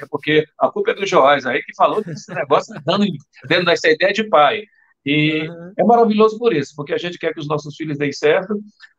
É 0.00 0.06
porque 0.10 0.44
a 0.58 0.70
culpa 0.70 0.92
é 0.92 0.94
do 0.94 1.06
Joás 1.06 1.46
aí 1.46 1.62
que 1.62 1.74
falou 1.74 2.02
que 2.02 2.10
esse 2.10 2.32
negócio 2.34 2.74
está 2.74 2.82
dando 2.84 3.06
dentro 3.48 3.66
dessa 3.66 3.88
ideia 3.88 4.12
de 4.12 4.24
pai. 4.24 4.64
E 5.04 5.48
uhum. 5.48 5.72
é 5.78 5.84
maravilhoso 5.84 6.38
por 6.38 6.52
isso, 6.52 6.74
porque 6.74 6.92
a 6.92 6.98
gente 6.98 7.18
quer 7.18 7.32
que 7.32 7.40
os 7.40 7.46
nossos 7.46 7.76
filhos 7.76 7.96
deem 7.96 8.12
certo, 8.12 8.58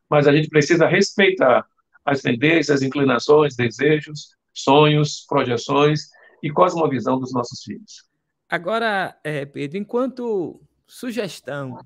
mas 0.09 0.27
a 0.27 0.31
gente 0.31 0.47
precisa 0.47 0.87
respeitar 0.87 1.65
as 2.05 2.21
tendências, 2.21 2.81
inclinações, 2.81 3.55
desejos, 3.55 4.29
sonhos, 4.53 5.25
projeções 5.27 6.07
e 6.41 6.49
cosmovisão 6.49 7.19
dos 7.19 7.33
nossos 7.33 7.61
filhos. 7.61 8.07
Agora, 8.49 9.17
é, 9.23 9.45
Pedro, 9.45 9.77
enquanto 9.77 10.61
sugestão, 10.87 11.77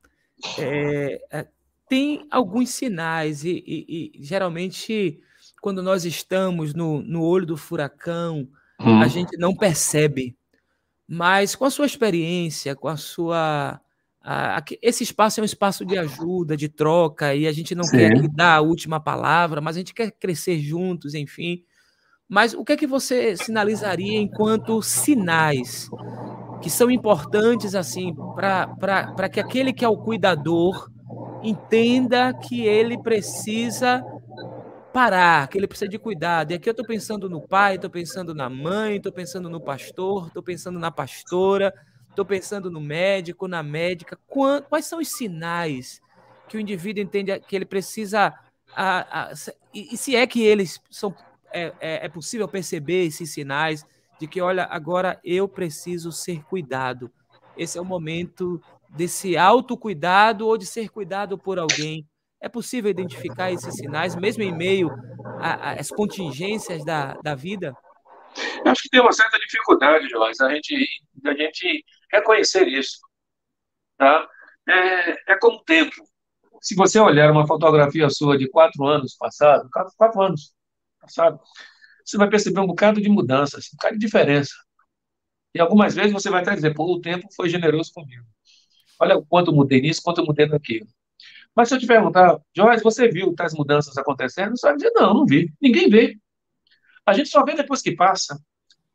é, 0.59 1.20
é, 1.32 1.47
tem 1.89 2.28
alguns 2.30 2.70
sinais, 2.70 3.43
e, 3.43 3.64
e, 3.66 4.12
e, 4.14 4.24
geralmente, 4.24 5.20
quando 5.59 5.82
nós 5.82 6.05
estamos 6.05 6.76
no, 6.76 7.01
no 7.01 7.24
olho 7.24 7.47
do 7.47 7.57
furacão, 7.57 8.47
hum. 8.86 9.02
a 9.02 9.08
gente 9.08 9.38
não 9.38 9.56
percebe. 9.56 10.36
Mas 11.08 11.56
com 11.56 11.66
a 11.66 11.70
sua 11.70 11.86
experiência, 11.86 12.76
com 12.76 12.88
a 12.88 12.98
sua 12.98 13.82
esse 14.82 15.04
espaço 15.04 15.40
é 15.40 15.42
um 15.42 15.46
espaço 15.46 15.84
de 15.84 15.98
ajuda, 15.98 16.56
de 16.56 16.70
troca, 16.70 17.34
e 17.34 17.48
a 17.48 17.52
gente 17.52 17.74
não 17.74 17.84
Sim. 17.84 17.98
quer 17.98 18.28
dar 18.30 18.56
a 18.58 18.62
última 18.62 19.00
palavra, 19.00 19.60
mas 19.62 19.76
a 19.76 19.80
gente 19.80 19.96
quer 19.96 20.12
crescer 20.12 20.60
juntos, 20.60 21.16
enfim. 21.16 21.64
Mas 22.30 22.54
o 22.54 22.64
que 22.64 22.74
é 22.74 22.78
que 22.78 22.88
você 22.88 23.36
sinalizaria 23.36 24.20
enquanto 24.20 24.82
sinais 24.82 25.90
que 26.62 26.70
são 26.70 26.92
importantes 26.92 27.74
assim 27.74 28.16
para 28.36 29.28
que 29.28 29.40
aquele 29.40 29.74
que 29.74 29.84
é 29.84 29.90
o 29.90 29.98
cuidador 29.98 30.90
entenda 31.44 32.32
que 32.34 32.62
ele 32.62 33.02
precisa 33.02 34.04
parar, 34.94 35.48
que 35.48 35.58
ele 35.58 35.68
precisa 35.68 35.89
de 35.89 35.98
cuidado. 35.98 36.52
E 36.52 36.56
aqui 36.56 36.70
eu 36.70 36.72
estou 36.72 36.86
pensando 36.86 37.30
no 37.30 37.42
pai, 37.42 37.76
estou 37.76 37.89
pensando 37.89 38.34
na 38.34 38.50
mãe, 38.50 38.98
estou 38.98 39.12
pensando 39.12 39.50
no 39.50 39.62
pastor, 39.62 40.28
estou 40.28 40.44
pensando 40.44 40.80
na 40.80 40.92
pastora, 40.92 41.74
Estou 42.12 42.26
pensando 42.26 42.70
no 42.70 42.82
médico, 42.82 43.48
na 43.48 43.64
médica. 43.64 44.20
Quais 44.70 44.86
são 44.86 45.00
os 45.00 45.08
sinais 45.08 46.02
que 46.48 46.58
o 46.58 46.60
indivíduo 46.60 47.02
entende 47.02 47.39
que 47.39 47.56
ele 47.56 47.66
precisa. 47.66 48.34
A, 48.76 49.32
a, 49.32 49.34
e, 49.74 49.96
se 49.98 50.16
é 50.16 50.28
que 50.28 50.42
eles 50.42 50.80
são. 50.89 51.16
É, 51.54 51.74
é, 51.80 52.06
é 52.06 52.10
possível 52.10 52.48
perceber 52.48 53.06
esses 53.06 53.34
sinais 53.34 53.86
de 54.20 54.28
que, 54.28 54.39
olha, 54.39 54.66
agora 54.66 55.20
eu 55.24 55.48
preciso 55.48 56.12
ser 56.12 56.44
cuidado. 56.44 57.12
Esse 57.58 57.78
é 57.78 57.82
o 57.82 57.86
momento 57.86 58.62
desse 58.89 59.38
autocuidado 59.38 60.48
ou 60.48 60.58
de 60.58 60.66
ser 60.66 60.89
cuidado 60.89 61.38
por 61.38 61.60
alguém. 61.60 62.06
É 62.42 62.50
possível 62.50 62.89
identificar 62.89 63.52
esses 63.52 63.76
sinais, 63.76 64.16
mesmo 64.16 64.42
em 64.42 64.52
meio 64.52 64.89
às 65.39 65.89
contingências 65.89 66.84
da, 66.84 67.14
da 67.24 67.36
vida? 67.36 67.76
Eu 68.66 68.72
acho 68.72 68.84
que 68.84 68.89
tem 68.89 69.00
uma 69.00 69.12
certa 69.12 69.38
dificuldade, 69.38 70.10
Joyce, 70.10 70.44
a 70.44 70.50
gente, 70.50 70.88
a 71.26 71.34
gente 71.34 71.86
reconhecer 72.12 72.68
isso. 72.68 72.98
Tá? 73.98 74.28
É, 74.68 75.34
é 75.34 75.39
como 75.39 75.64
tempo. 75.64 75.96
Se 76.62 76.76
você 76.76 77.00
olhar 77.00 77.32
uma 77.32 77.46
fotografia 77.46 78.10
sua 78.10 78.38
de 78.38 78.50
quatro 78.50 78.86
anos 78.86 79.16
passado, 79.16 79.70
quatro, 79.72 79.94
quatro 79.96 80.22
anos 80.22 80.54
passado, 81.00 81.39
você 82.06 82.18
vai 82.18 82.30
perceber 82.30 82.60
um 82.60 82.68
bocado 82.68 83.02
de 83.02 83.10
mudanças, 83.10 83.66
um 83.68 83.78
bocado 83.78 84.00
de 84.00 84.06
diferença. 84.06 84.54
E 85.54 85.60
algumas 85.60 85.94
vezes 85.94 86.14
você 86.14 86.30
vai 86.30 86.42
até 86.42 86.56
dizer, 86.56 86.74
pô, 86.74 86.86
o 86.86 87.02
tempo 87.02 87.28
foi 87.36 87.50
generoso 87.50 87.92
comigo. 87.94 88.26
Olha 89.00 89.18
o 89.18 89.26
quanto 89.26 89.52
eu 89.52 89.56
mudei 89.56 89.82
nisso, 89.82 90.02
quanto 90.04 90.22
eu 90.22 90.26
mudei 90.26 90.48
naquilo. 90.48 90.88
Mas 91.56 91.68
se 91.68 91.76
eu 91.76 91.80
te 91.80 91.88
perguntar, 91.88 92.39
Joyce, 92.56 92.84
você 92.84 93.10
viu 93.10 93.34
tais 93.36 93.54
mudanças 93.54 93.97
acontecendo? 93.97 94.58
Você 94.58 94.68
vai 94.68 94.76
dizer, 94.76 94.91
não, 94.95 95.14
não 95.14 95.26
vi. 95.26 95.52
Ninguém 95.62 95.89
vê. 95.89 96.18
A 97.06 97.14
gente 97.14 97.30
só 97.30 97.43
vê 97.43 97.56
depois 97.56 97.82
que 97.82 97.95
passa. 97.95 98.39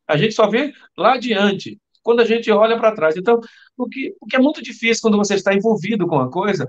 A 0.08 0.16
gente 0.16 0.34
só 0.34 0.48
vê 0.48 0.72
lá 0.96 1.14
adiante 1.14 1.78
quando 2.02 2.20
a 2.20 2.24
gente 2.24 2.50
olha 2.50 2.78
para 2.78 2.94
trás. 2.94 3.16
Então, 3.16 3.40
o 3.76 3.88
que, 3.88 4.14
o 4.20 4.26
que 4.26 4.36
é 4.36 4.38
muito 4.38 4.62
difícil 4.62 5.02
quando 5.02 5.16
você 5.16 5.34
está 5.34 5.52
envolvido 5.52 6.06
com 6.06 6.20
a 6.20 6.30
coisa, 6.30 6.68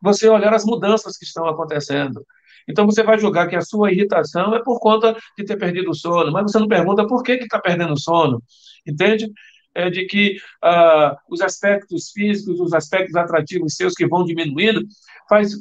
você 0.00 0.28
olhar 0.28 0.54
as 0.54 0.64
mudanças 0.64 1.16
que 1.18 1.24
estão 1.24 1.46
acontecendo. 1.46 2.24
Então, 2.66 2.86
você 2.86 3.02
vai 3.02 3.18
julgar 3.18 3.48
que 3.48 3.56
a 3.56 3.60
sua 3.60 3.92
irritação 3.92 4.54
é 4.54 4.62
por 4.62 4.80
conta 4.80 5.14
de 5.36 5.44
ter 5.44 5.58
perdido 5.58 5.90
o 5.90 5.94
sono, 5.94 6.32
mas 6.32 6.50
você 6.50 6.58
não 6.58 6.68
pergunta 6.68 7.06
por 7.06 7.22
que 7.22 7.32
está 7.32 7.60
perdendo 7.60 7.92
o 7.92 8.00
sono, 8.00 8.42
entende? 8.86 9.30
É 9.78 9.88
de 9.88 10.06
que 10.06 10.36
ah, 10.60 11.16
os 11.30 11.40
aspectos 11.40 12.10
físicos, 12.10 12.58
os 12.58 12.74
aspectos 12.74 13.14
atrativos 13.14 13.76
seus 13.76 13.94
que 13.94 14.08
vão 14.08 14.24
diminuindo, 14.24 14.82
faz, 15.28 15.52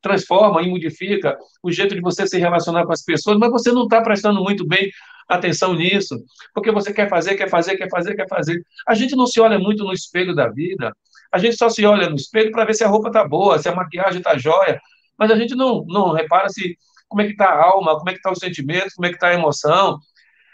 transforma 0.00 0.62
e 0.62 0.70
modifica 0.70 1.36
o 1.62 1.70
jeito 1.70 1.94
de 1.94 2.00
você 2.00 2.26
se 2.26 2.38
relacionar 2.38 2.86
com 2.86 2.92
as 2.92 3.02
pessoas, 3.02 3.38
mas 3.38 3.50
você 3.50 3.70
não 3.70 3.84
está 3.84 4.00
prestando 4.00 4.42
muito 4.42 4.66
bem 4.66 4.90
atenção 5.28 5.74
nisso, 5.74 6.16
porque 6.54 6.72
você 6.72 6.92
quer 6.92 7.10
fazer, 7.10 7.34
quer 7.34 7.50
fazer, 7.50 7.76
quer 7.76 7.90
fazer, 7.90 8.14
quer 8.14 8.26
fazer. 8.26 8.62
A 8.86 8.94
gente 8.94 9.14
não 9.14 9.26
se 9.26 9.38
olha 9.38 9.58
muito 9.58 9.84
no 9.84 9.92
espelho 9.92 10.34
da 10.34 10.48
vida, 10.48 10.96
a 11.30 11.38
gente 11.38 11.56
só 11.56 11.68
se 11.68 11.84
olha 11.84 12.08
no 12.08 12.16
espelho 12.16 12.50
para 12.50 12.64
ver 12.64 12.74
se 12.74 12.84
a 12.84 12.88
roupa 12.88 13.08
está 13.08 13.28
boa, 13.28 13.58
se 13.58 13.68
a 13.68 13.74
maquiagem 13.74 14.18
está 14.18 14.38
jóia, 14.38 14.80
mas 15.18 15.30
a 15.30 15.36
gente 15.36 15.54
não, 15.54 15.84
não 15.86 16.12
repara 16.12 16.48
se 16.48 16.78
como 17.06 17.22
é 17.22 17.26
que 17.26 17.32
está 17.32 17.46
a 17.46 17.64
alma, 17.64 17.98
como 17.98 18.08
é 18.08 18.12
que 18.12 18.18
está 18.18 18.30
o 18.30 18.38
sentimento, 18.38 18.94
como 18.96 19.06
é 19.06 19.10
que 19.10 19.16
está 19.16 19.28
a 19.28 19.34
emoção. 19.34 19.98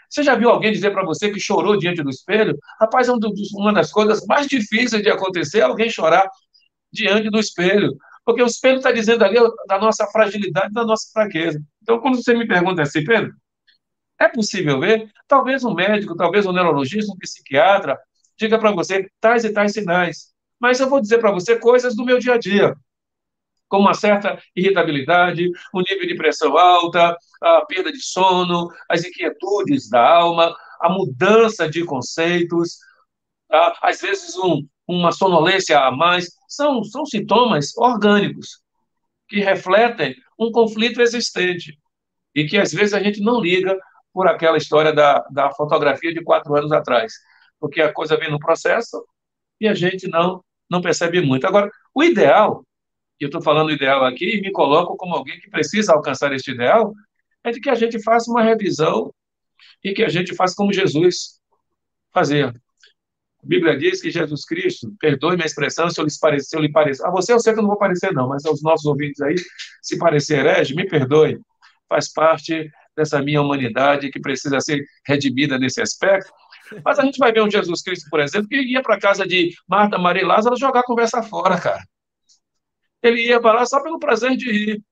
Você 0.09 0.23
já 0.23 0.35
viu 0.35 0.49
alguém 0.49 0.71
dizer 0.71 0.91
para 0.91 1.03
você 1.03 1.29
que 1.29 1.39
chorou 1.39 1.77
diante 1.77 2.03
do 2.03 2.09
espelho? 2.09 2.57
Rapaz, 2.79 3.07
é 3.07 3.11
uma 3.55 3.73
das 3.73 3.91
coisas 3.91 4.25
mais 4.25 4.47
difíceis 4.47 5.01
de 5.01 5.09
acontecer 5.09 5.59
é 5.59 5.63
alguém 5.63 5.89
chorar 5.89 6.29
diante 6.91 7.29
do 7.29 7.39
espelho. 7.39 7.95
Porque 8.23 8.41
o 8.41 8.47
espelho 8.47 8.77
está 8.77 8.91
dizendo 8.91 9.23
ali 9.23 9.37
da 9.67 9.77
nossa 9.79 10.07
fragilidade, 10.07 10.73
da 10.73 10.83
nossa 10.83 11.11
fraqueza. 11.13 11.61
Então, 11.81 11.99
quando 11.99 12.15
você 12.15 12.33
me 12.33 12.47
pergunta 12.47 12.81
assim, 12.81 13.03
Pedro, 13.03 13.33
é 14.19 14.27
possível 14.27 14.79
ver? 14.79 15.09
Talvez 15.27 15.63
um 15.63 15.73
médico, 15.73 16.15
talvez 16.15 16.45
um 16.45 16.51
neurologista, 16.51 17.11
um 17.11 17.17
psiquiatra, 17.17 17.97
diga 18.37 18.57
para 18.57 18.71
você 18.71 19.07
tais 19.19 19.43
e 19.43 19.53
tais 19.53 19.73
sinais. 19.73 20.33
Mas 20.59 20.79
eu 20.79 20.89
vou 20.89 21.01
dizer 21.01 21.19
para 21.19 21.31
você 21.31 21.57
coisas 21.57 21.95
do 21.95 22.05
meu 22.05 22.17
dia 22.17 22.33
a 22.33 22.37
dia, 22.37 22.75
como 23.67 23.83
uma 23.83 23.93
certa 23.93 24.39
irritabilidade, 24.55 25.49
um 25.73 25.81
nível 25.81 26.07
de 26.07 26.15
pressão 26.15 26.57
alta, 26.57 27.17
a 27.41 27.65
perda 27.65 27.91
de 27.91 28.01
sono, 28.01 28.69
as 28.89 29.03
inquietudes 29.03 29.89
da 29.89 30.07
alma, 30.07 30.55
a 30.81 30.89
mudança 30.89 31.69
de 31.69 31.83
conceitos, 31.83 32.77
tá? 33.49 33.77
às 33.81 34.01
vezes 34.01 34.37
um, 34.37 34.65
uma 34.87 35.11
sonolência 35.11 35.79
a 35.79 35.91
mais, 35.91 36.29
são, 36.47 36.83
são 36.83 37.05
sintomas 37.05 37.75
orgânicos 37.77 38.61
que 39.27 39.39
refletem 39.39 40.15
um 40.39 40.51
conflito 40.51 41.01
existente 41.01 41.77
e 42.33 42.45
que 42.45 42.57
às 42.57 42.71
vezes 42.71 42.93
a 42.93 42.99
gente 42.99 43.21
não 43.21 43.39
liga 43.39 43.77
por 44.13 44.27
aquela 44.27 44.57
história 44.57 44.93
da, 44.93 45.25
da 45.31 45.51
fotografia 45.51 46.13
de 46.13 46.23
quatro 46.23 46.55
anos 46.55 46.71
atrás, 46.71 47.13
porque 47.59 47.81
a 47.81 47.91
coisa 47.91 48.17
vem 48.17 48.29
no 48.29 48.39
processo 48.39 49.03
e 49.59 49.67
a 49.67 49.73
gente 49.73 50.07
não, 50.07 50.43
não 50.69 50.81
percebe 50.81 51.21
muito. 51.21 51.47
Agora, 51.47 51.69
o 51.93 52.03
ideal, 52.03 52.63
eu 53.23 53.27
estou 53.27 53.41
falando 53.41 53.71
ideal 53.71 54.03
aqui 54.03 54.37
e 54.37 54.41
me 54.41 54.51
coloco 54.51 54.97
como 54.97 55.15
alguém 55.15 55.39
que 55.39 55.49
precisa 55.49 55.93
alcançar 55.93 56.33
este 56.33 56.51
ideal, 56.51 56.93
é 57.43 57.51
de 57.51 57.59
que 57.59 57.69
a 57.69 57.75
gente 57.75 58.01
faça 58.03 58.29
uma 58.29 58.43
revisão 58.43 59.13
e 59.83 59.93
que 59.93 60.03
a 60.03 60.09
gente 60.09 60.35
faça 60.35 60.55
como 60.55 60.73
Jesus 60.73 61.39
fazia. 62.13 62.49
A 62.49 63.47
Bíblia 63.47 63.77
diz 63.77 64.01
que 64.01 64.09
Jesus 64.09 64.43
Cristo, 64.43 64.91
perdoe 64.99 65.35
minha 65.35 65.45
expressão 65.45 65.89
se 65.89 66.01
eu, 66.01 66.05
parecer, 66.19 66.47
se 66.47 66.59
lhe 66.59 66.71
parecer. 66.71 67.05
A 67.05 67.11
você 67.11 67.31
eu 67.31 67.39
sei 67.39 67.53
que 67.53 67.59
eu 67.59 67.63
não 67.63 67.69
vou 67.69 67.77
parecer, 67.77 68.11
não, 68.11 68.27
mas 68.27 68.43
aos 68.45 68.61
nossos 68.63 68.85
ouvintes 68.85 69.21
aí, 69.21 69.35
se 69.81 69.97
parecer 69.97 70.39
herege, 70.39 70.73
me 70.73 70.87
perdoe. 70.87 71.39
Faz 71.87 72.11
parte 72.11 72.69
dessa 72.97 73.21
minha 73.21 73.41
humanidade 73.41 74.09
que 74.09 74.19
precisa 74.19 74.59
ser 74.59 74.83
redimida 75.05 75.59
nesse 75.59 75.81
aspecto. 75.81 76.31
Mas 76.83 76.97
a 76.97 77.03
gente 77.03 77.19
vai 77.19 77.31
ver 77.31 77.43
um 77.43 77.51
Jesus 77.51 77.83
Cristo, 77.83 78.09
por 78.09 78.19
exemplo, 78.19 78.47
que 78.47 78.55
ia 78.55 78.81
para 78.81 78.99
casa 78.99 79.27
de 79.27 79.53
Marta, 79.67 79.97
Maria 79.99 80.23
e 80.23 80.25
Lázaro 80.25 80.57
jogar 80.57 80.79
a 80.79 80.83
conversa 80.83 81.21
fora, 81.21 81.59
cara. 81.59 81.83
Ele 83.05 83.27
ia 83.27 83.39
para 83.39 83.59
lá 83.59 83.65
só 83.65 83.81
pelo 83.81 83.99
prazer 83.99 84.35
de 84.35 84.49
ir 84.49 84.83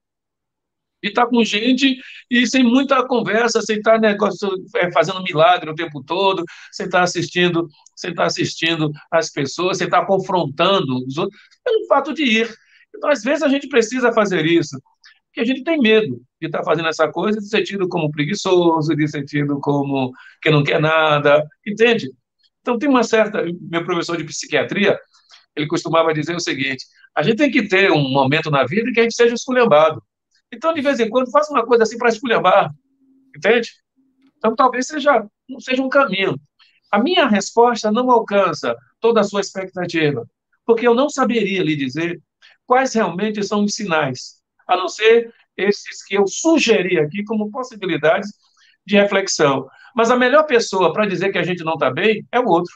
e 1.03 1.09
estar 1.09 1.25
tá 1.25 1.29
com 1.29 1.43
gente 1.43 1.97
e 2.31 2.47
sem 2.47 2.63
muita 2.63 3.05
conversa, 3.05 3.61
sem 3.61 3.77
estar 3.77 3.93
tá 3.93 3.99
negócio, 3.99 4.49
é, 4.77 4.91
fazendo 4.91 5.21
milagre 5.21 5.69
o 5.69 5.75
tempo 5.75 6.01
todo, 6.01 6.43
sem 6.71 6.85
estar 6.85 6.99
tá 6.99 7.03
assistindo, 7.03 7.67
sem 7.95 8.11
estar 8.11 8.25
assistindo 8.25 8.89
as 9.11 9.29
pessoas, 9.29 9.77
sem 9.77 9.85
estar 9.85 10.05
confrontando 10.05 11.05
os 11.05 11.17
outros, 11.17 11.39
pelo 11.63 11.85
fato 11.87 12.13
de 12.13 12.23
ir. 12.23 12.55
Então, 12.95 13.09
às 13.09 13.21
vezes, 13.21 13.43
a 13.43 13.49
gente 13.49 13.67
precisa 13.67 14.13
fazer 14.13 14.45
isso, 14.45 14.79
porque 15.27 15.41
a 15.41 15.45
gente 15.45 15.63
tem 15.63 15.77
medo 15.79 16.21
de 16.39 16.47
estar 16.47 16.63
fazendo 16.63 16.87
essa 16.87 17.11
coisa, 17.11 17.39
de 17.39 17.49
ser 17.49 17.63
tido 17.63 17.89
como 17.89 18.11
preguiçoso, 18.11 18.95
de 18.95 19.07
ser 19.07 19.25
tido 19.25 19.59
como 19.59 20.13
que 20.41 20.49
não 20.49 20.63
quer 20.63 20.79
nada, 20.79 21.43
entende? 21.67 22.09
Então, 22.61 22.77
tem 22.77 22.87
uma 22.87 23.03
certa. 23.03 23.43
Meu 23.61 23.83
professor 23.83 24.15
de 24.15 24.23
psiquiatria, 24.23 24.97
ele 25.55 25.67
costumava 25.67 26.13
dizer 26.13 26.35
o 26.35 26.39
seguinte: 26.39 26.85
a 27.15 27.23
gente 27.23 27.37
tem 27.37 27.51
que 27.51 27.67
ter 27.67 27.91
um 27.91 28.09
momento 28.09 28.49
na 28.49 28.65
vida 28.65 28.89
em 28.89 28.93
que 28.93 28.99
a 28.99 29.03
gente 29.03 29.15
seja 29.15 29.35
esculhambado. 29.35 30.03
Então, 30.51 30.73
de 30.73 30.81
vez 30.81 30.99
em 30.99 31.09
quando, 31.09 31.31
faça 31.31 31.51
uma 31.51 31.65
coisa 31.65 31.83
assim 31.83 31.97
para 31.97 32.09
esculhambar, 32.09 32.71
entende? 33.35 33.71
Então, 34.37 34.55
talvez 34.55 34.87
seja, 34.87 35.25
seja 35.59 35.81
um 35.81 35.89
caminho. 35.89 36.39
A 36.91 36.99
minha 36.99 37.27
resposta 37.27 37.91
não 37.91 38.11
alcança 38.11 38.75
toda 38.99 39.21
a 39.21 39.23
sua 39.23 39.41
expectativa, 39.41 40.27
porque 40.65 40.87
eu 40.87 40.93
não 40.93 41.09
saberia 41.09 41.63
lhe 41.63 41.75
dizer 41.75 42.21
quais 42.65 42.93
realmente 42.93 43.43
são 43.43 43.63
os 43.63 43.73
sinais, 43.73 44.41
a 44.67 44.77
não 44.77 44.87
ser 44.87 45.33
esses 45.57 46.03
que 46.03 46.15
eu 46.15 46.27
sugeri 46.27 46.99
aqui 46.99 47.23
como 47.23 47.49
possibilidades 47.49 48.29
de 48.85 48.95
reflexão. 48.95 49.67
Mas 49.95 50.11
a 50.11 50.15
melhor 50.15 50.45
pessoa 50.45 50.93
para 50.93 51.07
dizer 51.07 51.31
que 51.31 51.37
a 51.37 51.43
gente 51.43 51.63
não 51.63 51.73
está 51.73 51.91
bem 51.91 52.25
é 52.31 52.39
o 52.39 52.47
outro. 52.47 52.73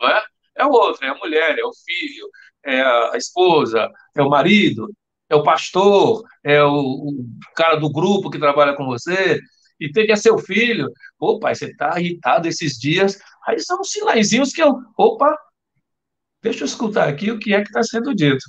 Não 0.00 0.08
é? 0.08 0.24
É 0.58 0.64
o 0.64 0.70
outro, 0.70 1.04
é 1.06 1.08
a 1.08 1.14
mulher, 1.14 1.58
é 1.58 1.64
o 1.64 1.72
filho, 1.72 2.28
é 2.64 2.80
a 2.80 3.16
esposa, 3.16 3.88
é 4.16 4.22
o 4.22 4.28
marido, 4.28 4.90
é 5.28 5.36
o 5.36 5.42
pastor, 5.42 6.22
é 6.42 6.62
o, 6.62 6.70
o 6.70 7.26
cara 7.54 7.76
do 7.76 7.90
grupo 7.90 8.30
que 8.30 8.38
trabalha 8.38 8.74
com 8.74 8.84
você, 8.84 9.40
e 9.80 9.90
tem 9.90 10.06
que 10.06 10.12
é 10.12 10.16
seu 10.16 10.38
filho. 10.38 10.90
Ô, 11.18 11.38
pai, 11.38 11.54
você 11.54 11.66
está 11.66 11.98
irritado 12.00 12.48
esses 12.48 12.78
dias. 12.78 13.18
Aí 13.46 13.58
são 13.60 13.82
sinaizinhos 13.84 14.52
que 14.52 14.62
eu. 14.62 14.74
Opa, 14.96 15.36
deixa 16.42 16.62
eu 16.62 16.66
escutar 16.66 17.08
aqui 17.08 17.30
o 17.30 17.38
que 17.38 17.54
é 17.54 17.62
que 17.62 17.68
está 17.68 17.82
sendo 17.82 18.14
dito. 18.14 18.44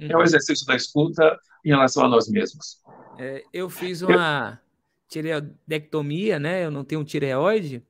Uhum. 0.00 0.08
É 0.10 0.16
o 0.16 0.22
exercício 0.22 0.66
da 0.66 0.74
escuta 0.74 1.38
em 1.64 1.70
relação 1.70 2.04
a 2.04 2.08
nós 2.08 2.28
mesmos. 2.28 2.82
É, 3.18 3.44
eu 3.52 3.70
fiz 3.70 4.02
uma 4.02 4.60
tireoidectomia, 5.08 6.38
né? 6.40 6.64
Eu 6.64 6.70
não 6.70 6.84
tenho 6.84 7.04
tireoide. 7.04 7.82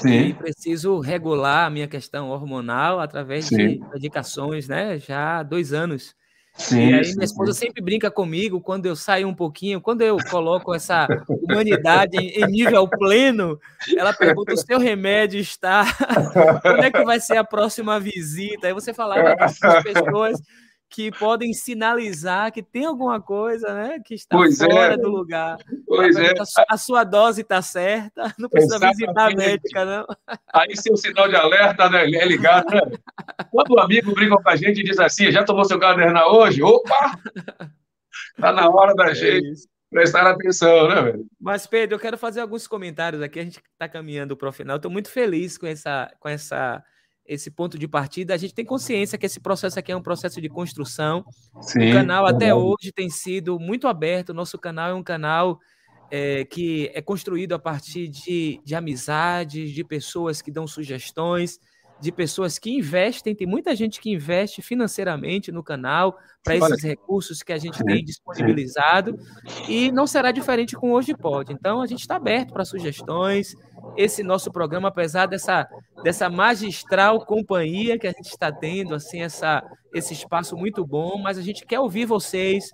Sim. 0.00 0.28
E 0.28 0.34
preciso 0.34 0.98
regular 0.98 1.66
a 1.66 1.70
minha 1.70 1.86
questão 1.86 2.30
hormonal 2.30 3.00
através 3.00 3.46
Sim. 3.46 3.56
de 3.56 3.80
medicações, 3.92 4.66
né? 4.66 4.98
Já 4.98 5.38
há 5.38 5.42
dois 5.42 5.72
anos. 5.72 6.14
Sim, 6.54 6.90
e 6.90 6.94
aí 6.94 7.14
minha 7.14 7.24
esposa 7.24 7.52
sim. 7.52 7.66
sempre 7.66 7.82
brinca 7.82 8.10
comigo 8.10 8.60
quando 8.60 8.84
eu 8.84 8.96
saio 8.96 9.28
um 9.28 9.34
pouquinho, 9.34 9.80
quando 9.80 10.02
eu 10.02 10.16
coloco 10.30 10.74
essa 10.74 11.06
humanidade 11.28 12.16
em, 12.18 12.42
em 12.42 12.46
nível 12.48 12.88
pleno, 12.88 13.58
ela 13.96 14.12
pergunta: 14.12 14.52
o 14.52 14.56
seu 14.56 14.78
remédio 14.78 15.40
está? 15.40 15.84
Quando 16.60 16.82
é 16.82 16.90
que 16.90 17.04
vai 17.04 17.20
ser 17.20 17.36
a 17.36 17.44
próxima 17.44 18.00
visita? 18.00 18.66
Aí 18.66 18.74
você 18.74 18.92
falava 18.92 19.36
dessas 19.36 19.82
pessoas 19.84 20.42
que 20.90 21.12
podem 21.12 21.52
sinalizar 21.52 22.50
que 22.52 22.62
tem 22.62 22.84
alguma 22.84 23.20
coisa, 23.20 23.72
né, 23.72 24.00
que 24.04 24.14
está 24.14 24.36
pois 24.36 24.58
fora 24.58 24.94
é. 24.94 24.96
do 24.96 25.08
lugar. 25.08 25.56
Pois 25.86 26.16
é. 26.16 26.34
A 26.68 26.76
sua 26.76 27.04
dose 27.04 27.42
está 27.42 27.62
certa, 27.62 28.34
não 28.36 28.48
precisa 28.48 28.76
Exatamente. 28.76 28.96
visitar 28.98 29.26
a 29.26 29.36
médica, 29.36 29.84
não. 29.84 30.06
Aí 30.52 30.76
seu 30.76 30.96
sinal 30.96 31.28
de 31.28 31.36
alerta 31.36 31.88
né, 31.88 32.10
é 32.10 32.26
ligado, 32.26 32.74
né? 32.74 32.80
Quando 33.52 33.70
o 33.70 33.76
um 33.76 33.80
amigo 33.80 34.12
briga 34.12 34.36
com 34.36 34.50
a 34.50 34.56
gente 34.56 34.80
e 34.80 34.84
diz 34.84 34.98
assim, 34.98 35.30
já 35.30 35.44
tomou 35.44 35.64
seu 35.64 35.78
Gardnerna 35.78 36.26
hoje? 36.26 36.60
Opa! 36.60 37.16
Tá 38.36 38.52
na 38.52 38.68
hora 38.68 38.92
da 38.94 39.10
é 39.10 39.14
gente 39.14 39.52
isso. 39.52 39.68
prestar 39.90 40.26
atenção, 40.26 40.88
né, 40.88 41.02
velho? 41.02 41.26
Mas, 41.40 41.66
Pedro, 41.68 41.94
eu 41.94 42.00
quero 42.00 42.18
fazer 42.18 42.40
alguns 42.40 42.66
comentários 42.66 43.22
aqui, 43.22 43.38
a 43.38 43.44
gente 43.44 43.60
está 43.72 43.88
caminhando 43.88 44.36
para 44.36 44.48
o 44.48 44.52
final. 44.52 44.76
Estou 44.76 44.90
muito 44.90 45.08
feliz 45.08 45.56
com 45.56 45.66
essa, 45.66 46.12
com 46.18 46.28
essa 46.28 46.82
esse 47.30 47.48
ponto 47.48 47.78
de 47.78 47.86
partida, 47.86 48.34
a 48.34 48.36
gente 48.36 48.52
tem 48.52 48.64
consciência 48.64 49.16
que 49.16 49.24
esse 49.24 49.38
processo 49.38 49.78
aqui 49.78 49.92
é 49.92 49.96
um 49.96 50.02
processo 50.02 50.40
de 50.40 50.48
construção. 50.48 51.24
Sim, 51.60 51.90
o 51.90 51.92
canal 51.92 52.26
até 52.26 52.48
é 52.48 52.54
hoje 52.54 52.90
tem 52.92 53.08
sido 53.08 53.56
muito 53.56 53.86
aberto. 53.86 54.30
O 54.30 54.34
nosso 54.34 54.58
canal 54.58 54.90
é 54.90 54.94
um 54.94 55.02
canal 55.02 55.60
é, 56.10 56.44
que 56.44 56.90
é 56.92 57.00
construído 57.00 57.52
a 57.52 57.58
partir 57.58 58.08
de, 58.08 58.60
de 58.64 58.74
amizades, 58.74 59.70
de 59.70 59.84
pessoas 59.84 60.42
que 60.42 60.50
dão 60.50 60.66
sugestões, 60.66 61.60
de 62.00 62.10
pessoas 62.10 62.58
que 62.58 62.70
investem. 62.70 63.34
Tem 63.34 63.46
muita 63.46 63.76
gente 63.76 64.00
que 64.00 64.10
investe 64.10 64.62
financeiramente 64.62 65.52
no 65.52 65.62
canal 65.62 66.16
para 66.42 66.56
esses 66.56 66.82
recursos 66.82 67.42
que 67.42 67.52
a 67.52 67.58
gente 67.58 67.84
tem 67.84 68.02
disponibilizado. 68.02 69.18
E 69.68 69.92
não 69.92 70.06
será 70.06 70.32
diferente 70.32 70.74
com 70.74 70.92
Hoje 70.92 71.14
Pode. 71.14 71.52
Então, 71.52 71.82
a 71.82 71.86
gente 71.86 72.00
está 72.00 72.16
aberto 72.16 72.52
para 72.52 72.64
sugestões. 72.64 73.54
Esse 73.96 74.22
nosso 74.22 74.50
programa, 74.50 74.88
apesar 74.88 75.26
dessa, 75.26 75.68
dessa 76.02 76.30
magistral 76.30 77.24
companhia 77.26 77.98
que 77.98 78.06
a 78.06 78.12
gente 78.12 78.28
está 78.28 78.50
tendo, 78.50 78.94
assim, 78.94 79.20
essa, 79.22 79.62
esse 79.92 80.14
espaço 80.14 80.56
muito 80.56 80.86
bom, 80.86 81.18
mas 81.18 81.36
a 81.36 81.42
gente 81.42 81.66
quer 81.66 81.80
ouvir 81.80 82.06
vocês. 82.06 82.70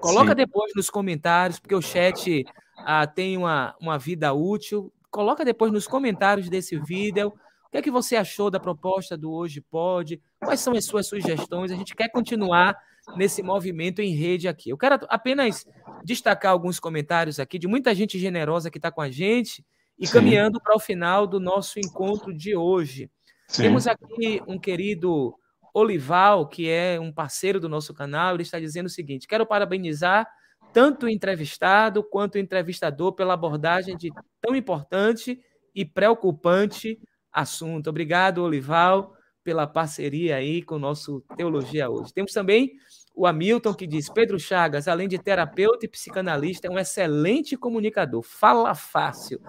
Coloca 0.00 0.30
Sim. 0.30 0.36
depois 0.36 0.72
nos 0.74 0.88
comentários, 0.88 1.58
porque 1.58 1.74
o 1.74 1.82
chat 1.82 2.44
ah, 2.78 3.06
tem 3.06 3.36
uma, 3.36 3.74
uma 3.78 3.98
vida 3.98 4.32
útil. 4.32 4.90
Coloca 5.10 5.44
depois 5.44 5.70
nos 5.70 5.86
comentários 5.86 6.48
desse 6.48 6.78
vídeo 6.78 7.32
o 7.70 7.72
que 7.72 7.78
é 7.78 7.82
que 7.82 7.90
você 7.90 8.16
achou 8.16 8.50
da 8.50 8.58
proposta 8.58 9.16
do 9.16 9.30
Hoje 9.30 9.60
Pode? 9.60 10.20
Quais 10.40 10.58
são 10.58 10.72
as 10.72 10.84
suas 10.84 11.06
sugestões? 11.06 11.70
A 11.70 11.76
gente 11.76 11.94
quer 11.94 12.08
continuar 12.08 12.76
nesse 13.16 13.44
movimento 13.44 14.02
em 14.02 14.12
rede 14.12 14.48
aqui. 14.48 14.70
Eu 14.70 14.76
quero 14.76 14.98
apenas 15.08 15.64
destacar 16.04 16.50
alguns 16.50 16.80
comentários 16.80 17.38
aqui 17.38 17.60
de 17.60 17.68
muita 17.68 17.94
gente 17.94 18.18
generosa 18.18 18.72
que 18.72 18.78
está 18.78 18.90
com 18.90 19.00
a 19.00 19.08
gente 19.08 19.64
e 19.96 20.04
Sim. 20.04 20.14
caminhando 20.14 20.60
para 20.60 20.74
o 20.74 20.80
final 20.80 21.28
do 21.28 21.38
nosso 21.38 21.78
encontro 21.78 22.36
de 22.36 22.56
hoje. 22.56 23.08
Sim. 23.46 23.62
Temos 23.62 23.86
aqui 23.86 24.42
um 24.48 24.58
querido 24.58 25.32
Olival, 25.72 26.48
que 26.48 26.68
é 26.68 26.98
um 26.98 27.12
parceiro 27.12 27.60
do 27.60 27.68
nosso 27.68 27.94
canal, 27.94 28.34
ele 28.34 28.42
está 28.42 28.58
dizendo 28.58 28.86
o 28.86 28.90
seguinte: 28.90 29.28
quero 29.28 29.46
parabenizar 29.46 30.26
tanto 30.72 31.06
o 31.06 31.08
entrevistado 31.08 32.02
quanto 32.02 32.34
o 32.34 32.38
entrevistador 32.38 33.12
pela 33.12 33.34
abordagem 33.34 33.96
de 33.96 34.10
tão 34.40 34.56
importante 34.56 35.40
e 35.72 35.84
preocupante 35.84 36.98
assunto. 37.32 37.90
Obrigado, 37.90 38.42
Olival, 38.42 39.14
pela 39.42 39.66
parceria 39.66 40.36
aí 40.36 40.62
com 40.62 40.76
o 40.76 40.78
nosso 40.78 41.22
Teologia 41.36 41.88
Hoje. 41.88 42.12
Temos 42.12 42.32
também 42.32 42.72
o 43.14 43.26
Hamilton, 43.26 43.74
que 43.74 43.86
diz: 43.86 44.08
Pedro 44.08 44.38
Chagas, 44.38 44.88
além 44.88 45.08
de 45.08 45.18
terapeuta 45.18 45.84
e 45.84 45.88
psicanalista, 45.88 46.66
é 46.66 46.70
um 46.70 46.78
excelente 46.78 47.56
comunicador, 47.56 48.22
fala 48.22 48.74
fácil. 48.74 49.40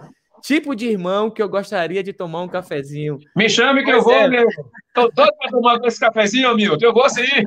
Tipo 0.42 0.76
de 0.76 0.88
irmão 0.88 1.30
que 1.30 1.42
eu 1.42 1.48
gostaria 1.48 2.02
de 2.02 2.12
tomar 2.12 2.42
um 2.42 2.48
cafezinho. 2.48 3.20
Me 3.36 3.48
chame 3.48 3.84
que 3.84 3.92
pois 3.92 3.98
eu 3.98 4.04
vou, 4.04 4.14
é. 4.14 4.28
meu. 4.28 4.48
Estou 4.88 5.12
todo 5.12 5.32
para 5.38 5.52
tomar 5.52 5.86
esse 5.86 6.00
cafezinho, 6.00 6.50
Hamilton. 6.50 6.86
Eu 6.86 6.94
vou 6.94 7.08
sim. 7.10 7.44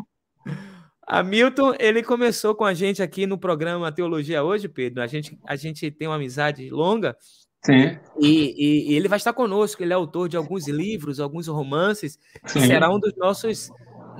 Hamilton, 1.07 1.75
ele 1.79 2.03
começou 2.03 2.55
com 2.55 2.65
a 2.65 2.73
gente 2.73 3.03
aqui 3.03 3.27
no 3.27 3.37
programa 3.37 3.93
Teologia 3.93 4.43
Hoje, 4.43 4.69
Pedro. 4.69 5.03
A 5.03 5.07
gente, 5.07 5.39
a 5.47 5.57
gente 5.57 5.91
tem 5.91 6.09
uma 6.09 6.15
amizade 6.15 6.71
longa 6.71 7.17
Sim. 7.65 7.99
E, 8.21 8.55
e, 8.57 8.93
e, 8.93 8.95
ele 8.95 9.09
vai 9.09 9.17
estar 9.17 9.33
conosco, 9.33 9.83
ele 9.83 9.93
é 9.93 9.97
autor 9.97 10.29
de 10.29 10.37
alguns 10.37 10.69
livros, 10.69 11.19
alguns 11.19 11.49
romances, 11.49 12.19
Sim. 12.47 12.61
será 12.61 12.95
um 12.95 13.01
dos 13.01 13.17
nossos. 13.17 13.71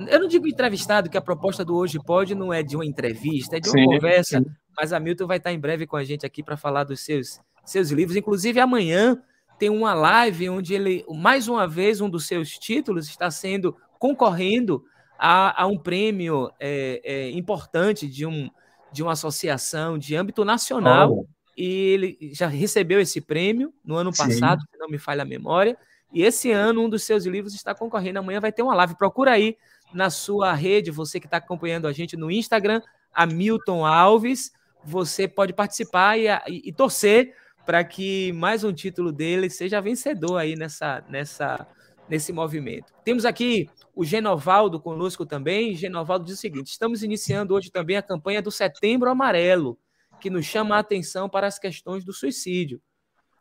Eu 0.09 0.19
não 0.19 0.27
digo 0.27 0.47
entrevistado, 0.47 1.09
que 1.09 1.17
a 1.17 1.21
proposta 1.21 1.63
do 1.63 1.75
Hoje 1.75 1.99
Pode 2.03 2.33
não 2.33 2.51
é 2.51 2.63
de 2.63 2.75
uma 2.75 2.85
entrevista, 2.85 3.57
é 3.57 3.59
de 3.59 3.69
uma 3.69 3.77
sim, 3.77 3.85
conversa, 3.85 4.39
sim. 4.39 4.45
mas 4.77 4.91
a 4.91 4.99
Milton 4.99 5.27
vai 5.27 5.37
estar 5.37 5.53
em 5.53 5.59
breve 5.59 5.87
com 5.87 5.95
a 5.95 6.03
gente 6.03 6.25
aqui 6.25 6.43
para 6.43 6.57
falar 6.57 6.83
dos 6.83 7.01
seus, 7.01 7.39
seus 7.63 7.91
livros. 7.91 8.17
Inclusive, 8.17 8.59
amanhã 8.59 9.21
tem 9.57 9.69
uma 9.69 9.93
live 9.93 10.49
onde 10.49 10.73
ele, 10.73 11.05
mais 11.07 11.47
uma 11.47 11.65
vez, 11.65 12.01
um 12.01 12.09
dos 12.09 12.27
seus 12.27 12.49
títulos 12.57 13.07
está 13.07 13.31
sendo 13.31 13.77
concorrendo 13.97 14.83
a, 15.17 15.63
a 15.63 15.67
um 15.67 15.77
prêmio 15.77 16.51
é, 16.59 16.99
é, 17.03 17.29
importante 17.31 18.05
de, 18.05 18.25
um, 18.25 18.49
de 18.91 19.01
uma 19.01 19.13
associação 19.13 19.97
de 19.97 20.13
âmbito 20.15 20.43
nacional. 20.43 21.13
Oh 21.13 21.34
e 21.57 21.65
ele 21.65 22.17
já 22.33 22.47
recebeu 22.47 22.99
esse 22.99 23.21
prêmio 23.21 23.73
no 23.83 23.95
ano 23.95 24.11
passado, 24.11 24.61
Sim. 24.61 24.67
se 24.71 24.77
não 24.77 24.89
me 24.89 24.97
falha 24.97 25.21
a 25.21 25.25
memória. 25.25 25.77
E 26.13 26.23
esse 26.23 26.51
ano, 26.51 26.83
um 26.83 26.89
dos 26.89 27.03
seus 27.03 27.25
livros 27.25 27.53
está 27.53 27.73
concorrendo. 27.73 28.19
Amanhã 28.19 28.39
vai 28.39 28.51
ter 28.51 28.61
uma 28.61 28.75
live. 28.75 28.97
Procura 28.97 29.31
aí 29.31 29.57
na 29.93 30.09
sua 30.09 30.53
rede, 30.53 30.91
você 30.91 31.19
que 31.19 31.27
está 31.27 31.37
acompanhando 31.37 31.87
a 31.87 31.93
gente 31.93 32.17
no 32.17 32.29
Instagram, 32.29 32.81
Hamilton 33.13 33.85
Alves. 33.85 34.51
Você 34.83 35.27
pode 35.27 35.53
participar 35.53 36.17
e, 36.17 36.27
e, 36.27 36.69
e 36.69 36.73
torcer 36.73 37.33
para 37.65 37.83
que 37.83 38.31
mais 38.33 38.63
um 38.63 38.71
título 38.71 39.11
dele 39.11 39.49
seja 39.49 39.81
vencedor 39.81 40.37
aí 40.37 40.55
nessa, 40.55 41.03
nessa, 41.09 41.67
nesse 42.07 42.31
movimento. 42.31 42.93
Temos 43.03 43.25
aqui 43.25 43.69
o 43.95 44.03
Genovaldo 44.03 44.79
conosco 44.79 45.25
também. 45.25 45.75
Genovaldo 45.75 46.25
diz 46.25 46.35
o 46.35 46.41
seguinte: 46.41 46.67
estamos 46.67 47.01
iniciando 47.01 47.55
hoje 47.55 47.71
também 47.71 47.97
a 47.97 48.01
campanha 48.01 48.41
do 48.41 48.51
Setembro 48.51 49.09
Amarelo 49.09 49.77
que 50.19 50.29
nos 50.29 50.45
chama 50.45 50.75
a 50.75 50.79
atenção 50.79 51.29
para 51.29 51.47
as 51.47 51.59
questões 51.59 52.03
do 52.03 52.13
suicídio. 52.13 52.81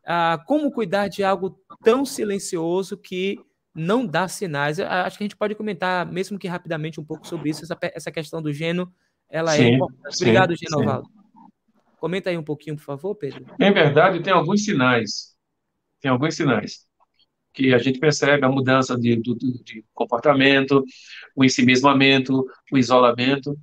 ah, 0.07 0.39
como 0.47 0.71
cuidar 0.71 1.09
de 1.09 1.25
algo 1.25 1.59
tão 1.83 2.05
silencioso 2.05 2.97
que 2.97 3.39
não 3.75 4.07
dá 4.07 4.29
sinais. 4.29 4.79
Eu 4.79 4.87
acho 4.87 5.19
que 5.19 5.25
a 5.25 5.27
gente 5.27 5.37
pode 5.37 5.55
comentar, 5.55 6.07
mesmo 6.07 6.39
que 6.39 6.47
rapidamente, 6.47 7.01
um 7.01 7.05
pouco 7.05 7.27
sobre 7.27 7.51
isso. 7.51 7.65
Essa, 7.65 7.77
essa 7.83 8.13
questão 8.13 8.41
do 8.41 8.53
geno, 8.53 8.93
ela 9.29 9.55
é 9.55 9.57
sim, 9.57 9.75
é. 9.75 9.79
Obrigado, 10.15 10.57
sim, 10.57 10.67
Genovaldo. 10.69 11.09
Sim. 11.09 11.15
Comenta 11.99 12.31
aí 12.31 12.37
um 12.37 12.45
pouquinho, 12.45 12.77
por 12.77 12.83
favor, 12.85 13.15
Pedro. 13.15 13.47
Em 13.59 13.73
verdade, 13.73 14.23
tem 14.23 14.33
alguns 14.33 14.65
sinais. 14.65 15.35
Tem 16.01 16.11
alguns 16.11 16.37
sinais 16.37 16.87
que 17.53 17.73
a 17.73 17.79
gente 17.79 17.99
percebe 17.99 18.45
a 18.45 18.49
mudança 18.49 18.99
de, 18.99 19.17
de, 19.17 19.35
de 19.63 19.85
comportamento, 19.95 20.85
o 21.35 21.45
ensimismamento, 21.45 22.45
o 22.71 22.77
isolamento. 22.77 23.57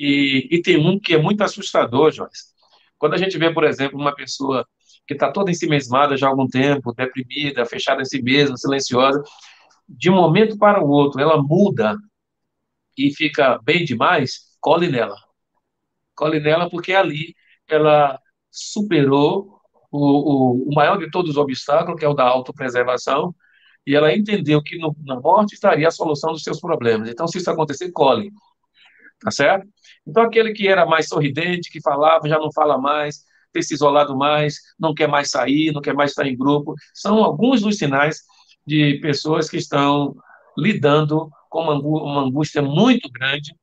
E, 0.00 0.48
e, 0.50 0.62
tem 0.62 0.78
um 0.78 0.98
que 0.98 1.12
é 1.12 1.18
muito 1.18 1.42
assustador, 1.42 2.10
Joyce. 2.10 2.54
Quando 2.98 3.12
a 3.14 3.18
gente 3.18 3.36
vê, 3.36 3.52
por 3.52 3.64
exemplo, 3.64 4.00
uma 4.00 4.14
pessoa 4.14 4.66
que 5.06 5.12
está 5.12 5.30
toda 5.30 5.50
ensimesmada 5.50 6.16
já 6.16 6.26
há 6.26 6.30
algum 6.30 6.48
tempo, 6.48 6.94
deprimida, 6.94 7.66
fechada 7.66 8.00
em 8.00 8.06
si 8.06 8.22
mesma, 8.22 8.56
silenciosa, 8.56 9.22
de 9.86 10.10
um 10.10 10.14
momento 10.14 10.56
para 10.56 10.82
o 10.82 10.88
outro 10.88 11.20
ela 11.20 11.42
muda 11.42 11.98
e 12.96 13.14
fica 13.14 13.58
bem 13.62 13.84
demais, 13.84 14.56
cole 14.58 14.88
nela. 14.88 15.16
Cole 16.14 16.40
nela 16.40 16.70
porque 16.70 16.94
ali 16.94 17.34
ela 17.68 18.18
superou 18.50 19.60
o, 19.90 19.98
o, 20.64 20.70
o 20.70 20.74
maior 20.74 20.98
de 20.98 21.10
todos 21.10 21.32
os 21.32 21.36
obstáculos, 21.36 21.98
que 21.98 22.06
é 22.06 22.08
o 22.08 22.14
da 22.14 22.24
autopreservação, 22.24 23.34
e 23.86 23.94
ela 23.94 24.14
entendeu 24.14 24.62
que 24.62 24.78
no, 24.78 24.96
na 25.04 25.20
morte 25.20 25.54
estaria 25.54 25.88
a 25.88 25.90
solução 25.90 26.32
dos 26.32 26.42
seus 26.42 26.60
problemas. 26.60 27.08
Então, 27.10 27.26
se 27.28 27.38
isso 27.38 27.50
acontecer, 27.50 27.90
colhe. 27.92 28.30
Tá 29.22 29.30
certo? 29.30 29.68
Então, 30.06 30.22
aquele 30.22 30.52
que 30.52 30.66
era 30.68 30.86
mais 30.86 31.08
sorridente, 31.08 31.70
que 31.70 31.80
falava, 31.82 32.28
já 32.28 32.38
não 32.38 32.50
fala 32.52 32.78
mais, 32.78 33.24
ter 33.52 33.62
se 33.62 33.74
isolado 33.74 34.16
mais, 34.16 34.56
não 34.78 34.94
quer 34.94 35.08
mais 35.08 35.30
sair, 35.30 35.72
não 35.72 35.80
quer 35.82 35.94
mais 35.94 36.10
estar 36.12 36.26
em 36.26 36.36
grupo, 36.36 36.74
são 36.94 37.22
alguns 37.22 37.60
dos 37.60 37.76
sinais 37.76 38.20
de 38.66 38.98
pessoas 39.00 39.48
que 39.50 39.56
estão 39.56 40.14
lidando 40.56 41.28
com 41.50 41.62
uma 41.64 42.22
angústia 42.22 42.62
muito 42.62 43.10
grande 43.10 43.54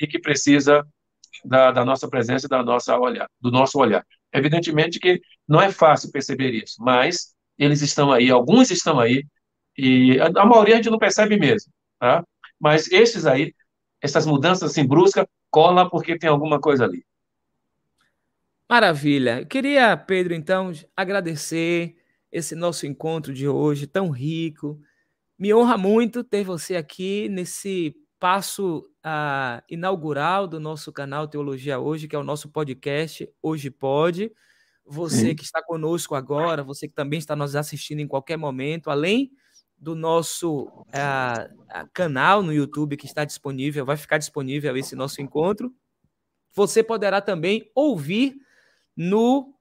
e 0.00 0.06
que 0.06 0.18
precisa 0.18 0.86
da, 1.44 1.70
da 1.70 1.84
nossa 1.84 2.08
presença, 2.08 2.48
da 2.48 2.62
nossa 2.62 2.98
olhar, 2.98 3.28
do 3.40 3.50
nosso 3.50 3.78
olhar. 3.78 4.04
Evidentemente 4.32 4.98
que 4.98 5.20
não 5.48 5.60
é 5.60 5.70
fácil 5.70 6.10
perceber 6.10 6.50
isso, 6.52 6.76
mas 6.80 7.34
eles 7.58 7.80
estão 7.82 8.12
aí, 8.12 8.30
alguns 8.30 8.70
estão 8.70 8.98
aí, 9.00 9.24
e 9.76 10.18
a, 10.20 10.26
a 10.42 10.46
maioria 10.46 10.74
a 10.74 10.76
gente 10.78 10.90
não 10.90 10.98
percebe 10.98 11.38
mesmo, 11.38 11.72
tá? 11.98 12.24
Mas 12.60 12.90
esses 12.90 13.26
aí, 13.26 13.54
essas 14.00 14.26
mudanças 14.26 14.70
assim 14.70 14.86
bruscas, 14.86 15.26
cola 15.50 15.88
porque 15.88 16.18
tem 16.18 16.28
alguma 16.28 16.60
coisa 16.60 16.84
ali. 16.84 17.04
Maravilha. 18.68 19.40
Eu 19.40 19.46
queria, 19.46 19.96
Pedro, 19.96 20.34
então, 20.34 20.72
agradecer 20.96 21.96
esse 22.32 22.54
nosso 22.54 22.86
encontro 22.86 23.32
de 23.32 23.46
hoje 23.46 23.86
tão 23.86 24.10
rico. 24.10 24.80
Me 25.38 25.54
honra 25.54 25.78
muito 25.78 26.24
ter 26.24 26.42
você 26.42 26.74
aqui 26.74 27.28
nesse 27.28 27.94
passo 28.18 28.78
uh, 29.04 29.62
inaugural 29.70 30.48
do 30.48 30.58
nosso 30.58 30.92
canal 30.92 31.28
Teologia 31.28 31.78
Hoje, 31.78 32.08
que 32.08 32.16
é 32.16 32.18
o 32.18 32.24
nosso 32.24 32.48
podcast 32.48 33.28
Hoje 33.40 33.70
Pode. 33.70 34.32
Você 34.84 35.28
Sim. 35.28 35.34
que 35.36 35.44
está 35.44 35.62
conosco 35.62 36.14
agora, 36.14 36.62
você 36.62 36.88
que 36.88 36.94
também 36.94 37.18
está 37.18 37.36
nos 37.36 37.54
assistindo 37.54 38.00
em 38.00 38.08
qualquer 38.08 38.36
momento, 38.36 38.90
além 38.90 39.30
do 39.78 39.94
nosso 39.94 40.64
uh, 40.64 41.88
canal 41.92 42.42
no 42.42 42.52
YouTube 42.52 42.96
que 42.96 43.06
está 43.06 43.24
disponível, 43.24 43.84
vai 43.84 43.96
ficar 43.96 44.18
disponível 44.18 44.76
esse 44.76 44.96
nosso 44.96 45.20
encontro. 45.20 45.72
Você 46.54 46.82
poderá 46.82 47.20
também 47.20 47.70
ouvir 47.74 48.36
no 48.96 49.54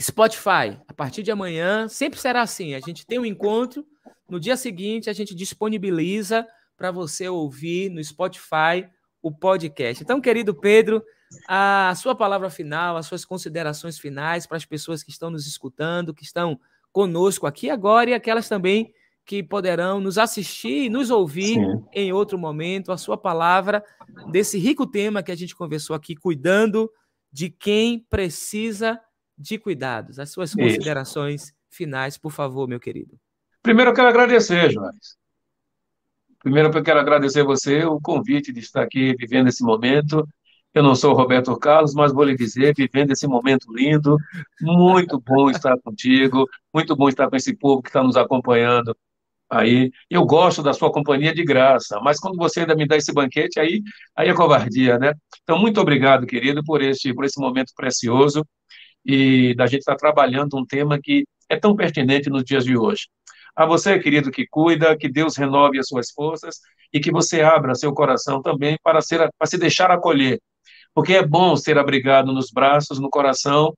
Spotify. 0.00 0.80
A 0.88 0.94
partir 0.94 1.22
de 1.22 1.30
amanhã, 1.30 1.88
sempre 1.88 2.18
será 2.18 2.42
assim: 2.42 2.74
a 2.74 2.80
gente 2.80 3.06
tem 3.06 3.18
um 3.18 3.26
encontro, 3.26 3.86
no 4.28 4.40
dia 4.40 4.56
seguinte 4.56 5.08
a 5.08 5.12
gente 5.12 5.34
disponibiliza 5.34 6.46
para 6.76 6.90
você 6.90 7.28
ouvir 7.28 7.90
no 7.90 8.02
Spotify 8.02 8.88
o 9.22 9.32
podcast. 9.32 10.02
Então, 10.02 10.20
querido 10.20 10.54
Pedro, 10.54 11.02
a 11.48 11.94
sua 11.96 12.14
palavra 12.14 12.50
final, 12.50 12.96
as 12.96 13.06
suas 13.06 13.24
considerações 13.24 13.98
finais 13.98 14.46
para 14.46 14.56
as 14.56 14.64
pessoas 14.64 15.02
que 15.02 15.10
estão 15.10 15.30
nos 15.30 15.46
escutando, 15.46 16.14
que 16.14 16.24
estão 16.24 16.60
conosco 16.92 17.46
aqui 17.46 17.70
agora 17.70 18.10
e 18.10 18.14
aquelas 18.14 18.48
também 18.48 18.92
que 19.26 19.42
poderão 19.42 20.00
nos 20.00 20.18
assistir 20.18 20.84
e 20.84 20.88
nos 20.88 21.10
ouvir 21.10 21.54
Sim. 21.54 21.84
em 21.92 22.12
outro 22.12 22.38
momento, 22.38 22.92
a 22.92 22.96
sua 22.96 23.18
palavra 23.18 23.84
desse 24.30 24.56
rico 24.56 24.86
tema 24.86 25.22
que 25.22 25.32
a 25.32 25.34
gente 25.34 25.56
conversou 25.56 25.96
aqui, 25.96 26.14
cuidando 26.14 26.88
de 27.32 27.50
quem 27.50 27.98
precisa 28.08 29.00
de 29.36 29.58
cuidados. 29.58 30.20
As 30.20 30.30
suas 30.30 30.54
considerações 30.54 31.42
Isso. 31.42 31.54
finais, 31.68 32.16
por 32.16 32.30
favor, 32.30 32.68
meu 32.68 32.78
querido. 32.78 33.18
Primeiro, 33.62 33.90
eu 33.90 33.94
quero 33.94 34.08
agradecer, 34.08 34.70
Joás. 34.70 35.16
Primeiro, 36.38 36.70
eu 36.72 36.82
quero 36.82 37.00
agradecer 37.00 37.42
você 37.42 37.84
o 37.84 38.00
convite 38.00 38.52
de 38.52 38.60
estar 38.60 38.82
aqui 38.82 39.16
vivendo 39.18 39.48
esse 39.48 39.64
momento. 39.64 40.26
Eu 40.72 40.84
não 40.84 40.94
sou 40.94 41.12
o 41.12 41.16
Roberto 41.16 41.56
Carlos, 41.58 41.94
mas 41.94 42.12
vou 42.12 42.22
lhe 42.22 42.36
dizer, 42.36 42.74
vivendo 42.76 43.10
esse 43.10 43.26
momento 43.26 43.72
lindo, 43.74 44.16
muito 44.60 45.18
bom 45.18 45.50
estar 45.50 45.76
contigo, 45.80 46.46
muito 46.72 46.94
bom 46.94 47.08
estar 47.08 47.28
com 47.28 47.34
esse 47.34 47.56
povo 47.56 47.82
que 47.82 47.88
está 47.88 48.04
nos 48.04 48.16
acompanhando 48.16 48.96
aí. 49.50 49.90
Eu 50.10 50.24
gosto 50.24 50.62
da 50.62 50.72
sua 50.72 50.90
companhia 50.92 51.34
de 51.34 51.44
graça, 51.44 52.00
mas 52.00 52.18
quando 52.18 52.36
você 52.36 52.60
ainda 52.60 52.74
me 52.74 52.86
dá 52.86 52.96
esse 52.96 53.12
banquete, 53.12 53.58
aí, 53.60 53.82
aí 54.16 54.28
é 54.28 54.34
covardia, 54.34 54.98
né? 54.98 55.12
Então, 55.42 55.58
muito 55.58 55.80
obrigado, 55.80 56.26
querido, 56.26 56.62
por 56.64 56.82
este, 56.82 57.14
por 57.14 57.24
esse 57.24 57.40
momento 57.40 57.72
precioso 57.76 58.44
e 59.04 59.54
da 59.54 59.66
gente 59.66 59.80
estar 59.80 59.96
trabalhando 59.96 60.56
um 60.56 60.66
tema 60.66 60.98
que 61.00 61.24
é 61.48 61.56
tão 61.56 61.76
pertinente 61.76 62.28
nos 62.28 62.44
dias 62.44 62.64
de 62.64 62.76
hoje. 62.76 63.08
A 63.54 63.64
você, 63.64 63.98
querido, 63.98 64.30
que 64.30 64.46
cuida, 64.46 64.96
que 64.96 65.08
Deus 65.08 65.36
renove 65.36 65.78
as 65.78 65.86
suas 65.86 66.10
forças 66.10 66.56
e 66.92 67.00
que 67.00 67.10
você 67.10 67.40
abra 67.40 67.74
seu 67.74 67.92
coração 67.94 68.42
também 68.42 68.76
para, 68.82 69.00
ser, 69.00 69.30
para 69.38 69.46
se 69.46 69.56
deixar 69.56 69.90
acolher. 69.90 70.38
Porque 70.94 71.14
é 71.14 71.26
bom 71.26 71.56
ser 71.56 71.78
abrigado 71.78 72.32
nos 72.32 72.50
braços, 72.50 72.98
no 72.98 73.08
coração 73.08 73.72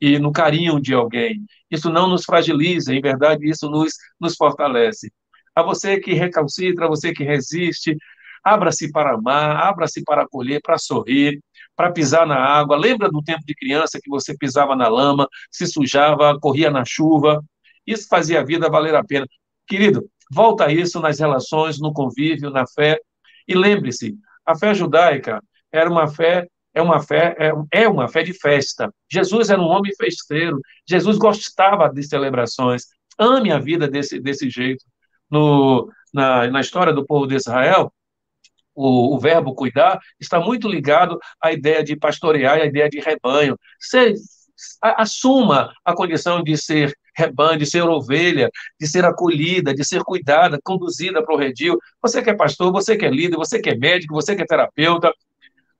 e 0.00 0.18
no 0.18 0.32
carinho 0.32 0.80
de 0.80 0.94
alguém. 0.94 1.44
Isso 1.70 1.90
não 1.90 2.08
nos 2.08 2.24
fragiliza, 2.24 2.94
em 2.94 3.00
verdade, 3.00 3.48
isso 3.48 3.68
nos, 3.68 3.92
nos 4.18 4.36
fortalece. 4.36 5.12
A 5.54 5.62
você 5.62 6.00
que 6.00 6.14
recalcitra, 6.14 6.86
a 6.86 6.88
você 6.88 7.12
que 7.12 7.24
resiste, 7.24 7.96
abra-se 8.42 8.90
para 8.90 9.14
amar, 9.14 9.56
abra-se 9.56 10.02
para 10.02 10.22
acolher, 10.22 10.60
para 10.62 10.78
sorrir, 10.78 11.40
para 11.76 11.92
pisar 11.92 12.26
na 12.26 12.36
água. 12.36 12.76
Lembra 12.76 13.10
do 13.10 13.22
tempo 13.22 13.44
de 13.44 13.54
criança 13.54 14.00
que 14.02 14.08
você 14.08 14.36
pisava 14.36 14.74
na 14.74 14.88
lama, 14.88 15.28
se 15.50 15.66
sujava, 15.66 16.38
corria 16.40 16.70
na 16.70 16.84
chuva. 16.84 17.42
Isso 17.86 18.08
fazia 18.08 18.40
a 18.40 18.44
vida 18.44 18.70
valer 18.70 18.94
a 18.94 19.04
pena. 19.04 19.26
Querido, 19.66 20.08
volta 20.30 20.66
a 20.66 20.72
isso 20.72 21.00
nas 21.00 21.18
relações, 21.18 21.78
no 21.78 21.92
convívio, 21.92 22.50
na 22.50 22.64
fé. 22.66 22.98
E 23.46 23.54
lembre-se, 23.54 24.16
a 24.46 24.56
fé 24.56 24.74
judaica 24.74 25.42
era 25.72 25.90
uma 25.90 26.08
fé 26.08 26.46
é 26.74 26.82
uma 26.82 27.00
fé 27.02 27.36
é, 27.38 27.82
é 27.82 27.88
uma 27.88 28.08
fé 28.08 28.22
de 28.22 28.32
festa. 28.32 28.92
Jesus 29.10 29.50
era 29.50 29.60
um 29.60 29.66
homem 29.66 29.92
festeiro. 29.94 30.60
Jesus 30.88 31.18
gostava 31.18 31.88
de 31.88 32.02
celebrações. 32.02 32.86
Ame 33.18 33.52
a 33.52 33.58
vida 33.58 33.88
desse, 33.88 34.20
desse 34.20 34.48
jeito. 34.48 34.84
No, 35.30 35.90
na, 36.12 36.48
na 36.48 36.60
história 36.60 36.92
do 36.92 37.06
povo 37.06 37.26
de 37.26 37.36
Israel, 37.36 37.92
o, 38.74 39.14
o, 39.14 39.18
verbo 39.18 39.54
cuidar 39.54 40.00
está 40.18 40.40
muito 40.40 40.68
ligado 40.68 41.18
à 41.40 41.52
ideia 41.52 41.84
de 41.84 41.96
pastorear 41.96 42.58
à 42.58 42.64
ideia 42.64 42.88
de 42.88 43.00
rebanho. 43.00 43.56
Você 43.78 44.14
assuma 44.80 45.72
a 45.84 45.94
condição 45.94 46.42
de 46.42 46.56
ser 46.56 46.96
rebanho, 47.16 47.58
de 47.58 47.66
ser 47.66 47.82
ovelha, 47.82 48.50
de 48.78 48.86
ser 48.86 49.04
acolhida, 49.04 49.74
de 49.74 49.84
ser 49.84 50.02
cuidada, 50.02 50.58
conduzida 50.62 51.22
para 51.22 51.34
o 51.34 51.38
redil. 51.38 51.78
Você 52.00 52.22
que 52.22 52.30
é 52.30 52.34
pastor, 52.34 52.72
você 52.72 52.96
que 52.96 53.04
é 53.04 53.10
líder, 53.10 53.36
você 53.36 53.60
que 53.60 53.70
é 53.70 53.76
médico, 53.76 54.14
você 54.14 54.34
que 54.34 54.42
é 54.42 54.46
terapeuta, 54.46 55.12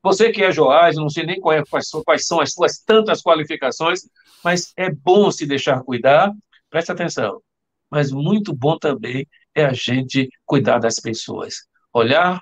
você 0.03 0.31
que 0.31 0.43
é 0.43 0.51
Joás, 0.51 0.97
não 0.97 1.09
sei 1.09 1.27
nem 1.27 1.41
quais, 1.41 1.69
quais 2.05 2.27
são 2.27 2.41
as 2.41 2.53
suas 2.53 2.79
tantas 2.79 3.23
qualificações, 3.23 4.01
mas 4.43 4.73
é 4.77 4.91
bom 4.91 5.31
se 5.31 5.47
deixar 5.47 5.83
cuidar, 5.83 6.33
preste 6.71 6.91
atenção. 6.91 7.43
Mas 7.91 8.11
muito 8.11 8.55
bom 8.55 8.79
também 8.79 9.27
é 9.55 9.65
a 9.65 9.73
gente 9.73 10.31
cuidar 10.47 10.79
das 10.79 10.97
pessoas. 10.97 11.67
Olhar, 11.93 12.41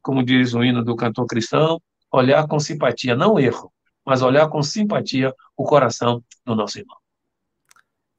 como 0.00 0.24
diz 0.24 0.54
o 0.54 0.62
hino 0.64 0.84
do 0.84 0.96
cantor 0.96 1.26
cristão, 1.26 1.80
olhar 2.10 2.46
com 2.46 2.58
simpatia, 2.58 3.16
não 3.16 3.38
erro, 3.38 3.72
mas 4.06 4.22
olhar 4.22 4.48
com 4.48 4.62
simpatia 4.62 5.34
o 5.56 5.64
coração 5.64 6.22
do 6.44 6.54
nosso 6.54 6.78
irmão. 6.78 6.96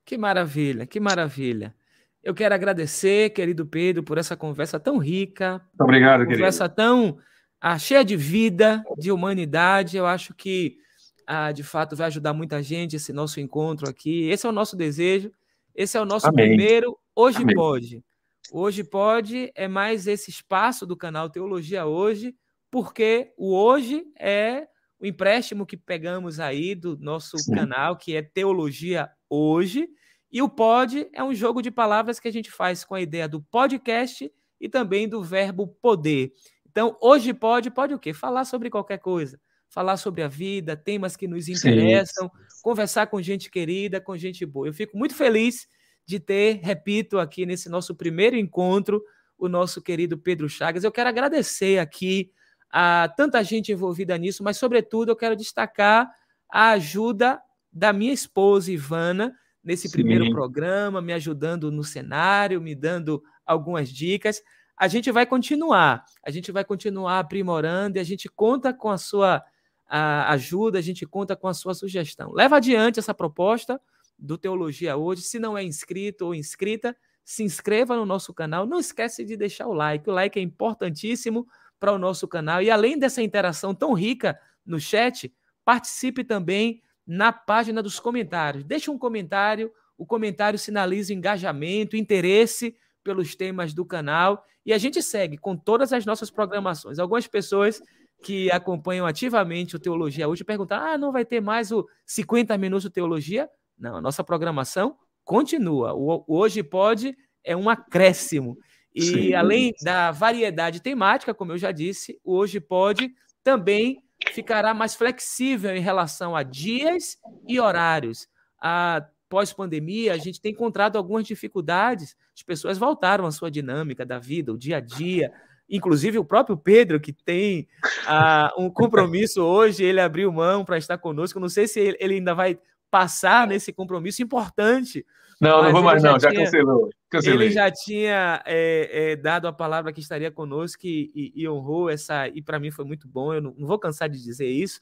Que 0.05 0.17
maravilha, 0.17 0.85
que 0.85 0.99
maravilha. 0.99 1.73
Eu 2.21 2.33
quero 2.33 2.53
agradecer, 2.53 3.31
querido 3.31 3.65
Pedro, 3.65 4.03
por 4.03 4.17
essa 4.17 4.35
conversa 4.35 4.79
tão 4.79 4.97
rica. 4.97 5.61
Obrigado, 5.79 6.21
conversa 6.21 6.25
querido. 6.25 6.39
Conversa 6.39 6.69
tão 6.69 7.17
ah, 7.59 7.77
cheia 7.79 8.03
de 8.03 8.15
vida, 8.15 8.83
de 8.97 9.11
humanidade. 9.11 9.97
Eu 9.97 10.05
acho 10.05 10.33
que, 10.33 10.77
ah, 11.25 11.51
de 11.51 11.63
fato, 11.63 11.95
vai 11.95 12.07
ajudar 12.07 12.33
muita 12.33 12.61
gente 12.61 12.95
esse 12.95 13.11
nosso 13.11 13.39
encontro 13.39 13.89
aqui. 13.89 14.29
Esse 14.29 14.45
é 14.45 14.49
o 14.49 14.53
nosso 14.53 14.75
desejo. 14.75 15.31
Esse 15.73 15.97
é 15.97 16.01
o 16.01 16.05
nosso 16.05 16.27
Amém. 16.27 16.47
primeiro 16.47 16.97
Hoje 17.15 17.43
Amém. 17.43 17.55
Pode. 17.55 18.03
Hoje 18.51 18.83
Pode 18.83 19.51
é 19.55 19.67
mais 19.67 20.05
esse 20.05 20.29
espaço 20.29 20.85
do 20.85 20.97
canal 20.97 21.29
Teologia 21.29 21.85
Hoje, 21.85 22.35
porque 22.69 23.33
o 23.37 23.55
hoje 23.55 24.03
é 24.19 24.67
o 24.99 25.05
empréstimo 25.05 25.65
que 25.65 25.77
pegamos 25.77 26.39
aí 26.39 26.75
do 26.75 26.97
nosso 26.97 27.37
Sim. 27.37 27.55
canal, 27.55 27.95
que 27.95 28.15
é 28.15 28.21
Teologia 28.21 29.09
Hoje, 29.29 29.87
E 30.31 30.41
o 30.41 30.49
pod 30.49 31.07
é 31.13 31.23
um 31.23 31.33
jogo 31.33 31.61
de 31.61 31.71
palavras 31.71 32.19
que 32.19 32.27
a 32.27 32.31
gente 32.31 32.51
faz 32.51 32.83
com 32.83 32.95
a 32.95 33.01
ideia 33.01 33.27
do 33.27 33.41
podcast 33.41 34.29
e 34.59 34.67
também 34.67 35.07
do 35.07 35.23
verbo 35.23 35.67
poder. 35.81 36.33
Então, 36.75 36.97
hoje 36.99 37.33
pode, 37.33 37.71
pode 37.71 37.93
o 37.93 37.97
quê? 37.97 38.13
Falar 38.13 38.43
sobre 38.43 38.69
qualquer 38.69 38.97
coisa. 38.97 39.39
Falar 39.69 39.95
sobre 39.95 40.21
a 40.21 40.27
vida, 40.27 40.75
temas 40.75 41.15
que 41.15 41.25
nos 41.25 41.47
interessam, 41.47 42.27
Sim. 42.27 42.61
conversar 42.61 43.07
com 43.07 43.21
gente 43.21 43.49
querida, 43.49 44.01
com 44.01 44.17
gente 44.17 44.45
boa. 44.45 44.67
Eu 44.67 44.73
fico 44.73 44.97
muito 44.97 45.15
feliz 45.15 45.69
de 46.05 46.19
ter, 46.19 46.59
repito, 46.61 47.17
aqui 47.17 47.45
nesse 47.45 47.69
nosso 47.69 47.95
primeiro 47.95 48.35
encontro, 48.35 49.01
o 49.37 49.47
nosso 49.47 49.81
querido 49.81 50.17
Pedro 50.17 50.49
Chagas. 50.49 50.83
Eu 50.83 50.91
quero 50.91 51.07
agradecer 51.07 51.79
aqui 51.79 52.29
a 52.69 53.09
tanta 53.15 53.41
gente 53.41 53.71
envolvida 53.71 54.17
nisso, 54.17 54.43
mas, 54.43 54.57
sobretudo, 54.57 55.11
eu 55.11 55.15
quero 55.15 55.37
destacar 55.37 56.11
a 56.51 56.71
ajuda 56.71 57.41
da 57.71 57.93
minha 57.93 58.11
esposa, 58.11 58.69
Ivana, 58.69 59.33
nesse 59.63 59.87
Sim. 59.87 59.93
primeiro 59.93 60.29
programa, 60.29 61.01
me 61.01 61.13
ajudando 61.13 61.71
no 61.71 61.85
cenário, 61.85 62.59
me 62.59 62.75
dando 62.75 63.23
algumas 63.45 63.87
dicas. 63.87 64.41
A 64.77 64.87
gente 64.87 65.11
vai 65.11 65.25
continuar, 65.25 66.05
a 66.23 66.29
gente 66.29 66.51
vai 66.51 66.65
continuar 66.65 67.19
aprimorando 67.19 67.97
e 67.97 67.99
a 67.99 68.03
gente 68.03 68.27
conta 68.29 68.73
com 68.73 68.89
a 68.89 68.97
sua 68.97 69.43
a 69.87 70.31
ajuda, 70.31 70.79
a 70.79 70.81
gente 70.81 71.05
conta 71.05 71.35
com 71.35 71.47
a 71.47 71.53
sua 71.53 71.73
sugestão. 71.73 72.31
Leva 72.33 72.57
adiante 72.57 72.99
essa 72.99 73.13
proposta 73.13 73.79
do 74.17 74.37
Teologia 74.37 74.97
Hoje. 74.97 75.21
Se 75.21 75.37
não 75.37 75.57
é 75.57 75.63
inscrito 75.63 76.25
ou 76.25 76.35
inscrita, 76.35 76.95
se 77.23 77.43
inscreva 77.43 77.95
no 77.95 78.05
nosso 78.05 78.33
canal. 78.33 78.65
Não 78.65 78.79
esquece 78.79 79.23
de 79.23 79.37
deixar 79.37 79.67
o 79.67 79.73
like. 79.73 80.09
O 80.09 80.13
like 80.13 80.39
é 80.39 80.41
importantíssimo 80.41 81.47
para 81.79 81.91
o 81.91 81.97
nosso 81.97 82.27
canal. 82.27 82.61
E 82.61 82.71
além 82.71 82.97
dessa 82.97 83.21
interação 83.21 83.75
tão 83.75 83.93
rica 83.93 84.39
no 84.65 84.79
chat, 84.79 85.33
participe 85.63 86.23
também 86.23 86.81
na 87.05 87.31
página 87.31 87.83
dos 87.83 87.99
comentários. 87.99 88.63
Deixe 88.63 88.89
um 88.89 88.97
comentário, 88.97 89.71
o 89.97 90.05
comentário 90.05 90.57
sinaliza 90.57 91.13
engajamento, 91.13 91.95
interesse 91.95 92.75
pelos 93.05 93.35
temas 93.35 93.71
do 93.71 93.85
canal 93.85 94.43
e 94.65 94.73
a 94.73 94.77
gente 94.79 95.01
segue 95.01 95.37
com 95.37 95.55
todas 95.55 95.93
as 95.93 96.05
nossas 96.05 96.31
programações. 96.31 96.97
Algumas 96.97 97.27
pessoas 97.27 97.79
que 98.23 98.51
acompanham 98.51 99.05
ativamente 99.05 99.75
o 99.75 99.79
Teologia 99.79 100.27
hoje 100.27 100.43
perguntaram: 100.43 100.87
ah, 100.87 100.97
não 100.97 101.11
vai 101.11 101.23
ter 101.23 101.39
mais 101.39 101.71
o 101.71 101.87
50 102.05 102.57
minutos 102.57 102.83
de 102.83 102.89
teologia? 102.89 103.47
Não, 103.77 103.97
a 103.97 104.01
nossa 104.01 104.23
programação 104.23 104.97
continua. 105.23 105.93
O 105.93 106.25
Hoje 106.27 106.63
Pode 106.63 107.15
é 107.43 107.55
um 107.55 107.69
acréscimo. 107.69 108.57
E 108.93 109.01
Sim. 109.01 109.33
além 109.33 109.73
da 109.83 110.11
variedade 110.11 110.81
temática, 110.81 111.33
como 111.33 111.51
eu 111.51 111.57
já 111.57 111.71
disse, 111.71 112.19
o 112.23 112.35
Hoje 112.35 112.59
Pode 112.59 113.13
também 113.43 114.01
ficará 114.31 114.73
mais 114.73 114.95
flexível 114.95 115.75
em 115.75 115.81
relação 115.81 116.35
a 116.35 116.41
dias 116.41 117.17
e 117.47 117.59
horários. 117.59 118.27
A 118.59 119.05
pós-pandemia, 119.29 120.13
a 120.13 120.17
gente 120.17 120.39
tem 120.41 120.51
encontrado 120.51 120.97
algumas 120.97 121.25
dificuldades. 121.25 122.15
As 122.35 122.43
pessoas 122.43 122.77
voltaram 122.77 123.25
à 123.25 123.31
sua 123.31 123.49
dinâmica 123.49 124.05
da 124.05 124.19
vida, 124.19 124.51
o 124.51 124.57
dia 124.57 124.77
a 124.77 124.79
dia. 124.79 125.31
Inclusive 125.69 126.19
o 126.19 126.25
próprio 126.25 126.55
Pedro, 126.55 126.99
que 126.99 127.11
tem 127.11 127.67
uh, 128.03 128.61
um 128.61 128.69
compromisso 128.69 129.41
hoje, 129.41 129.83
ele 129.83 129.99
abriu 129.99 130.31
mão 130.31 130.63
para 130.63 130.77
estar 130.77 130.97
conosco. 130.97 131.39
Não 131.39 131.49
sei 131.49 131.67
se 131.67 131.79
ele, 131.79 132.15
ainda 132.15 132.35
vai 132.35 132.59
passar 132.89 133.47
nesse 133.47 133.73
compromisso 133.73 134.21
importante. 134.21 135.05
Não, 135.41 135.63
não 135.63 135.71
vou 135.71 135.83
mais, 135.83 136.01
não, 136.01 136.19
já 136.19 136.29
tinha, 136.29 136.45
cancelou. 136.45 136.89
Cancelei. 137.09 137.47
Ele 137.47 137.53
já 137.53 137.69
tinha 137.69 138.41
é, 138.45 139.11
é, 139.11 139.15
dado 139.15 139.47
a 139.47 139.53
palavra 139.53 139.91
que 139.91 139.99
estaria 139.99 140.31
conosco 140.31 140.85
e, 140.85 141.11
e, 141.13 141.43
e 141.43 141.49
honrou 141.49 141.89
essa, 141.89 142.27
e 142.29 142.41
para 142.41 142.59
mim 142.59 142.71
foi 142.71 142.85
muito 142.85 143.07
bom. 143.07 143.33
Eu 143.33 143.41
não, 143.41 143.55
não, 143.57 143.67
vou 143.67 143.79
cansar 143.79 144.07
de 144.07 144.21
dizer 144.23 144.47
isso, 144.47 144.79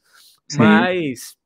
Sim. 0.48 0.58
mas 0.58 1.36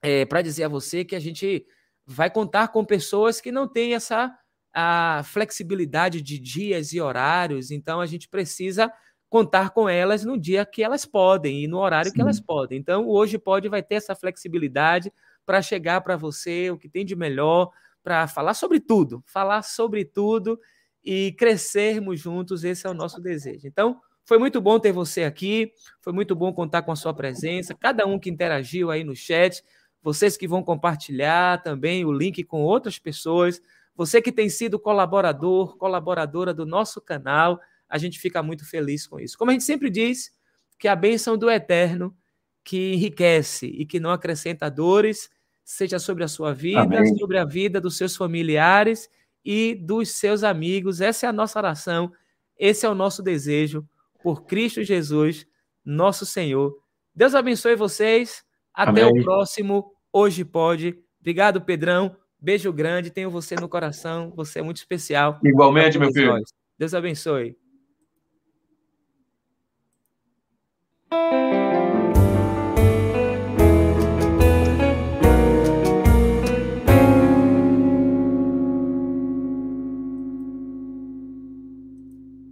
é, 0.00 0.24
para 0.24 0.40
dizer 0.40 0.64
a 0.64 0.68
você 0.68 1.04
que 1.04 1.16
a 1.16 1.20
gente 1.20 1.66
vai 2.08 2.30
contar 2.30 2.68
com 2.68 2.84
pessoas 2.84 3.40
que 3.40 3.52
não 3.52 3.68
têm 3.68 3.94
essa 3.94 4.34
a 4.74 5.22
flexibilidade 5.24 6.22
de 6.22 6.38
dias 6.38 6.92
e 6.92 7.00
horários, 7.00 7.70
então 7.70 8.00
a 8.00 8.06
gente 8.06 8.28
precisa 8.28 8.92
contar 9.28 9.70
com 9.70 9.88
elas 9.88 10.24
no 10.24 10.38
dia 10.38 10.64
que 10.64 10.82
elas 10.82 11.04
podem 11.04 11.64
e 11.64 11.68
no 11.68 11.78
horário 11.78 12.10
Sim. 12.10 12.16
que 12.16 12.20
elas 12.22 12.40
podem. 12.40 12.78
Então, 12.78 13.06
hoje 13.08 13.38
pode 13.38 13.68
vai 13.68 13.82
ter 13.82 13.96
essa 13.96 14.14
flexibilidade 14.14 15.12
para 15.44 15.60
chegar 15.60 16.00
para 16.00 16.16
você 16.16 16.70
o 16.70 16.78
que 16.78 16.88
tem 16.88 17.04
de 17.04 17.16
melhor, 17.16 17.70
para 18.02 18.26
falar 18.26 18.54
sobre 18.54 18.80
tudo, 18.80 19.22
falar 19.26 19.62
sobre 19.62 20.04
tudo 20.04 20.58
e 21.04 21.32
crescermos 21.32 22.20
juntos, 22.20 22.64
esse 22.64 22.86
é 22.86 22.90
o 22.90 22.94
nosso 22.94 23.20
desejo. 23.20 23.66
Então, 23.66 24.00
foi 24.24 24.38
muito 24.38 24.60
bom 24.60 24.78
ter 24.78 24.92
você 24.92 25.24
aqui, 25.24 25.72
foi 26.00 26.12
muito 26.12 26.36
bom 26.36 26.52
contar 26.52 26.82
com 26.82 26.92
a 26.92 26.96
sua 26.96 27.14
presença, 27.14 27.74
cada 27.74 28.06
um 28.06 28.18
que 28.18 28.30
interagiu 28.30 28.90
aí 28.90 29.02
no 29.02 29.16
chat, 29.16 29.62
vocês 30.02 30.36
que 30.36 30.48
vão 30.48 30.62
compartilhar 30.62 31.62
também 31.62 32.04
o 32.04 32.12
link 32.12 32.42
com 32.44 32.62
outras 32.62 32.98
pessoas, 32.98 33.60
você 33.96 34.22
que 34.22 34.30
tem 34.30 34.48
sido 34.48 34.78
colaborador, 34.78 35.76
colaboradora 35.76 36.54
do 36.54 36.64
nosso 36.64 37.00
canal, 37.00 37.60
a 37.88 37.98
gente 37.98 38.18
fica 38.18 38.42
muito 38.42 38.64
feliz 38.68 39.06
com 39.06 39.18
isso. 39.18 39.36
Como 39.36 39.50
a 39.50 39.54
gente 39.54 39.64
sempre 39.64 39.90
diz, 39.90 40.30
que 40.78 40.86
a 40.86 40.94
bênção 40.94 41.36
do 41.36 41.50
eterno, 41.50 42.16
que 42.62 42.92
enriquece 42.94 43.66
e 43.66 43.84
que 43.84 43.98
não 43.98 44.10
acrescenta 44.10 44.70
dores, 44.70 45.28
seja 45.64 45.98
sobre 45.98 46.22
a 46.22 46.28
sua 46.28 46.54
vida, 46.54 46.82
Amém. 46.82 47.16
sobre 47.18 47.38
a 47.38 47.44
vida 47.44 47.80
dos 47.80 47.96
seus 47.96 48.14
familiares 48.14 49.10
e 49.44 49.74
dos 49.74 50.10
seus 50.12 50.44
amigos. 50.44 51.00
Essa 51.00 51.26
é 51.26 51.28
a 51.28 51.32
nossa 51.32 51.58
oração, 51.58 52.12
esse 52.56 52.86
é 52.86 52.88
o 52.88 52.94
nosso 52.94 53.22
desejo 53.22 53.86
por 54.22 54.44
Cristo 54.44 54.82
Jesus, 54.82 55.46
nosso 55.84 56.24
Senhor. 56.24 56.78
Deus 57.14 57.34
abençoe 57.34 57.74
vocês. 57.74 58.44
Até 58.78 59.02
Amém. 59.02 59.22
o 59.22 59.24
próximo 59.24 59.92
Hoje 60.12 60.44
Pode. 60.44 60.96
Obrigado, 61.18 61.60
Pedrão. 61.60 62.16
Beijo 62.40 62.72
grande. 62.72 63.10
Tenho 63.10 63.28
você 63.28 63.56
no 63.56 63.68
coração. 63.68 64.32
Você 64.36 64.60
é 64.60 64.62
muito 64.62 64.76
especial. 64.76 65.40
Igualmente, 65.42 65.98
meu 65.98 66.12
filho. 66.12 66.40
Deus 66.78 66.94
abençoe. 66.94 67.56